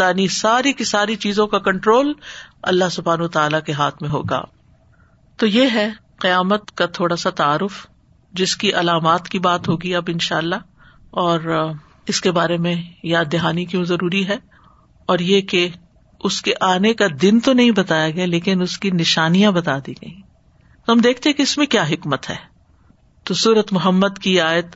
یعنی 0.00 0.28
ساری 0.28 0.72
کی 0.72 0.84
ساری 0.84 1.16
چیزوں 1.16 1.46
کا 1.46 1.58
کنٹرول 1.58 2.12
اللہ 2.62 2.84
سبحان 2.90 3.28
تعالی 3.28 3.56
کے 3.66 3.72
ہاتھ 3.72 4.02
میں 4.02 4.10
ہوگا۔ 4.10 4.42
تو 5.36 5.46
یہ 5.46 5.68
ہے 5.74 5.88
قیامت 6.16 6.76
کا 6.76 6.86
تھوڑا 6.86 7.16
سا 7.16 7.30
تعارف، 7.30 7.86
جس 8.32 8.56
کی 8.56 8.72
علامات 8.72 9.28
کی 9.28 9.38
بات 9.38 9.68
ہوگی 9.68 9.94
اب 9.94 10.04
ان 10.06 10.18
شاء 10.18 10.36
اللہ 10.36 10.56
اور 11.10 11.70
اس 12.06 12.20
کے 12.20 12.30
بارے 12.30 12.56
میں 12.56 12.74
یاد 13.02 13.24
دہانی 13.32 13.64
کیوں 13.64 13.84
ضروری 13.84 14.28
ہے؟ 14.28 14.36
اور 15.06 15.18
یہ 15.18 15.40
کہ 15.40 15.68
اس 16.22 16.42
کے 16.42 16.52
آنے 16.60 16.94
کا 16.94 17.06
دن 17.22 17.40
تو 17.40 17.52
نہیں 17.52 17.70
بتایا 17.70 18.10
گیا، 18.10 18.26
لیکن 18.26 18.62
اس 18.62 18.78
کی 18.78 18.90
نشانیاں 18.90 19.52
بتا 19.52 19.78
دی 19.78 19.92
گئی 19.92 20.20
تو 20.86 20.92
ہم 20.92 20.98
دیکھتے 20.98 21.32
کہ 21.32 21.42
اس 21.42 21.58
میں 21.58 21.66
کیا 21.66 21.82
حکمت 21.82 22.30
ہے۔ 22.30 22.36
تو 23.24 23.34
سورت 23.34 23.72
محمد 23.72 24.18
کی 24.22 24.40
آیت۔ 24.40 24.66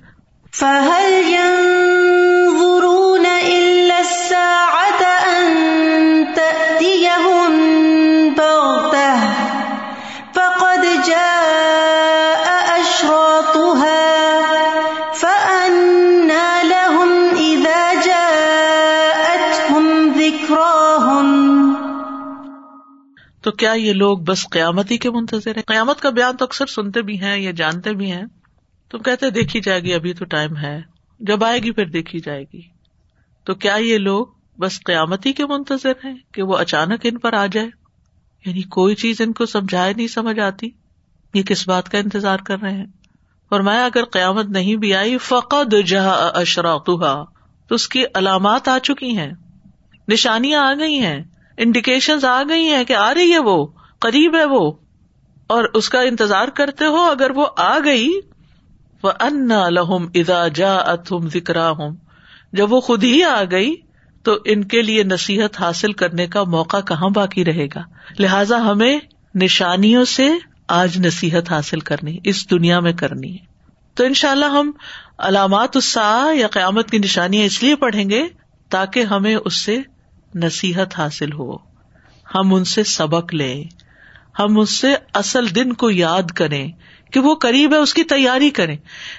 تو 23.46 23.52
کیا 23.52 23.72
یہ 23.72 23.92
لوگ 23.92 24.18
بس 24.18 24.48
قیامتی 24.50 24.98
کے 24.98 25.10
منتظر 25.10 25.56
ہیں؟ 25.56 25.62
قیامت 25.66 26.00
کا 26.00 26.10
بیان 26.10 26.36
تو 26.36 26.44
اکثر 26.44 26.66
سنتے 26.66 27.02
بھی 27.02 27.20
ہیں 27.20 27.38
یا 27.38 27.50
جانتے 27.50 27.92
بھی 27.92 28.12
ہیں۔ 28.12 28.24
تو 28.88 28.98
کہتے 28.98 29.30
دیکھی 29.30 29.60
جائے 29.60 29.80
گی، 29.80 29.94
ابھی 29.94 30.12
تو 30.12 30.24
ٹائم 30.24 30.56
ہے۔ 30.56 30.82
جب 31.20 31.44
آئے 31.44 31.58
گی 31.58 31.70
پھر 31.70 31.86
دیکھی 31.86 32.20
جائے 32.20 32.44
گی۔ 32.52 32.60
تو 33.44 33.54
کیا 33.54 33.74
یہ 33.74 33.98
لوگ 33.98 34.26
بس 34.58 34.80
قیامتی 34.84 35.32
کے 35.32 35.46
منتظر 35.46 35.92
ہیں 36.04 36.14
کہ 36.32 36.42
وہ 36.42 36.56
اچانک 36.56 37.00
ان 37.04 37.18
پر 37.18 37.32
آ 37.32 37.46
جائے؟ 37.46 37.68
یعنی 38.46 38.62
کوئی 38.62 38.94
چیز 38.94 39.20
ان 39.20 39.32
کو 39.32 39.46
سمجھائے 39.46 39.94
نہیں 39.94 40.06
سمجھ 40.06 40.40
آتی۔ 40.40 40.68
یہ 41.34 41.42
کس 41.42 41.68
بات 41.68 41.88
کا 41.88 41.98
انتظار 41.98 42.38
کر 42.38 42.60
رہے 42.60 42.72
ہیں؟ 42.72 42.86
اور 43.48 43.60
میں 43.60 43.84
اگر 43.84 44.04
قیامت 44.04 44.46
نہیں 44.46 44.76
بھی 44.76 44.94
آئی، 44.94 45.18
فقد 45.18 45.74
جہاں 45.86 46.30
اشرا 46.34 46.76
تو 46.78 47.74
اس 47.74 47.88
کی 47.88 48.04
علامات 48.14 48.68
آ 48.68 48.78
چکی 48.78 49.16
ہیں۔ 49.18 49.32
نشانیاں 50.08 50.60
آ 50.60 50.74
گئی 50.74 51.00
ہیں۔ 51.00 51.22
انڈیکیشن 51.58 52.24
آ 52.24 52.42
گئی 52.48 52.64
ہیں 52.64 52.84
کہ 52.84 52.92
آ 52.92 53.14
رہی 53.14 53.32
ہے 53.32 53.38
وہ، 53.38 53.66
قریب 53.98 54.36
ہے 54.36 54.44
وہ، 54.44 54.72
اور 55.46 55.64
اس 55.74 55.88
کا 55.88 56.00
انتظار 56.00 56.48
کرتے 56.48 56.84
ہو 56.84 56.96
اگر 56.96 57.30
وہ 57.30 57.46
آ 57.56 57.78
گئی 57.84 58.20
وہ 59.02 59.12
ان 59.20 59.48
لہم 59.48 60.06
ادا 60.14 60.48
جا 60.48 60.76
اتم 60.76 61.28
ذکر 61.28 61.56
ہوں 61.70 61.96
جب 62.52 62.72
وہ 62.72 62.80
خود 62.80 63.04
ہی 63.04 63.22
آ 63.22 63.42
گئی، 63.50 63.74
تو 64.22 64.38
ان 64.44 64.64
کے 64.64 64.82
لیے 64.82 65.02
نصیحت 65.02 65.60
حاصل 65.60 65.92
کرنے 65.92 66.26
کا 66.26 66.42
موقع 66.42 66.76
کہاں 66.80 67.08
باقی 67.08 67.44
رہے 67.44 67.66
گا؟ 67.66 67.82
لہذا 68.18 68.64
ہمیں 68.64 68.98
نشانیوں 69.34 70.04
سے 70.04 70.28
آج 70.68 70.98
نصیحت 71.06 71.50
حاصل 71.52 71.80
کرنی، 71.80 72.18
اس 72.24 72.50
دنیا 72.50 72.80
میں 72.80 72.92
کرنی 72.92 73.32
ہے۔ 73.32 73.44
تو 73.94 74.04
ان 74.04 74.14
شاء 74.14 74.30
اللہ 74.30 74.44
ہم 74.44 74.70
علامات 75.18 75.76
السا 75.76 76.30
یا 76.34 76.48
قیامت 76.48 76.90
کی 76.90 76.98
نشانیاں 76.98 77.44
اس 77.44 77.62
لیے 77.62 77.76
پڑھیں 77.76 78.10
گے 78.10 78.26
تاکہ 78.68 79.02
ہمیں 79.02 79.36
اس 79.44 79.54
سے 79.54 79.78
نصیحت 80.36 80.98
حاصل 80.98 81.32
ہو۔ 81.32 81.56
ہم 82.34 82.54
ان 82.54 82.64
سے 82.64 82.84
سبق 82.84 83.34
لیں۔ 83.34 83.64
ہم 84.38 84.58
اس 84.58 84.70
سے 84.70 84.94
اصل 85.14 85.54
دن 85.54 85.72
کو 85.72 85.90
یاد 85.90 86.30
کریں 86.30 86.72
کہ 87.12 87.20
وہ 87.20 87.34
قریب 87.34 87.72
ہے، 87.72 87.78
اس 87.78 87.94
کی 87.94 88.02
تیاری 88.04 88.50
کریں۔ 88.50 88.76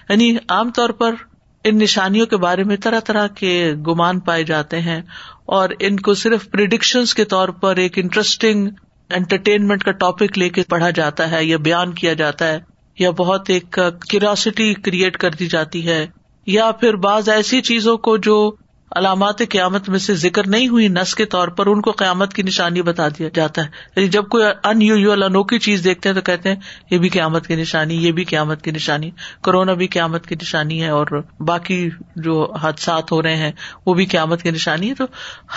یعنی 0.10 0.38
عام 0.50 0.72
طور 0.72 0.90
پر 0.90 1.16
ان 1.64 1.78
نشانیوں 1.78 2.26
کے 2.26 2.38
بارے 2.38 2.64
میں 2.64 2.78
طرح 2.78 3.00
طرح 3.00 3.28
کے 3.28 3.74
گمان 3.88 4.20
پائے 4.20 4.44
جاتے 4.44 4.82
ہیں 4.82 5.02
اور 5.46 5.70
ان 5.80 6.00
کو 6.00 6.14
صرف 6.14 6.52
پرڈکشن 6.52 7.06
کے 7.16 7.26
طور 7.26 7.50
پر 7.50 7.76
ایک 7.76 7.98
انٹرسٹنگ 7.98 8.68
انٹرٹینمنٹ 9.10 9.84
کا 9.84 9.92
ٹاپک 9.92 10.38
لے 10.38 10.50
کے 10.50 10.64
پڑھا 10.64 10.90
جاتا 10.90 11.32
ہے 11.32 11.46
یا 11.46 11.58
بیان 11.58 11.94
کیا 11.94 12.14
جاتا 12.14 12.48
ہے 12.48 12.60
یا 13.00 13.12
بہت 13.12 13.50
ایک 13.50 13.80
کیورسٹی 14.10 14.74
کریٹ 14.74 15.18
کر 15.18 15.32
دی 15.32 15.48
جاتی 15.48 15.88
ہے 15.88 16.08
یا 16.46 16.72
پھر 16.72 16.96
بعض 16.96 17.30
ایسی 17.30 17.62
چیزوں 17.62 17.98
کو 17.98 18.18
جو 18.18 18.56
علامات 18.96 19.38
قیامت 19.50 19.90
میں 19.90 20.00
سے 20.00 20.16
ذکر 20.16 20.48
نہیں 20.48 20.68
ہوئی 20.68 20.88
نس 20.88 21.16
کے 21.16 21.26
طور 21.26 21.48
پر 21.48 21.68
ان 21.68 21.82
کو 21.82 21.92
قیامت 21.92 22.34
کی 22.34 22.44
نشانی 22.44 22.82
بتا 22.82 23.08
دیا 23.08 23.30
جاتا 23.34 23.62
ہے۔ 23.62 23.68
یعنی 23.96 24.08
جب 24.08 24.28
کوئی 24.28 24.46
ان 24.64 24.82
یوزل 24.82 25.24
انوکھی 25.24 25.60
چیز 25.60 25.84
دیکھتے 25.84 26.10
ہیں 26.10 26.14
تو 26.14 26.22
کہتے 26.22 26.50
ہیں، 26.50 26.56
یہ 26.92 26.98
بھی 26.98 27.10
قیامت 27.10 27.48
کی 27.48 27.56
نشانی، 27.56 27.96
یہ 27.96 28.12
بھی 28.12 28.24
قیامت 28.24 28.62
کی 28.62 28.72
نشانی۔ 28.72 29.12
کورونا 29.44 29.74
بھی 29.74 29.88
قیامت 29.88 30.28
کی 30.28 30.36
نشانی 30.36 30.84
ہے 30.84 30.90
اور 30.90 31.24
باقی 31.40 31.90
جو 32.16 32.54
حادثات 32.62 33.12
ہو 33.12 33.22
رہے 33.22 33.36
ہیں، 33.36 33.52
وہ 33.86 33.94
بھی 33.94 34.06
قیامت 34.06 34.44
کی 34.44 34.52
نشانی 34.52 34.90
ہے۔ 34.90 34.96
تو 34.96 35.06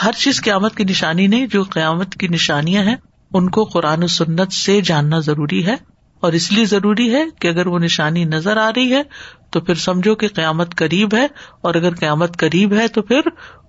ہر 0.05 0.13
چیز 0.13 0.43
قیامت 0.43 0.77
کی 0.77 0.85
نشانی 0.85 1.27
نہیں، 1.27 1.47
جو 1.47 1.63
قیامت 1.63 2.15
کی 2.15 2.29
نشانیاں 2.29 2.83
ہیں، 2.83 2.97
ان 3.35 3.51
کو 3.51 3.65
قرآن 3.65 4.03
و 4.03 4.07
سنت 4.07 4.53
سے 4.53 4.81
جاننا 4.81 5.19
ضروری 5.19 5.67
ہے۔ 5.67 6.00
اور 6.21 6.33
اس 6.33 6.53
لیے 6.53 6.65
ضروری 6.65 7.15
ہے 7.15 7.25
کہ 7.41 7.49
اگر 7.49 7.67
وہ 7.67 7.79
نشانی 7.79 8.25
نظر 8.25 8.57
آ 8.57 8.71
رہی 8.77 8.93
ہے 8.93 9.03
تو 9.51 9.61
پھر 9.61 9.75
سمجھو 9.75 10.15
کہ 10.15 10.29
قیامت 10.29 10.75
قریب 10.75 11.15
ہے 11.15 11.27
اور 11.61 11.75
اگر 11.75 11.95
قیامت 11.95 12.37
قریب 12.37 12.73
ہے 12.73 12.89
تو 12.89 13.03
پھر 13.03 13.21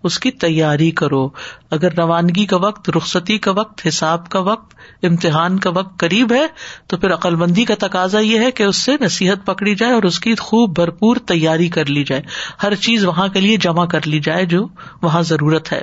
اس 0.04 0.20
کی 0.20 0.32
تیاری 0.32 0.92
کرو۔ 0.92 1.30
اگر 1.72 1.94
روانگی 1.94 2.46
کا 2.46 2.58
وقت، 2.58 2.90
رخصتی 2.90 3.38
کا 3.38 3.52
وقت، 3.52 3.88
حساب 3.88 4.30
کا 4.30 4.40
وقت، 4.40 4.76
امتحان 5.04 5.60
کا 5.60 5.70
وقت 5.70 6.00
قریب 6.00 6.34
ہے 6.34 6.48
تو 6.88 6.98
پھر 6.98 7.14
عقلمندی 7.14 7.66
کا 7.66 7.74
تقاضا 7.80 8.20
یہ 8.20 8.40
ہے 8.40 8.52
کہ 8.52 8.64
اس 8.64 8.76
سے 8.76 8.96
نصیحت 9.02 9.46
پکڑی 9.46 9.76
جائے 9.76 9.94
اور 9.94 10.04
اس 10.04 10.20
کی 10.20 10.36
خوب 10.36 10.76
بھرپور 10.76 11.16
تیاری 11.16 11.70
کر 11.70 11.86
لی 11.86 12.04
جائے۔ 12.04 12.22
ہر 12.64 12.76
چیز 12.76 13.06
وہاں 13.06 13.28
کے 13.28 13.42
لیے 13.42 13.58
جمع 13.58 13.86
کر 13.86 14.08
لی 14.08 14.20
جائے 14.20 14.46
جو 14.46 14.68
وہاں 15.02 15.22
ضرورت 15.22 15.74
ہے۔ 15.74 15.82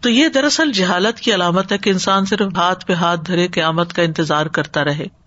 تو 0.00 0.10
یہ 0.10 0.28
دراصل 0.28 0.72
جہالت 0.72 1.20
کی 1.20 1.34
علامت 1.34 1.72
ہے 1.72 1.78
کہ 1.78 1.90
انسان 1.90 2.24
صرف 2.24 2.56
ہاتھ 2.56 2.86
پہ 2.86 2.92
ہاتھ 2.92 3.20
دھرے 3.26 3.48
قیامت 3.48 3.92
کا 3.92 4.02
انتظار 4.02 4.46
کرتا 4.46 4.84
رہے۔ 4.84 5.23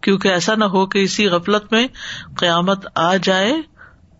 کیونکہ 0.00 0.28
ایسا 0.28 0.54
نہ 0.54 0.64
ہو 0.64 0.86
کہ 0.86 0.98
اسی 0.98 1.26
غفلت 1.26 1.72
میں 1.72 1.86
قیامت 2.36 2.86
آ 2.94 3.16
جائے 3.16 3.52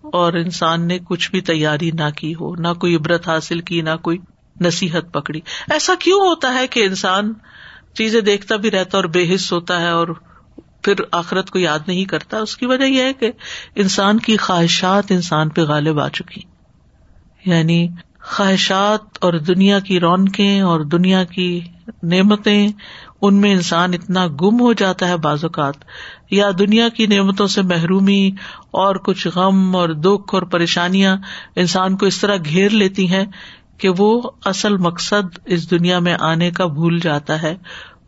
اور 0.03 0.33
انسان 0.33 0.89
نے 0.89 0.99
کچھ 1.05 1.31
بھی 1.31 1.41
تیاری 1.41 1.91
نہ 1.91 2.11
کی 2.17 2.35
ہو، 2.35 2.55
نہ 2.55 2.69
کوئی 2.81 2.97
عبرت 2.97 3.29
حاصل 3.29 3.61
کی، 3.61 3.81
نہ 3.81 3.97
کوئی 4.03 4.19
نصیحت 4.61 5.13
پکڑی۔ 5.13 5.41
ایسا 5.71 5.93
کیوں 5.99 6.21
ہوتا 6.21 6.55
ہے 6.55 6.67
کہ 6.67 6.85
انسان 6.85 7.33
چیزیں 7.95 8.21
دیکھتا 8.21 8.57
بھی 8.57 8.71
رہتا 8.71 8.99
اور 8.99 9.05
بے 9.05 9.35
حص 9.35 9.53
ہوتا 9.53 9.81
ہے 9.81 9.89
اور 9.89 10.09
پھر 10.83 10.95
آخرت 11.13 11.51
کو 11.51 11.59
یاد 11.59 11.79
نہیں 11.87 12.05
کرتا؟ 12.05 12.39
اس 12.39 12.57
کی 12.57 12.67
وجہ 12.67 12.85
یہ 12.85 13.03
ہے 13.03 13.13
کہ 13.13 13.33
انسان 13.75 14.19
کی 14.19 14.37
خواہشات 14.37 15.05
انسان 15.11 15.49
پہ 15.49 15.61
غالب 15.61 16.01
آ 16.01 16.09
چکی۔ 16.09 16.41
یعنی 17.45 17.89
خواہشات 18.23 19.19
اور 19.21 19.33
دنیا 19.33 19.79
کی 19.79 20.01
رونقیں 20.01 20.61
اور 20.61 20.81
دنیا 20.81 21.25
کی 21.25 21.61
نعمتیں 22.03 22.69
ان 23.23 23.35
میں 23.35 23.53
انسان 23.53 23.95
اتنا 23.95 24.27
گم 24.27 24.61
ہو 24.61 24.73
جاتا 24.73 25.09
ہے 25.09 25.17
بعض 25.17 25.45
اوقات، 25.45 25.75
یا 26.31 26.51
دنیا 26.59 26.89
کی 26.89 27.07
نعمتوں 27.07 27.47
سے 27.47 27.63
محرومی 27.63 28.31
اور 28.71 28.97
کچھ 28.97 29.29
غم 29.35 29.77
اور 29.77 29.89
دکھ 29.89 30.35
اور 30.35 30.43
پریشانیاں 30.43 31.17
انسان 31.57 31.97
کو 31.97 32.07
اس 32.07 32.21
طرح 32.21 32.37
گھیر 32.45 32.71
لیتی 32.71 33.09
ہیں 33.09 33.25
کہ 33.79 33.89
وہ 33.99 34.31
اصل 34.45 34.77
مقصد 34.77 35.39
اس 35.45 35.71
دنیا 35.71 35.99
میں 35.99 36.17
آنے 36.21 36.51
کا 36.51 36.67
بھول 36.67 36.99
جاتا 37.01 37.43
ہے 37.43 37.57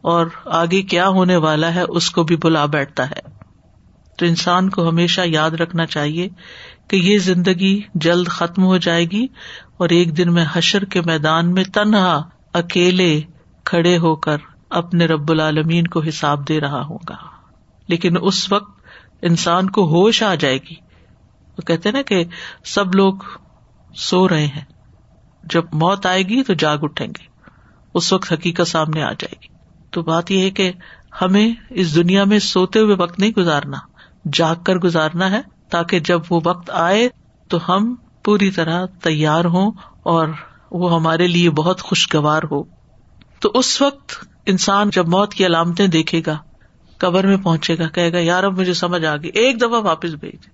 اور 0.00 0.26
آگے 0.44 0.82
کیا 0.82 1.08
ہونے 1.08 1.36
والا 1.36 1.74
ہے 1.74 1.82
اس 1.88 2.10
کو 2.10 2.22
بھی 2.22 2.36
بلا 2.36 2.66
بیٹھتا 2.66 3.10
ہے۔ 3.10 3.38
تو 4.18 4.26
انسان 4.26 4.70
کو 4.70 4.88
ہمیشہ 4.88 5.20
یاد 5.24 5.50
رکھنا 5.50 5.86
چاہیے 5.86 6.28
کہ 6.88 6.96
یہ 6.96 7.18
زندگی 7.18 7.80
جلد 7.94 8.28
ختم 8.28 8.64
ہو 8.64 8.76
جائے 8.76 9.04
گی 9.04 9.26
اور 9.76 9.88
ایک 9.88 10.16
دن 10.16 10.32
میں 10.34 10.44
حشر 10.52 10.84
کے 10.84 11.00
میدان 11.00 11.54
میں 11.54 11.64
تنہا 11.64 12.22
اکیلے 12.52 13.20
کھڑے 13.64 13.98
ہو 13.98 14.16
کر 14.16 14.36
اپنے 14.70 15.06
رب 15.06 15.30
العالمین 15.30 15.86
کو 15.86 16.00
حساب 16.00 16.48
دے 16.48 16.60
رہا 16.60 16.82
ہوں 16.82 16.98
گا 17.08 17.16
لیکن 17.88 18.14
اس 18.22 18.52
وقت 18.52 18.80
انسان 19.22 19.70
کو 19.70 19.84
ہوش 19.84 20.22
آ 20.22 20.34
جائے 20.34 20.56
گی۔ 20.56 20.74
وہ 21.58 21.62
کہتے 21.62 21.90
نا 21.90 22.02
کہ 22.02 22.24
سب 22.64 22.94
لوگ 22.94 23.14
سو 23.96 24.28
رہے 24.28 24.46
ہیں۔ 24.46 24.64
جب 25.44 25.64
موت 25.72 26.06
آئے 26.06 26.22
گی 26.22 26.42
تو 26.42 26.54
جاگ 26.54 26.78
اٹھیں 26.82 27.06
گے۔ 27.06 27.26
اس 27.94 28.12
وقت 28.12 28.32
حقیقت 28.32 28.68
سامنے 28.68 29.02
آ 29.02 29.12
جائے 29.12 29.34
گی۔ 29.42 29.46
تو 29.90 30.02
بات 30.02 30.30
یہ 30.30 30.42
ہے 30.42 30.50
کہ 30.50 30.72
ہمیں 31.22 31.54
اس 31.70 31.94
دنیا 31.94 32.24
میں 32.24 32.38
سوتے 32.38 32.78
ہوئے 32.78 32.96
وقت 32.96 33.18
نہیں 33.18 33.30
گزارنا، 33.30 33.78
جاگ 34.32 34.56
کر 34.56 34.76
گزارنا 34.76 35.30
ہے 35.30 35.40
تاکہ 35.70 36.00
جب 36.00 36.20
وہ 36.30 36.40
وقت 36.44 36.70
آئے 36.70 37.08
تو 37.48 37.58
ہم 37.68 37.94
پوری 38.24 38.50
طرح 38.50 38.86
تیار 38.86 39.44
ہوں 39.44 39.72
اور 40.02 40.28
وہ 40.70 40.94
ہمارے 40.94 41.26
لیے 41.26 41.50
بہت 41.50 41.80
خوشگوار 41.82 42.42
ہو۔ 42.50 42.62
تو 43.40 43.50
اس 43.54 43.82
وقت 43.82 44.24
انسان 44.48 44.90
جب 44.90 45.08
موت 45.08 45.34
کی 45.34 45.46
علامتیں 45.46 45.86
دیکھے 45.86 46.22
گا، 46.26 46.36
قبر 46.98 47.26
میں 47.26 47.36
پہنچے 47.36 47.78
گا، 47.78 47.88
کہے 47.88 48.12
گا 48.12 48.18
یار 48.18 48.44
اب 48.44 48.58
مجھے 48.58 48.74
سمجھ 48.74 49.04
آ 49.04 49.16
گئی، 49.16 49.30
ایک 49.34 49.60
دفعہ 49.60 49.80
واپس 49.80 50.10
بھیج، 50.10 50.46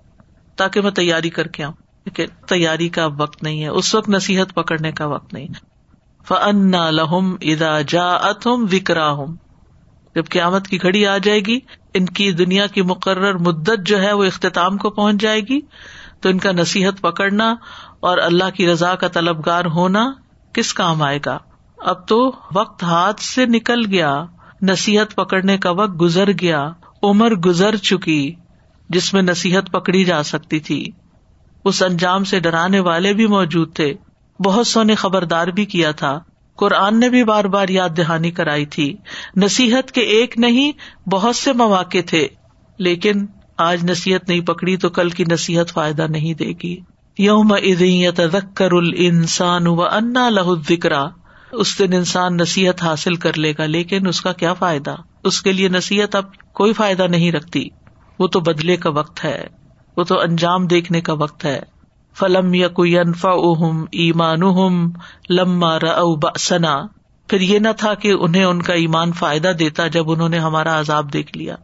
تاکہ 0.57 0.81
میں 0.81 0.91
تیاری 0.91 1.31
کر 1.31 1.47
کے 1.47 1.65
آؤں، 1.65 1.73
لیکن 2.05 2.25
تیاری 2.47 2.89
کا 2.89 3.07
وقت 3.07 3.43
نہیں 3.43 3.63
ہے، 3.63 3.69
اس 3.69 3.95
وقت 3.95 4.09
نصیحت 4.09 4.55
پکڑنے 4.55 4.93
کا 4.93 5.07
وقت 5.07 5.33
نہیں 5.33 5.49
فن 6.29 6.71
لہم 6.71 7.37
ادا 7.41 7.81
جا 7.81 8.11
اتم 8.11 8.65
وکرا 8.73 9.11
ہوں 9.11 9.37
جب 10.15 10.25
قیامت 10.31 10.69
کی 10.69 10.83
گھڑی 10.83 11.07
آ 11.07 11.19
جائے 11.19 11.41
گی، 11.41 11.59
ان 11.95 12.07
کی 12.07 12.33
دنیا 12.33 12.67
کی 12.67 12.83
مقرر 12.83 13.35
مدت 13.35 13.87
جو 13.87 14.03
ہے، 14.03 14.13
وہ 14.13 14.25
اختتام 14.25 14.77
کو 14.77 14.91
پہنچ 14.91 15.21
جائے 15.21 15.41
گی۔ 15.41 15.61
تو 16.21 16.29
ان 16.29 16.39
کا 16.39 16.53
نصیحت 16.53 17.01
پکڑنا 17.01 17.55
اور 18.01 18.19
اللہ 18.19 18.51
کی 18.51 18.67
رضا 18.67 18.95
کا 18.95 19.09
طلبگار 19.09 19.65
ہونا 19.65 20.13
کس 20.53 20.75
کام 20.75 21.03
آئے 21.03 21.19
گا؟ 21.27 21.39
اب 21.85 22.09
تو 22.09 22.33
وقت 22.55 22.83
ہاتھ 22.83 23.21
سے 23.21 23.47
نکل 23.47 23.87
گیا، 23.87 24.25
نصیحت 24.63 25.15
پکڑنے 25.15 25.59
کا 25.59 25.71
وقت 25.71 26.01
گزر 26.01 26.31
گیا، 26.41 26.73
عمر 27.03 27.35
گزر 27.35 27.77
چکی، 27.77 28.35
جس 28.89 29.15
میں 29.15 29.23
نصیحت 29.23 29.73
پکڑی 29.73 30.05
جا 30.05 30.23
سکتی 30.23 30.61
تھی۔ 30.61 30.87
اس 31.65 31.83
انجام 31.83 32.25
سے 32.25 32.41
ڈرانے 32.41 32.81
والے 32.81 33.13
بھی 33.13 33.27
موجود 33.27 33.75
تھے۔ 33.75 33.95
بہت 34.45 34.67
سو 34.67 34.83
نے 34.83 34.95
خبردار 34.95 35.47
بھی 35.47 35.65
کیا 35.65 35.91
تھا۔ 35.91 36.21
قرآن 36.57 37.01
نے 37.01 37.09
بھی 37.09 37.25
بار 37.25 37.45
بار 37.45 37.69
یاد 37.69 37.89
دہانی 37.97 38.31
کرائی 38.31 38.67
تھی۔ 38.67 38.97
نصیحت 39.37 39.93
کے 39.93 40.01
ایک 40.01 40.39
نہیں، 40.39 40.73
بہت 41.09 41.37
سے 41.37 41.53
مواقع 41.53 41.99
تھے۔ 42.07 42.29
لیکن 42.79 43.27
آج 43.59 43.91
نصیحت 43.91 44.29
نہیں 44.29 44.41
پکڑی 44.41 44.77
تو 44.77 44.91
کل 44.91 45.11
کی 45.11 45.25
نصیحت 45.31 45.69
فائدہ 45.69 46.03
نہیں 46.03 46.35
دے 46.35 46.53
گی۔ 46.63 46.81
یوم 47.19 47.53
ادیت 47.53 48.21
کر 48.55 48.73
انسان 48.97 49.67
و 49.67 49.83
انا 49.83 50.31
لہ 50.31 50.55
ذکرا 50.69 51.05
اس 51.55 51.79
دن 51.79 51.93
انسان 51.93 52.37
نصیحت 52.37 52.83
حاصل 52.83 53.15
کر 53.15 53.39
لے 53.39 53.53
گا، 53.59 53.67
لیکن 53.67 54.07
اس 54.07 54.21
کا 54.21 54.33
کیا 54.33 54.55
فائدہ؟ 54.55 54.95
اس 55.25 55.43
کے 55.43 55.53
لیے 55.53 55.69
نصیحت 55.69 56.17
اب 56.17 56.25
کوئی 56.53 56.73
فائدہ 56.73 57.03
نہیں 57.03 57.33
رکھتی۔ 57.33 57.69
وہ 58.19 58.27
تو 58.27 58.41
بدلے 58.41 58.77
کا 58.77 58.91
وقت 58.91 59.25
ہے، 59.25 59.47
وہ 59.97 60.05
تو 60.05 60.21
انجام 60.21 60.67
دیکھنے 60.67 61.01
کا 61.01 61.13
وقت 61.13 61.45
ہے۔ 61.45 61.61
فلم 62.15 62.55
یا 62.55 62.69
کوئی 62.69 62.99
انفا 62.99 63.31
اہم 63.31 63.85
ایمان 63.93 64.93
لما 65.31 65.79
سنا 66.39 66.83
پھر 67.29 67.41
یہ 67.41 67.59
نہ 67.59 67.69
تھا 67.79 67.95
کہ 67.95 68.13
انہیں 68.21 68.45
ان 68.45 68.63
کا 68.63 68.73
ایمان 68.73 69.13
فائدہ 69.13 69.53
دیتا 69.59 69.87
جب 69.87 70.11
انہوں 70.11 70.29
نے 70.29 70.39
ہمارا 70.39 70.81
عذاب 70.81 71.13
دیکھ 71.13 71.39
لیا۔ 71.39 71.57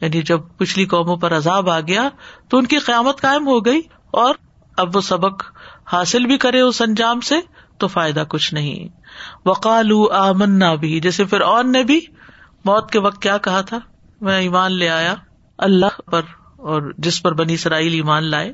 یعنی 0.00 0.22
جب 0.22 0.40
پچھلی 0.56 0.84
قوموں 0.84 1.16
پر 1.16 1.36
عذاب 1.36 1.70
آ 1.70 1.80
گیا 1.80 2.08
تو 2.48 2.58
ان 2.58 2.66
کی 2.66 2.78
قیامت 2.78 3.20
قائم 3.20 3.46
ہو 3.46 3.64
گئی 3.64 3.80
اور 4.10 4.34
اب 4.76 4.96
وہ 4.96 5.00
سبق 5.00 5.44
حاصل 5.92 6.26
بھی 6.26 6.38
کرے 6.38 6.60
اس 6.60 6.82
انجام 6.82 7.20
سے۔ 7.20 7.34
تو 7.78 7.88
فائدہ 7.88 8.24
کچھ 8.28 8.54
نہیں۔ 8.54 8.88
وقال 9.46 9.90
آمنا 10.12 10.74
بھی 10.74 11.00
جیسے 11.00 11.24
پھر 11.24 11.40
اون 11.40 11.72
نے 11.72 11.82
بھی 11.82 12.00
موت 12.64 12.90
کے 12.90 12.98
وقت 12.98 13.22
کیا 13.22 13.38
کہا 13.38 13.60
تھا؟ 13.60 13.78
میں 14.20 14.40
ایمان 14.40 14.72
لے 14.72 14.88
آیا، 14.88 15.14
اللہ 15.58 16.00
پر 16.10 16.20
اور 16.56 16.94
جس 16.98 17.22
پر 17.22 17.34
بنی 17.34 17.54
اسرائیل 17.54 17.92
ایمان 17.92 18.24
لائے۔ 18.24 18.52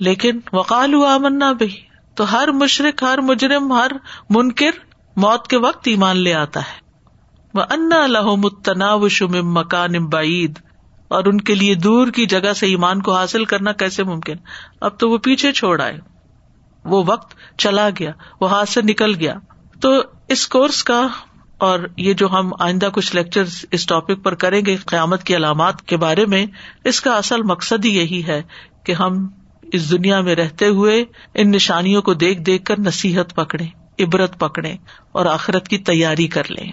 لیکن 0.00 0.40
وقال 0.52 0.94
آمنا 1.08 1.52
بھی 1.52 1.76
تو 2.14 2.32
ہر 2.32 2.48
مشرق 2.48 3.02
ہر 3.02 3.18
مجرم، 3.18 3.72
ہر 3.72 3.90
منکر 4.30 4.70
موت 5.16 5.46
کے 5.46 5.56
وقت 5.56 5.80
ایمان 5.84 6.16
لے 6.16 6.34
آتا 6.34 6.60
ہے۔ 6.60 6.88
وہ 7.54 7.62
انا 7.70 8.02
اللہ 8.02 8.22
متنا 8.22 8.94
و 8.94 9.08
شم 9.08 9.52
مکان 9.52 10.06
بعید 10.06 10.58
اور 11.08 11.24
ان 11.24 11.40
کے 11.40 11.54
لیے 11.54 11.74
دور 11.74 12.08
کی 12.08 12.26
جگہ 12.26 12.52
سے 12.52 12.66
ایمان 12.66 13.02
کو 13.02 13.14
حاصل 13.14 13.44
کرنا 13.44 13.72
کیسے 13.72 14.04
ممکن؟ 14.04 14.34
اب 14.80 14.98
تو 14.98 15.10
وہ 15.10 15.18
پیچھے 15.18 15.52
چھوڑ 15.52 15.80
آئے۔ 15.80 15.98
وہ 16.84 17.04
وقت 17.06 17.34
چلا 17.58 17.88
گیا، 17.98 18.10
وہ 18.40 18.50
ہاتھ 18.50 18.68
سے 18.68 18.80
نکل 18.82 19.14
گیا۔ 19.14 19.34
تو 19.80 20.02
اس 20.28 20.48
کورس 20.48 20.84
کا 20.84 21.08
اور 21.58 21.80
یہ 21.96 22.12
جو 22.12 22.28
ہم 22.28 22.52
آئندہ 22.58 22.88
کچھ 22.92 23.16
لیکچر 23.16 23.44
اس 23.70 23.86
ٹاپک 23.86 24.22
پر 24.22 24.34
کریں 24.34 24.60
گے 24.66 24.76
قیامت 24.76 25.24
کی 25.24 25.36
علامات 25.36 25.82
کے 25.82 25.96
بارے 25.96 26.26
میں، 26.26 26.46
اس 26.84 27.00
کا 27.00 27.16
اصل 27.16 27.42
مقصد 27.42 27.84
ہی 27.84 27.96
یہی 27.96 28.22
ہے 28.26 28.42
کہ 28.84 28.92
ہم 28.92 29.28
اس 29.72 29.90
دنیا 29.90 30.20
میں 30.20 30.34
رہتے 30.34 30.66
ہوئے 30.66 31.04
ان 31.34 31.50
نشانیوں 31.50 32.02
کو 32.02 32.14
دیکھ 32.14 32.40
دیکھ 32.40 32.64
کر 32.64 32.78
نصیحت 32.78 33.34
پکڑے 33.34 33.66
عبرت 34.02 34.38
پکڑے 34.38 34.76
اور 35.12 35.26
آخرت 35.26 35.68
کی 35.68 35.78
تیاری 35.78 36.26
کر 36.26 36.50
لیں۔ 36.50 36.72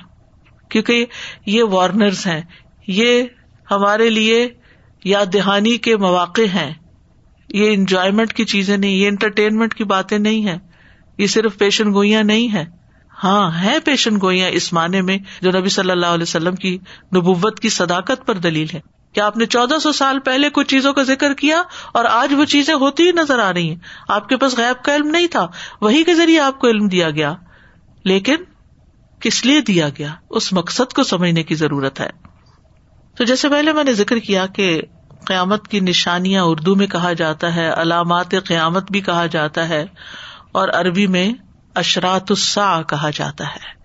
کیونکہ 0.69 1.05
یہ 1.45 1.63
وارنرز 1.63 2.27
ہیں، 2.27 2.41
یہ 2.87 3.23
ہمارے 3.71 4.09
لیے 4.09 4.49
یاد 5.03 5.25
دہانی 5.33 5.77
کے 5.77 5.97
مواقع 5.97 6.41
ہیں۔ 6.53 6.73
یہ 7.55 7.73
انجوائمنٹ 7.73 8.33
کی 8.33 8.45
چیزیں 8.45 8.77
نہیں، 8.77 8.91
یہ 8.91 9.07
انٹرٹینمنٹ 9.07 9.73
کی 9.73 9.83
باتیں 9.83 10.17
نہیں 10.17 10.47
ہے 10.47 10.57
یہ 11.17 11.27
صرف 11.27 11.57
پیشن 11.57 11.93
گوئیاں 11.93 12.23
نہیں 12.23 12.53
ہے 12.53 12.65
ہاں 13.23 13.63
ہے 13.63 13.79
پیشن 13.79 14.15
گوئیاں 14.21 14.49
اس 14.49 14.73
معنی 14.73 15.01
میں 15.01 15.17
جو 15.41 15.51
نبی 15.51 15.69
صلی 15.69 15.91
اللہ 15.91 16.05
علیہ 16.05 16.23
وسلم 16.23 16.55
کی 16.55 16.77
نبوت 17.15 17.59
کی 17.59 17.69
صداقت 17.69 18.25
پر 18.25 18.35
دلیل 18.35 18.67
ہے 18.73 18.81
کیا 19.13 19.25
آپ 19.25 19.37
نے 19.37 19.45
چودہ 19.45 19.79
سو 19.79 19.91
سال 19.91 20.19
پہلے 20.19 20.49
کچھ 20.49 20.67
چیزوں 20.67 20.93
کا 20.93 21.03
ذکر 21.03 21.33
کیا 21.33 21.63
اور 21.93 22.05
آج 22.05 22.33
وہ 22.33 22.45
چیزیں 22.45 22.73
ہوتی 22.73 23.03
ہی 23.03 23.11
نظر 23.11 23.39
آ 23.39 23.53
رہی 23.53 23.69
ہیں؟ 23.69 23.75
آپ 24.07 24.29
کے 24.29 24.37
پاس 24.37 24.57
غیب 24.57 24.83
کا 24.83 24.95
علم 24.95 25.07
نہیں 25.07 25.27
تھا۔ 25.27 25.47
وہی 25.81 26.03
کے 26.03 26.13
ذریعے 26.13 26.39
آپ 26.39 26.59
کو 26.59 26.67
علم 26.67 26.87
دیا 26.87 27.09
گیا۔ 27.09 27.33
لیکن 28.03 28.35
کس 29.19 29.45
لیے 29.45 29.61
دیا 29.61 29.89
گیا؟ 29.89 30.13
اس 30.29 30.53
مقصد 30.53 30.93
کو 30.93 31.03
سمجھنے 31.03 31.43
کی 31.43 31.55
ضرورت 31.55 31.99
ہے۔ 31.99 32.09
تو 33.17 33.23
جیسے 33.23 33.49
پہلے 33.49 33.73
میں 33.73 33.83
نے 33.83 33.93
ذکر 33.93 34.19
کیا 34.19 34.45
کہ 34.45 34.81
قیامت 35.25 35.67
کی 35.67 35.79
نشانیاں 35.79 36.43
اردو 36.43 36.75
میں 36.75 36.87
کہا 36.87 37.13
جاتا 37.13 37.55
ہے، 37.55 37.69
علامات 37.69 38.31
قیامت 38.31 38.91
بھی 38.91 39.01
کہا 39.01 39.25
جاتا 39.25 39.69
ہے، 39.69 39.85
اور 40.51 40.69
عربی 40.69 41.07
میں 41.07 41.33
اشرات 41.75 42.23
السا 42.29 42.81
کہا 42.81 43.09
جاتا 43.13 43.43
ہے۔ 43.43 43.75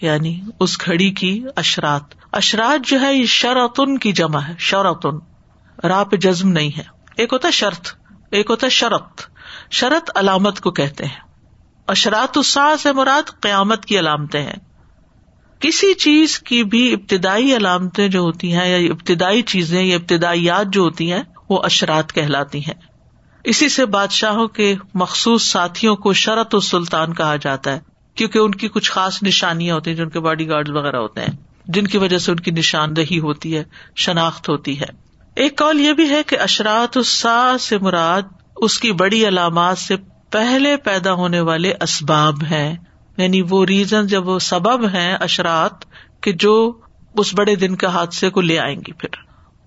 یعنی 0.00 0.40
اس 0.60 0.86
گھڑی 0.86 1.10
کی 1.10 1.44
اشرات۔ 1.56 2.02
اشرات 2.32 2.86
جو 2.86 3.00
ہے، 3.00 3.14
یہ 3.14 3.26
شرطن 3.26 3.98
کی 3.98 4.12
جمع 4.12 4.40
ہے، 4.40 4.54
شرطن۔ 4.58 5.18
راہ 5.86 6.04
پہ 6.04 6.16
جزم 6.16 6.48
نہیں 6.48 6.78
ہے۔ 6.78 6.82
ایک 7.16 7.32
ہوتا 7.32 7.50
شرط، 7.50 7.88
ایک 8.30 8.50
ہوتا 8.50 8.64
ہے 8.64 8.70
شرط۔ 8.70 9.22
شرط 9.70 10.10
علامت 10.14 10.60
کو 10.60 10.70
کہتے 10.70 11.04
ہیں۔ 11.04 11.20
اشرات 11.86 12.36
السا 12.36 12.76
سے 12.76 12.92
مراد 12.92 13.40
قیامت 13.40 13.84
کی 13.84 13.98
علامتیں 13.98 14.42
ہیں۔ 14.42 14.69
کسی 15.60 15.94
چیز 15.94 16.38
کی 16.38 16.64
بھی 16.64 16.92
ابتدائی 16.92 17.56
علامتیں 17.56 18.08
جو 18.08 18.20
ہوتی 18.20 18.52
ہیں 18.52 18.68
یا 18.68 18.92
ابتدائی 18.92 19.42
چیزیں 19.42 19.82
یا 19.82 19.96
ابتدائیات 19.96 20.66
جو 20.72 20.82
ہوتی 20.82 21.12
ہیں، 21.12 21.22
وہ 21.48 21.62
اشرات 21.62 22.12
کہلاتی 22.12 22.58
ہیں۔ 22.58 22.74
اسی 23.44 23.68
سے 23.68 23.86
بادشاہوں 23.86 24.48
کے 24.48 24.74
مخصوص 24.94 25.42
ساتھیوں 25.42 25.96
کو 25.96 26.12
شرط 26.12 26.54
السلطان 26.54 27.14
کہا 27.14 27.36
جاتا 27.36 27.72
ہے، 27.72 27.80
کیونکہ 28.14 28.38
ان 28.38 28.50
کی 28.50 28.68
کچھ 28.68 28.90
خاص 28.90 29.22
نشانیاں 29.22 29.74
ہوتی 29.74 29.90
ہیں 29.90 29.96
جو 29.96 30.04
ان 30.04 30.10
کے 30.10 30.20
باڈی 30.20 30.48
گارڈ 30.48 30.68
وغیرہ 30.68 30.96
ہوتے 30.96 31.20
ہیں۔ 31.20 31.36
جن 31.66 31.86
کی 31.86 31.98
وجہ 31.98 32.18
سے 32.18 32.32
ان 32.32 32.40
کی 32.40 32.50
نشاندہی 32.50 33.18
ہوتی 33.18 33.56
ہے، 33.56 33.64
شناخت 33.96 34.48
ہوتی 34.48 34.80
ہے۔ 34.80 34.86
ایک 35.34 35.56
کال 35.56 35.80
یہ 35.80 35.92
بھی 35.92 36.10
ہے 36.10 36.22
کہ 36.26 36.38
اشرات 36.38 36.96
السا 36.96 37.56
سے 37.60 37.78
مراد 37.78 38.22
اس 38.56 38.80
کی 38.80 38.92
بڑی 38.92 39.28
علامات 39.28 39.78
سے 39.78 39.96
پہلے 40.30 40.76
پیدا 40.76 41.12
ہونے 41.12 41.40
والے 41.40 41.72
اسباب 41.80 42.34
ہیں۔ 42.50 42.76
یعنی 43.20 43.42
وہ 43.50 43.66
ریزن 43.66 44.06
جب 44.06 44.28
وہ 44.28 44.38
سبب 44.38 44.84
ہیں 44.84 45.16
اشرات 45.20 45.72
کہ 46.20 46.32
جو 46.32 46.72
اس 47.14 47.34
بڑے 47.34 47.56
دن 47.56 47.76
کے 47.76 47.86
حادثے 47.86 48.30
کو 48.30 48.40
لے 48.40 48.58
آئیں 48.58 48.76
گی 48.76 48.92
پھر۔ 48.92 49.08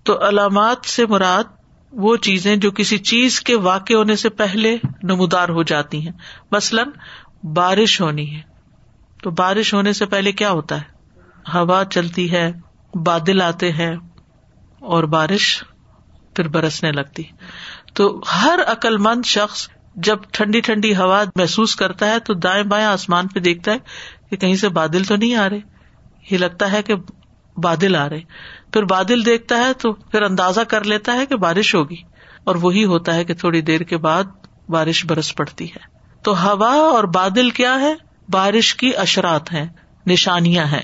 تو 0.04 0.28
علامات 0.28 0.86
سے 0.86 1.06
مراد 1.06 1.44
وہ 1.92 2.16
چیزیں 2.16 2.56
جو 2.56 2.72
کسی 2.72 2.98
چیز 2.98 3.42
کے 3.42 3.56
واقع 3.56 3.94
ہونے 3.94 4.16
سے 4.16 4.30
پہلے 4.30 4.78
نمودار 5.04 5.50
ہو 5.50 5.64
جاتی 5.64 6.06
ہیں۔ 6.06 6.12
مثلاً 6.52 6.88
بارش 7.54 8.02
ہونی 8.02 8.36
ہے۔ 8.36 8.42
تو 9.24 9.32
بارش 9.32 9.74
ہونے 9.74 9.94
سے 9.94 10.06
پہلے 10.06 10.32
کیا 10.32 10.52
ہوتا 10.52 10.82
ہے؟ 10.82 10.94
ہوا 11.54 11.84
چلتی 11.86 12.32
ہے، 12.32 12.52
بادل 12.94 13.42
آتے 13.42 13.72
ہیں 13.72 13.96
اور 14.80 15.04
بارش 15.04 15.64
پھر 16.36 16.48
برسنے 16.48 16.92
لگتی۔ 16.92 17.24
تو 17.94 18.22
ہر 18.42 18.60
عقل 18.68 18.98
مند 18.98 19.26
شخص 19.26 19.70
جب 19.96 20.18
ٹھنڈی 20.32 20.60
ٹھنڈی 20.60 20.96
ہوا 20.96 21.24
محسوس 21.36 21.76
کرتا 21.76 22.06
ہے 22.06 22.20
تو 22.20 22.34
دائیں 22.34 22.64
بائیں 22.64 22.86
آسمان 22.86 23.28
پہ 23.28 23.40
دیکھتا 23.40 23.72
ہے 23.72 23.78
کہ 24.30 24.38
کہیں 24.38 24.56
سے 24.56 24.70
بادل 24.70 25.04
تو 25.04 25.16
نہیں 25.16 25.36
آ 25.36 25.50
رہے۔ 25.50 25.60
یہ 26.32 26.38
لگتا 26.38 26.72
ہے 26.72 26.84
کہ 26.84 26.94
بادل 27.58 27.96
آ 27.96 28.10
رہے۔ 28.10 28.20
پھر 28.74 28.84
بادل 28.84 29.26
دیکھتا 29.26 29.58
ہے 29.58 29.74
تو 29.74 29.94
پھر 29.94 30.22
اندازہ 30.22 30.62
کر 30.62 30.84
لیتا 30.84 31.14
ہے 31.14 31.26
کہ 31.26 31.36
بارش 31.36 31.76
ہوگی۔ 31.76 32.02
اور 32.44 32.56
وہی 32.56 32.86
ہوتا 32.86 33.16
ہے 33.16 33.24
کہ 33.24 33.34
تھوڑی 33.34 33.62
دیر 33.62 33.82
کے 33.82 33.98
بعد 33.98 34.24
بارش 34.70 35.06
برس 35.06 35.36
پڑتی 35.36 35.66
ہے۔ 35.66 35.80
تو 36.24 36.46
ہوا 36.46 36.70
اور 36.70 37.04
بادل 37.04 37.50
کیا 37.50 37.80
ہے؟ 37.80 37.94
بارش 38.30 38.76
کی 38.76 38.98
اشرات 38.98 39.54
ہیں، 39.54 39.66
نشانیاں 40.06 40.66
ہیں۔ 40.66 40.82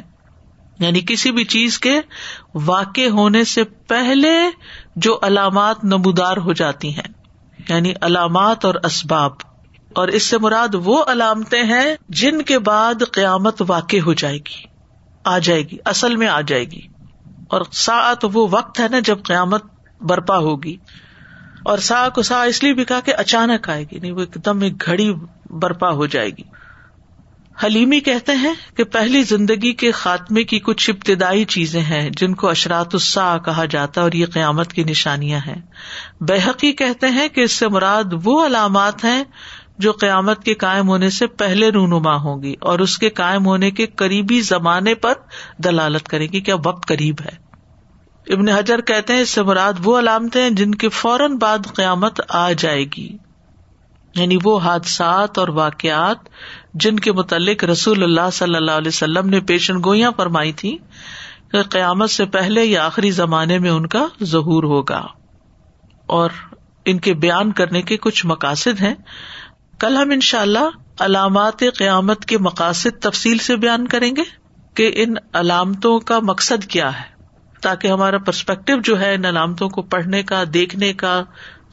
یعنی 0.80 1.02
کسی 1.08 1.32
بھی 1.32 1.44
چیز 1.44 1.80
کے 1.80 2.02
واقع 2.54 3.10
ہونے 3.10 3.44
سے 3.44 3.64
پہلے 3.64 4.50
جو 4.96 5.20
علامات 5.22 5.84
نمودار 5.84 6.38
ہو 6.38 6.54
جاتی 6.54 6.96
ہیں۔ 6.96 7.19
یعنی 7.70 7.94
علامات 8.02 8.66
اور 8.66 8.76
اسباب 8.84 9.32
اور 9.96 10.08
اس 10.08 10.24
سے 10.24 10.38
مراد 10.38 10.68
وہ 10.74 11.04
علامتیں 11.08 11.64
ہیں 11.64 11.96
جن 12.10 12.42
کے 12.42 12.60
بعد 12.60 12.94
قیامت 13.12 13.62
واقع 13.68 13.98
ہو 14.06 14.14
جائے 14.14 14.38
گی، 14.38 14.64
آ 15.24 15.38
جائے 15.38 15.62
گی، 15.62 15.78
اصل 15.86 16.16
میں 16.16 16.28
آ 16.28 16.42
جائے 16.42 16.66
گی۔ 16.66 16.82
اور 17.48 17.62
سا 17.72 18.14
تو 18.14 18.30
وہ 18.30 18.48
وقت 18.52 18.80
ہے 18.80 18.88
نا 18.88 19.00
جب 19.00 19.18
قیامت 19.24 19.64
برپا 20.02 20.38
ہوگی۔ 20.38 20.78
اور 21.64 21.78
سا 21.78 22.10
کو 22.10 22.22
سا 22.22 22.44
اس 22.44 22.64
لیے 22.64 22.74
بھی 22.74 22.86
کہا 22.86 23.00
کہ 23.00 23.14
اچانک 23.18 23.70
آئے 23.70 23.84
گی، 23.84 24.00
نہیں، 24.00 24.12
وہ 24.12 24.20
ایک 24.20 24.46
دم 24.46 24.62
ایک 24.62 24.86
گھڑی 24.86 25.14
برپا 25.50 25.92
ہو 25.92 26.06
جائے 26.06 26.30
گی۔ 26.30 26.59
حلیمی 27.64 28.00
کہتے 28.00 28.32
ہیں 28.32 28.54
کہ 28.78 28.84
پہلی 28.84 29.24
زندگی 29.24 29.74
کے 29.74 29.92
خاتمے 29.92 30.44
کی 30.44 30.60
کچھ 30.60 30.90
ابتدائی 30.90 31.46
چیزیں 31.46 31.82
ہیں 31.82 32.10
جن 32.10 32.36
کو 32.36 32.50
اشرات 32.50 32.88
السا 32.94 33.38
کہا 33.38 33.66
جاتا 33.66 34.02
ہے 34.02 34.04
اور 34.04 34.12
یہ 34.12 34.26
قیامت 34.26 34.74
کی 34.74 34.84
نشانیاں 34.84 35.40
ہیں۔ 35.48 35.62
بحقی 36.22 36.74
کہتے 36.74 37.08
ہیں 37.08 37.28
کہ 37.28 37.42
اس 37.42 37.52
سے 37.52 37.68
مراد 37.68 38.04
وہ 38.24 38.46
علامات 38.46 39.04
ہیں 39.04 39.24
جو 39.78 39.92
قیامت 39.92 40.44
کے 40.44 40.54
قائم 40.54 40.90
ہونے 40.90 41.10
سے 41.10 41.28
پہلے 41.28 41.70
رونما 41.70 42.16
ہوں 42.16 42.44
گی 42.44 42.56
اور 42.62 42.80
اس 42.80 42.98
کے 42.98 43.10
قائم 43.10 43.46
ہونے 43.46 43.72
کے 43.72 43.86
قریبی 43.86 44.42
زمانے 44.42 44.96
پر 44.96 45.14
دلالت 45.58 46.08
کرے 46.08 46.26
گی 46.26 46.42
کیا 46.42 46.56
وقت 46.66 46.88
قریب 46.88 47.16
ہے۔ 47.22 47.50
ابن 48.34 48.50
حجر 48.50 48.82
کہتے 48.82 49.14
ہیں 49.14 49.22
اس 49.22 49.30
سے 49.30 49.44
مراد 49.44 49.74
وہ 49.84 50.00
علامتیں 50.00 50.42
ہیں 50.42 50.50
جن 50.50 50.76
کے 50.76 50.90
فوراً 50.90 51.38
بعد 51.38 51.60
قیامت 51.76 52.22
آ 52.30 52.52
جائے 52.52 52.84
گی۔ 52.98 53.18
یعنی 54.16 54.38
وہ 54.44 54.60
حادثات 54.60 55.38
اور 55.38 55.48
واقعات 55.48 56.18
جن 56.74 56.96
کے 56.96 57.12
متعلق 57.12 57.64
رسول 57.64 58.04
اللہ 58.04 58.30
صلی 58.34 58.56
اللہ 58.56 58.72
علیہ 58.72 58.88
وسلم 58.88 59.30
نے 59.30 59.40
پیشن 59.40 59.76
گوئیاں 59.86 60.12
فرمائی 60.18 60.52
تھی 60.52 60.78
کہ 61.52 61.64
قیامت 61.64 62.10
سے 62.10 62.26
پہلے 62.26 62.66
یا 62.66 62.86
آخری 62.86 63.12
زمانے 63.12 63.60
میں 63.60 63.70
ان 63.70 63.88
کا 63.88 64.08
ظہور 64.24 64.64
ہوگا۔ 64.64 65.08
اور 66.06 66.30
ان 66.86 67.00
کے 67.00 67.14
بیان 67.14 67.52
کرنے 67.52 67.82
کے 67.82 67.98
کچھ 67.98 68.26
مقاصد 68.26 68.82
ہیں۔ 68.82 68.96
کل 69.80 69.96
ہم 69.96 70.10
ان 70.12 70.20
شاء 70.20 70.42
اللہ 70.42 70.70
علامات 71.00 71.60
قیامت 71.60 72.26
کے 72.26 72.38
مقاصد 72.38 73.02
تفصیل 73.02 73.38
سے 73.38 73.56
بیان 73.56 73.88
کریں 73.88 74.16
گے 74.16 74.22
کہ 74.74 74.92
ان 74.96 75.14
علامتوں 75.34 76.00
کا 76.00 76.20
مقصد 76.20 76.66
کیا 76.66 77.00
ہے۔ 77.00 77.06
تاکہ 77.62 77.88
ہمارا 77.88 78.18
پرسپیکٹو 78.18 78.82
جو 78.82 79.00
ہے 79.00 79.14
ان 79.14 79.26
علامتوں 79.26 79.70
کو 79.70 79.82
پڑھنے 79.82 80.24
کا، 80.24 80.44
دیکھنے 80.54 80.94
کا، 80.94 81.24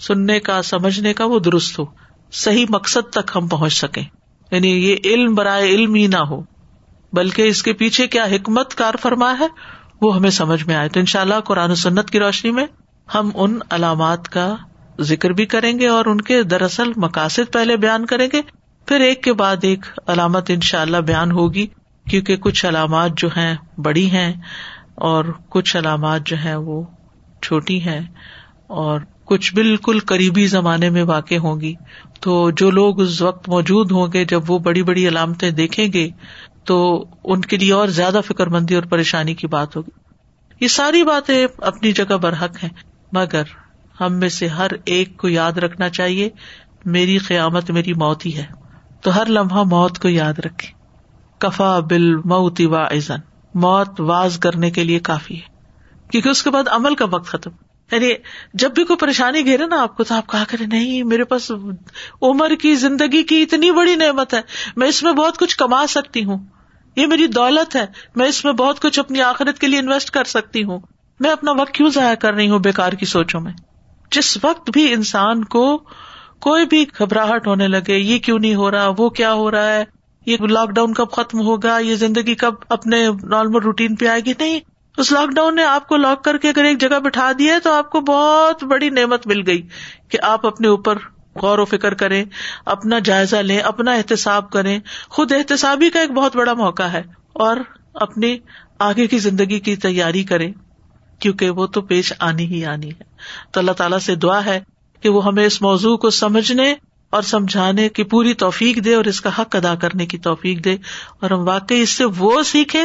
سننے 0.00 0.40
کا، 0.40 0.62
سمجھنے 0.62 1.14
کا 1.14 1.24
وہ 1.24 1.38
درست 1.38 1.78
ہو۔ 1.78 1.84
صحیح 2.32 2.66
مقصد 2.68 3.12
تک 3.12 3.32
ہم 3.36 3.48
پہنچ 3.48 3.72
سکیں۔ 3.72 4.04
یعنی 4.50 4.68
یہ 4.68 4.96
علم 5.04 5.34
برائے 5.34 5.68
علم 5.68 5.94
ہی 5.94 6.06
نہ 6.06 6.16
ہو، 6.16 6.42
بلکہ 7.12 7.42
اس 7.42 7.62
کے 7.62 7.72
پیچھے 7.72 8.06
کیا 8.06 8.24
حکمت 8.24 8.74
کار 8.74 8.94
فرما 9.02 9.34
ہے، 9.38 9.46
وہ 10.02 10.16
ہمیں 10.16 10.30
سمجھ 10.30 10.64
میں 10.64 10.74
آئے۔ 10.74 10.88
تو 10.88 11.00
ان 11.00 11.06
شاء 11.06 11.20
اللہ 11.20 11.40
قرآن 11.40 11.70
و 11.70 11.74
سنت 11.74 12.10
کی 12.10 12.18
روشنی 12.18 12.50
میں 12.50 12.66
ہم 13.14 13.30
ان 13.34 13.58
علامات 13.70 14.28
کا 14.28 14.56
ذکر 15.00 15.30
بھی 15.30 15.46
کریں 15.46 15.78
گے 15.78 15.88
اور 15.88 16.06
ان 16.06 16.20
کے 16.20 16.42
دراصل 16.42 16.92
مقاصد 16.96 17.52
پہلے 17.52 17.76
بیان 17.76 18.06
کریں 18.06 18.28
گے۔ 18.32 18.40
پھر 18.86 19.00
ایک 19.00 19.22
کے 19.22 19.32
بعد 19.32 19.56
ایک 19.62 19.86
علامت 20.06 20.50
ان 20.50 20.60
شاء 20.60 20.80
اللہ 20.80 20.96
بیان 20.96 21.30
ہوگی، 21.30 21.66
کیونکہ 22.10 22.36
کچھ 22.36 22.66
علامات 22.66 23.10
جو 23.16 23.28
ہیں 23.28 23.56
بڑی 23.78 24.10
ہیں 24.10 24.32
اور 24.94 25.24
کچھ 25.48 25.76
علامات 25.76 26.26
جو 26.26 26.36
ہیں 26.36 26.56
وہ 26.56 26.82
چھوٹی 27.42 27.80
ہیں 27.80 28.00
اور 28.66 29.00
کچھ 29.24 29.54
بالکل 29.54 29.98
قریبی 30.06 30.46
زمانے 30.46 30.90
میں 30.90 31.02
واقع 31.02 31.34
ہوں 31.34 31.60
گی۔ 31.60 31.74
تو 32.20 32.50
جو 32.50 32.70
لوگ 32.70 33.00
اس 33.00 33.22
وقت 33.22 33.48
موجود 33.48 33.92
ہوں 33.92 34.06
گے، 34.12 34.24
جب 34.24 34.50
وہ 34.50 34.58
بڑی 34.58 34.82
بڑی 34.82 35.08
علامتیں 35.08 35.50
دیکھیں 35.50 35.92
گے، 35.92 36.10
تو 36.64 37.04
ان 37.24 37.40
کے 37.40 37.56
لیے 37.56 37.72
اور 37.72 37.88
زیادہ 37.88 38.20
فکر 38.26 38.46
مندی 38.46 38.74
اور 38.74 38.82
پریشانی 38.82 39.34
کی 39.34 39.46
بات 39.46 39.76
ہوگی۔ 39.76 39.90
یہ 40.60 40.68
ساری 40.68 41.04
باتیں 41.04 41.46
اپنی 41.58 41.92
جگہ 41.92 42.16
برحق 42.16 42.62
ہیں، 42.62 42.70
مگر 43.12 43.42
ہم 44.00 44.12
میں 44.12 44.28
سے 44.28 44.46
ہر 44.46 44.70
ایک 44.84 45.16
کو 45.16 45.28
یاد 45.28 45.52
رکھنا 45.52 45.88
چاہیے، 45.88 46.30
میری 46.84 47.18
قیامت 47.18 47.70
میری 47.70 47.92
موت 47.92 48.26
ہی 48.26 48.36
ہے۔ 48.36 48.44
تو 49.00 49.16
ہر 49.16 49.26
لمحہ 49.26 49.62
موت 49.62 49.98
کو 49.98 50.08
یاد 50.08 50.38
رکھے 50.38 50.68
کفا 51.38 51.80
بل 51.80 52.16
موتی 52.16 52.66
وا 52.66 52.84
ایزن 52.84 53.18
موت 53.54 54.00
واز 54.00 54.38
کرنے 54.38 54.70
کے 54.70 54.84
لیے 54.84 54.98
کافی 54.98 55.36
ہے، 55.36 55.54
کیونکہ 56.10 56.28
اس 56.28 56.42
کے 56.42 56.50
بعد 56.50 56.68
عمل 56.68 56.94
کا 56.94 57.04
وقت 57.10 57.26
ختم۔ 57.26 57.50
یعنی 57.92 58.08
جب 58.54 58.74
بھی 58.74 58.84
کوئی 58.84 58.96
پریشانی 58.96 59.44
گھیرے 59.44 59.66
نا 59.66 59.82
آپ 59.82 59.96
کو 59.96 60.04
تو 60.04 60.14
آپ 60.14 60.26
کہا 60.26 60.44
کرے 60.48 60.66
نہیں، 60.66 61.02
میرے 61.02 61.24
پاس 61.24 61.52
عمر 62.22 62.54
کی 62.54 62.74
زندگی 62.74 63.22
کی 63.22 63.42
اتنی 63.42 63.70
بڑی 63.70 63.94
نعمت 63.94 64.34
ہے، 64.34 64.40
میں 64.76 64.88
اس 64.88 65.02
میں 65.02 65.12
بہت 65.12 65.38
کچھ 65.38 65.56
کما 65.56 65.86
سکتی 65.86 66.24
ہوں۔ 66.24 66.38
یہ 66.96 67.06
میری 67.06 67.26
دولت 67.26 67.76
ہے، 67.76 67.86
میں 68.16 68.26
اس 68.26 68.44
میں 68.44 68.52
بہت 68.52 68.80
کچھ 68.80 68.98
اپنی 68.98 69.22
آخرت 69.22 69.58
کے 69.58 69.66
لیے 69.66 69.78
انویسٹ 69.78 70.10
کر 70.10 70.24
سکتی 70.24 70.64
ہوں۔ 70.64 70.78
میں 71.20 71.30
اپنا 71.30 71.52
وقت 71.52 71.72
کیوں 71.72 71.90
ضائع 71.90 72.14
کر 72.14 72.34
رہی 72.34 72.50
ہوں 72.50 72.58
بےکار 72.58 72.92
کی 72.92 73.06
سوچوں 73.06 73.40
میں؟ 73.40 73.52
جس 74.10 74.38
وقت 74.44 74.70
بھی 74.70 74.92
انسان 74.92 75.44
کو 75.44 75.78
کوئی 76.40 76.66
بھی 76.66 76.84
گھبراہٹ 76.98 77.46
ہونے 77.46 77.68
لگے، 77.68 77.96
یہ 77.96 78.18
کیوں 78.18 78.38
نہیں 78.38 78.54
ہو 78.54 78.70
رہا، 78.70 78.90
وہ 78.98 79.08
کیا 79.08 79.32
ہو 79.32 79.50
رہا 79.50 79.72
ہے، 79.72 79.84
یہ 80.26 80.36
لاک 80.50 80.70
ڈاؤن 80.70 80.94
کب 80.94 81.10
ختم 81.10 81.40
ہوگا، 81.40 81.78
یہ 81.78 81.94
زندگی 81.94 82.34
کب 82.34 82.54
اپنے 82.68 83.08
نارمل 83.22 83.62
روٹین 83.62 83.96
پہ 83.96 84.06
آئے 84.06 84.20
گی؟ 84.20 84.32
نہیں 84.38 84.60
اس 84.96 85.12
لاک 85.12 85.28
ڈاؤن 85.28 85.56
نے 85.56 85.64
آپ 85.64 85.88
کو 85.88 85.96
لاک 85.96 86.24
کر 86.24 86.38
کے 86.38 86.48
اگر 86.48 86.64
ایک 86.64 86.80
جگہ 86.80 86.98
بٹھا 86.98 87.32
دیا 87.38 87.58
تو 87.62 87.72
آپ 87.72 87.90
کو 87.90 88.00
بہت 88.00 88.64
بڑی 88.64 88.90
نعمت 88.90 89.26
مل 89.26 89.42
گئی 89.46 89.62
کہ 90.08 90.18
آپ 90.22 90.46
اپنے 90.46 90.68
اوپر 90.68 90.98
غور 91.42 91.58
و 91.58 91.64
فکر 91.64 91.94
کریں، 91.94 92.24
اپنا 92.64 92.98
جائزہ 92.98 93.36
لیں، 93.36 93.58
اپنا 93.58 93.92
احتساب 93.92 94.50
کریں۔ 94.50 94.80
خود 95.08 95.32
احتسابی 95.32 95.90
کا 95.90 96.00
ایک 96.00 96.10
بہت 96.10 96.36
بڑا 96.36 96.52
موقع 96.52 96.82
ہے 96.82 97.02
اور 97.32 97.56
اپنی 97.94 98.38
آگے 98.78 99.06
کی 99.06 99.18
زندگی 99.18 99.60
کی 99.60 99.76
تیاری 99.76 100.24
کریں، 100.24 100.52
کیونکہ 101.18 101.50
وہ 101.50 101.66
تو 101.66 101.82
پیش 101.82 102.12
آنی 102.18 102.46
ہی 102.46 102.64
آنی 102.64 102.90
ہے۔ 102.90 103.04
تو 103.50 103.60
اللہ 103.60 103.72
تعالیٰ 103.72 103.98
سے 103.98 104.14
دعا 104.14 104.44
ہے 104.44 104.60
کہ 105.00 105.08
وہ 105.08 105.24
ہمیں 105.24 105.46
اس 105.46 105.62
موضوع 105.62 105.96
کو 105.96 106.10
سمجھنے 106.10 106.74
اور 107.10 107.22
سمجھانے 107.22 107.88
کی 107.88 108.04
پوری 108.04 108.34
توفیق 108.34 108.84
دے 108.84 108.94
اور 108.94 109.04
اس 109.04 109.20
کا 109.20 109.30
حق 109.38 109.56
ادا 109.56 109.74
کرنے 109.74 110.06
کی 110.06 110.18
توفیق 110.18 110.64
دے 110.64 110.76
اور 111.20 111.30
ہم 111.30 111.48
واقعی 111.48 111.80
اس 111.80 111.90
سے 111.90 112.04
وہ 112.04 112.42
سیکھے 112.42 112.82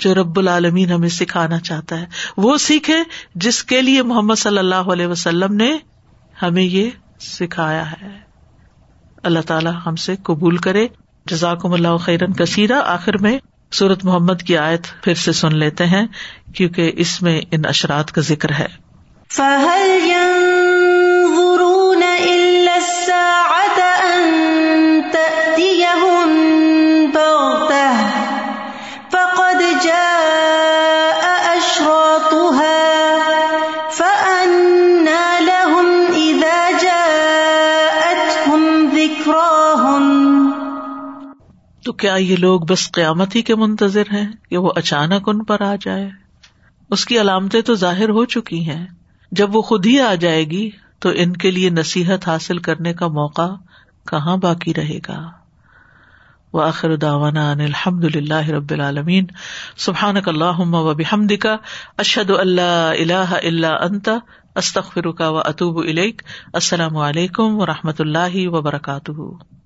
جو 0.00 0.14
رب 0.14 0.38
العالمین 0.38 0.92
ہمیں 0.92 1.08
سکھانا 1.08 1.58
چاہتا 1.58 2.00
ہے۔ 2.00 2.06
وہ 2.36 2.58
سیکھے 2.58 2.96
جس 3.34 3.64
کے 3.64 3.82
لیے 3.82 4.02
محمد 4.02 4.34
صلی 4.34 4.58
اللہ 4.58 4.74
علیہ 4.74 5.06
وسلم 5.06 5.54
نے 5.54 5.76
ہمیں 6.42 6.62
یہ 6.62 6.90
سکھایا 7.20 7.92
ہے۔ 7.92 8.18
اللہ 9.22 9.40
تعالیٰ 9.46 9.72
ہم 9.86 9.96
سے 9.96 10.16
قبول 10.22 10.56
کرے۔ 10.56 10.86
جزاکم 11.26 11.72
اللہ 11.72 11.96
خیرن 11.96 12.32
کثیرہ۔ 12.32 12.82
آخر 12.86 13.18
میں 13.18 13.38
سورت 13.72 14.04
محمد 14.04 14.42
کی 14.46 14.56
آیت 14.56 15.02
پھر 15.02 15.14
سے 15.14 15.32
سن 15.32 15.56
لیتے 15.56 15.86
ہیں، 15.86 16.06
کیونکہ 16.54 16.92
اس 16.96 17.22
میں 17.22 17.40
ان 17.50 17.66
اشرات 17.66 18.12
کا 18.12 18.20
ذکر 18.20 18.52
ہے۔ 18.52 18.66
تو 19.36 19.42
کیا 42.00 42.14
یہ 42.14 42.36
لوگ 42.36 42.60
بس 42.60 42.92
قیامت 42.92 43.36
ہی 43.36 43.42
کے 43.42 43.54
منتظر 43.54 44.02
ہیں 44.12 44.32
کہ 44.50 44.56
وہ 44.56 44.72
اچانک 44.76 45.28
ان 45.28 45.44
پر 45.44 45.62
آ 45.62 45.74
جائے۔ 45.80 46.10
اس 46.90 47.04
کی 47.04 47.20
علامتیں 47.20 47.60
تو 47.60 47.74
ظاہر 47.74 48.08
ہو 48.08 48.24
چکی 48.24 48.70
ہیں۔ 48.70 48.86
جب 49.32 49.56
وہ 49.56 49.62
خود 49.62 49.86
ہی 49.86 50.00
آ 50.00 50.14
جائے 50.14 50.44
گی 50.44 50.70
تو 50.98 51.10
ان 51.14 51.32
کے 51.36 51.50
لیے 51.50 51.70
نصیحت 51.70 52.28
حاصل 52.28 52.58
کرنے 52.58 52.94
کا 52.94 53.06
موقع 53.06 53.48
کہاں 54.06 54.36
باقی 54.36 54.74
رہے 54.74 54.98
گا؟ 54.98 55.30
وآخر 56.52 56.96
داوانا 56.96 57.50
الحمد 57.50 58.04
للہ 58.04 58.48
رب 58.48 58.70
العالمین۔ 58.70 59.26
سبحان 59.76 60.16
اللہ 60.26 60.60
و 60.60 60.94
بحمد 60.94 61.32
کا 61.40 61.56
اشد 61.98 62.30
اللہ 62.30 62.92
اللہ 63.00 63.34
اللہ 63.42 63.66
انت 63.66 64.08
استخر 64.56 65.10
کا 65.12 65.28
و 65.28 65.38
اطوب 65.38 65.84
السلام 66.52 66.96
علیکم 66.96 67.60
و 67.60 67.66
رحمۃ 67.66 67.98
اللہ 67.98 68.48
وبرکاتہ۔ 68.48 69.59